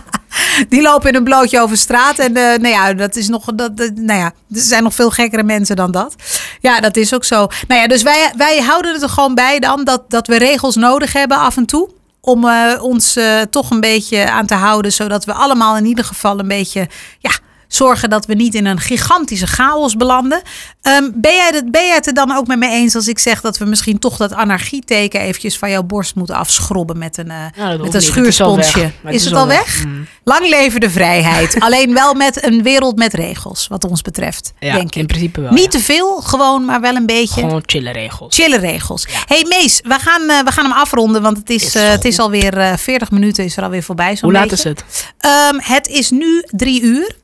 Die 0.69 0.81
lopen 0.81 1.09
in 1.09 1.15
een 1.15 1.23
blootje 1.23 1.61
over 1.61 1.77
straat. 1.77 2.19
En 2.19 2.35
eh, 2.35 2.43
nou 2.43 2.67
ja, 2.67 2.93
dat 2.93 3.15
is 3.15 3.27
nog. 3.27 3.45
Dat, 3.55 3.77
dat- 3.77 3.95
nou 3.95 4.19
ja, 4.19 4.25
er 4.25 4.33
zijn 4.49 4.83
nog 4.83 4.93
veel 4.93 5.09
gekkere 5.09 5.43
mensen 5.43 5.75
dan 5.75 5.91
dat. 5.91 6.15
Ja, 6.61 6.79
dat 6.79 6.97
is 6.97 7.13
ook 7.13 7.23
zo. 7.23 7.47
Nou 7.67 7.81
ja, 7.81 7.87
dus 7.87 8.01
wij, 8.03 8.31
wij 8.37 8.61
houden 8.61 8.93
het 8.93 9.01
er 9.01 9.09
gewoon 9.09 9.35
bij 9.35 9.59
dan 9.59 9.83
dat, 9.83 10.09
dat 10.09 10.27
we 10.27 10.37
regels 10.37 10.75
nodig 10.75 11.13
hebben 11.13 11.37
af 11.37 11.57
en 11.57 11.65
toe. 11.65 11.89
Om 12.21 12.47
eh, 12.47 12.83
ons 12.83 13.15
eh, 13.15 13.41
toch 13.41 13.69
een 13.71 13.79
beetje 13.79 14.29
aan 14.31 14.45
te 14.45 14.53
houden. 14.53 14.91
Zodat 14.93 15.25
we 15.25 15.33
allemaal 15.33 15.77
in 15.77 15.85
ieder 15.85 16.05
geval 16.05 16.39
een 16.39 16.47
beetje 16.47 16.87
ja, 17.19 17.31
Zorgen 17.75 18.09
dat 18.09 18.25
we 18.25 18.33
niet 18.33 18.53
in 18.55 18.65
een 18.65 18.79
gigantische 18.79 19.47
chaos 19.47 19.95
belanden. 19.95 20.41
Ehm, 20.81 21.09
ben, 21.13 21.35
jij 21.35 21.51
het, 21.53 21.71
ben 21.71 21.85
jij 21.85 21.95
het 21.95 22.07
er 22.07 22.13
dan 22.13 22.31
ook 22.31 22.47
met 22.47 22.59
me 22.59 22.69
eens 22.69 22.95
als 22.95 23.07
ik 23.07 23.19
zeg 23.19 23.41
dat 23.41 23.57
we 23.57 23.65
misschien 23.65 23.99
toch 23.99 24.17
dat 24.17 24.33
anarchieteken 24.33 25.19
eventjes 25.19 25.57
van 25.57 25.69
jouw 25.69 25.83
borst 25.83 26.15
moeten 26.15 26.35
afschrobben 26.35 26.97
met 26.97 27.17
een, 27.17 27.27
uh, 27.27 27.45
Nou, 27.57 27.77
met 27.77 27.79
een 27.79 27.81
niet. 27.83 27.93
Het 27.93 28.01
is 28.01 28.07
al 28.09 28.13
schuursponsje? 28.13 28.91
Is 29.07 29.25
het 29.25 29.33
al 29.33 29.47
weg? 29.47 29.83
Mm. 29.85 30.07
Lang 30.23 30.49
leven 30.49 30.79
de 30.79 30.89
vrijheid. 30.89 31.59
Alleen 31.59 31.93
wel 31.93 32.13
met 32.13 32.45
een 32.45 32.63
wereld 32.63 32.95
met 32.97 33.13
regels, 33.13 33.67
wat 33.67 33.83
ons 33.83 34.01
betreft, 34.01 34.53
Ja, 34.59 34.73
denk 34.73 34.95
in 34.95 35.01
ik. 35.01 35.07
principe 35.07 35.41
wel. 35.41 35.51
Niet 35.51 35.63
ja. 35.63 35.69
te 35.69 35.79
veel, 35.79 36.21
gewoon, 36.21 36.65
maar 36.65 36.81
wel 36.81 36.95
een 36.95 37.05
beetje. 37.05 37.41
Gewoon 37.41 37.63
chille 37.65 37.91
regels. 37.91 38.35
Chille 38.35 38.57
regels. 38.57 39.07
hey 39.25 39.45
Mees, 39.47 39.81
we 39.83 39.99
gaan, 39.99 40.29
eh, 40.29 40.43
we 40.43 40.51
gaan 40.51 40.65
hem 40.65 40.73
afronden, 40.73 41.21
want 41.21 41.37
het 41.37 41.49
is, 41.49 41.63
Is 41.65 41.75
eh, 41.75 41.89
het 41.89 42.05
is 42.05 42.19
alweer 42.19 42.57
eh 42.57 42.73
40 42.77 43.11
minuten 43.11 43.43
is 43.43 43.57
er 43.57 43.63
alweer 43.63 43.83
voorbij. 43.83 44.17
Hoe 44.21 44.31
laat 44.31 44.49
beetje. 44.49 44.55
is 44.55 44.63
het? 44.63 45.13
Ehm, 45.17 45.55
het 45.57 45.87
is 45.87 46.09
nu 46.09 46.43
drie 46.47 46.81
uur. 46.81 47.23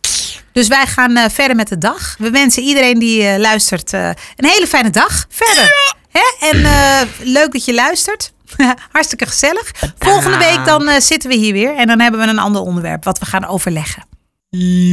Dus 0.54 0.68
wij 0.68 0.86
gaan 0.86 1.16
eh, 1.18 1.30
verder 1.30 1.56
met 1.56 1.68
de 1.68 1.78
dag. 1.78 2.16
We 2.18 2.30
wensen 2.30 2.64
iedereen 2.64 3.00
die 3.00 3.28
eh, 3.28 3.40
luistert 3.40 3.94
eh, 3.94 4.06
een 4.36 4.50
hele 4.50 4.68
fijne 4.68 4.90
dag. 4.90 5.26
Verder. 5.30 5.96
Hè? 6.12 6.48
En 6.50 6.66
eh, 6.66 7.02
leuk 7.24 7.52
dat 7.52 7.66
je 7.66 7.74
luistert. 7.74 8.34
Hartstikke 8.92 9.26
gezellig. 9.26 9.72
Volgende 10.00 10.38
week 10.38 10.66
dan 10.66 10.88
eh, 10.88 11.00
zitten 11.00 11.30
we 11.30 11.36
hier 11.36 11.54
weer. 11.54 11.76
En 11.76 11.88
dan 11.88 12.00
hebben 12.00 12.20
we 12.22 12.28
een 12.28 12.40
ander 12.40 12.62
onderwerp 12.62 13.04
wat 13.04 13.20
we 13.20 13.26
gaan 13.26 13.46
overleggen. 13.46 14.04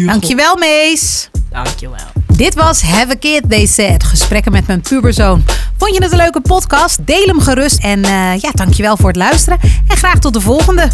Dankjewel 0.07 0.57
Mees. 0.57 1.31
Dankjewel. 1.51 2.07
Dit 2.27 2.55
was 2.55 2.83
Have 2.83 3.11
a 3.11 3.15
Kid, 3.15 3.51
They 3.51 3.67
Said. 3.67 4.05
Gesprekken 4.05 4.53
met 4.53 4.67
mijn 4.67 4.81
puberzoon. 4.81 5.45
Vond 5.77 5.95
je 5.95 6.03
het 6.03 6.13
een 6.13 6.19
leuke 6.19 6.41
podcast? 6.41 7.07
Deel 7.07 7.27
hem 7.27 7.41
gerust. 7.41 7.83
En 7.83 8.05
eh 8.05 8.41
ja, 8.41 8.51
dankjewel 8.53 8.97
voor 8.97 9.09
het 9.09 9.17
luisteren. 9.17 9.59
En 9.89 9.97
graag 9.97 10.19
tot 10.19 10.33
de 10.33 10.41
volgende. 10.41 10.89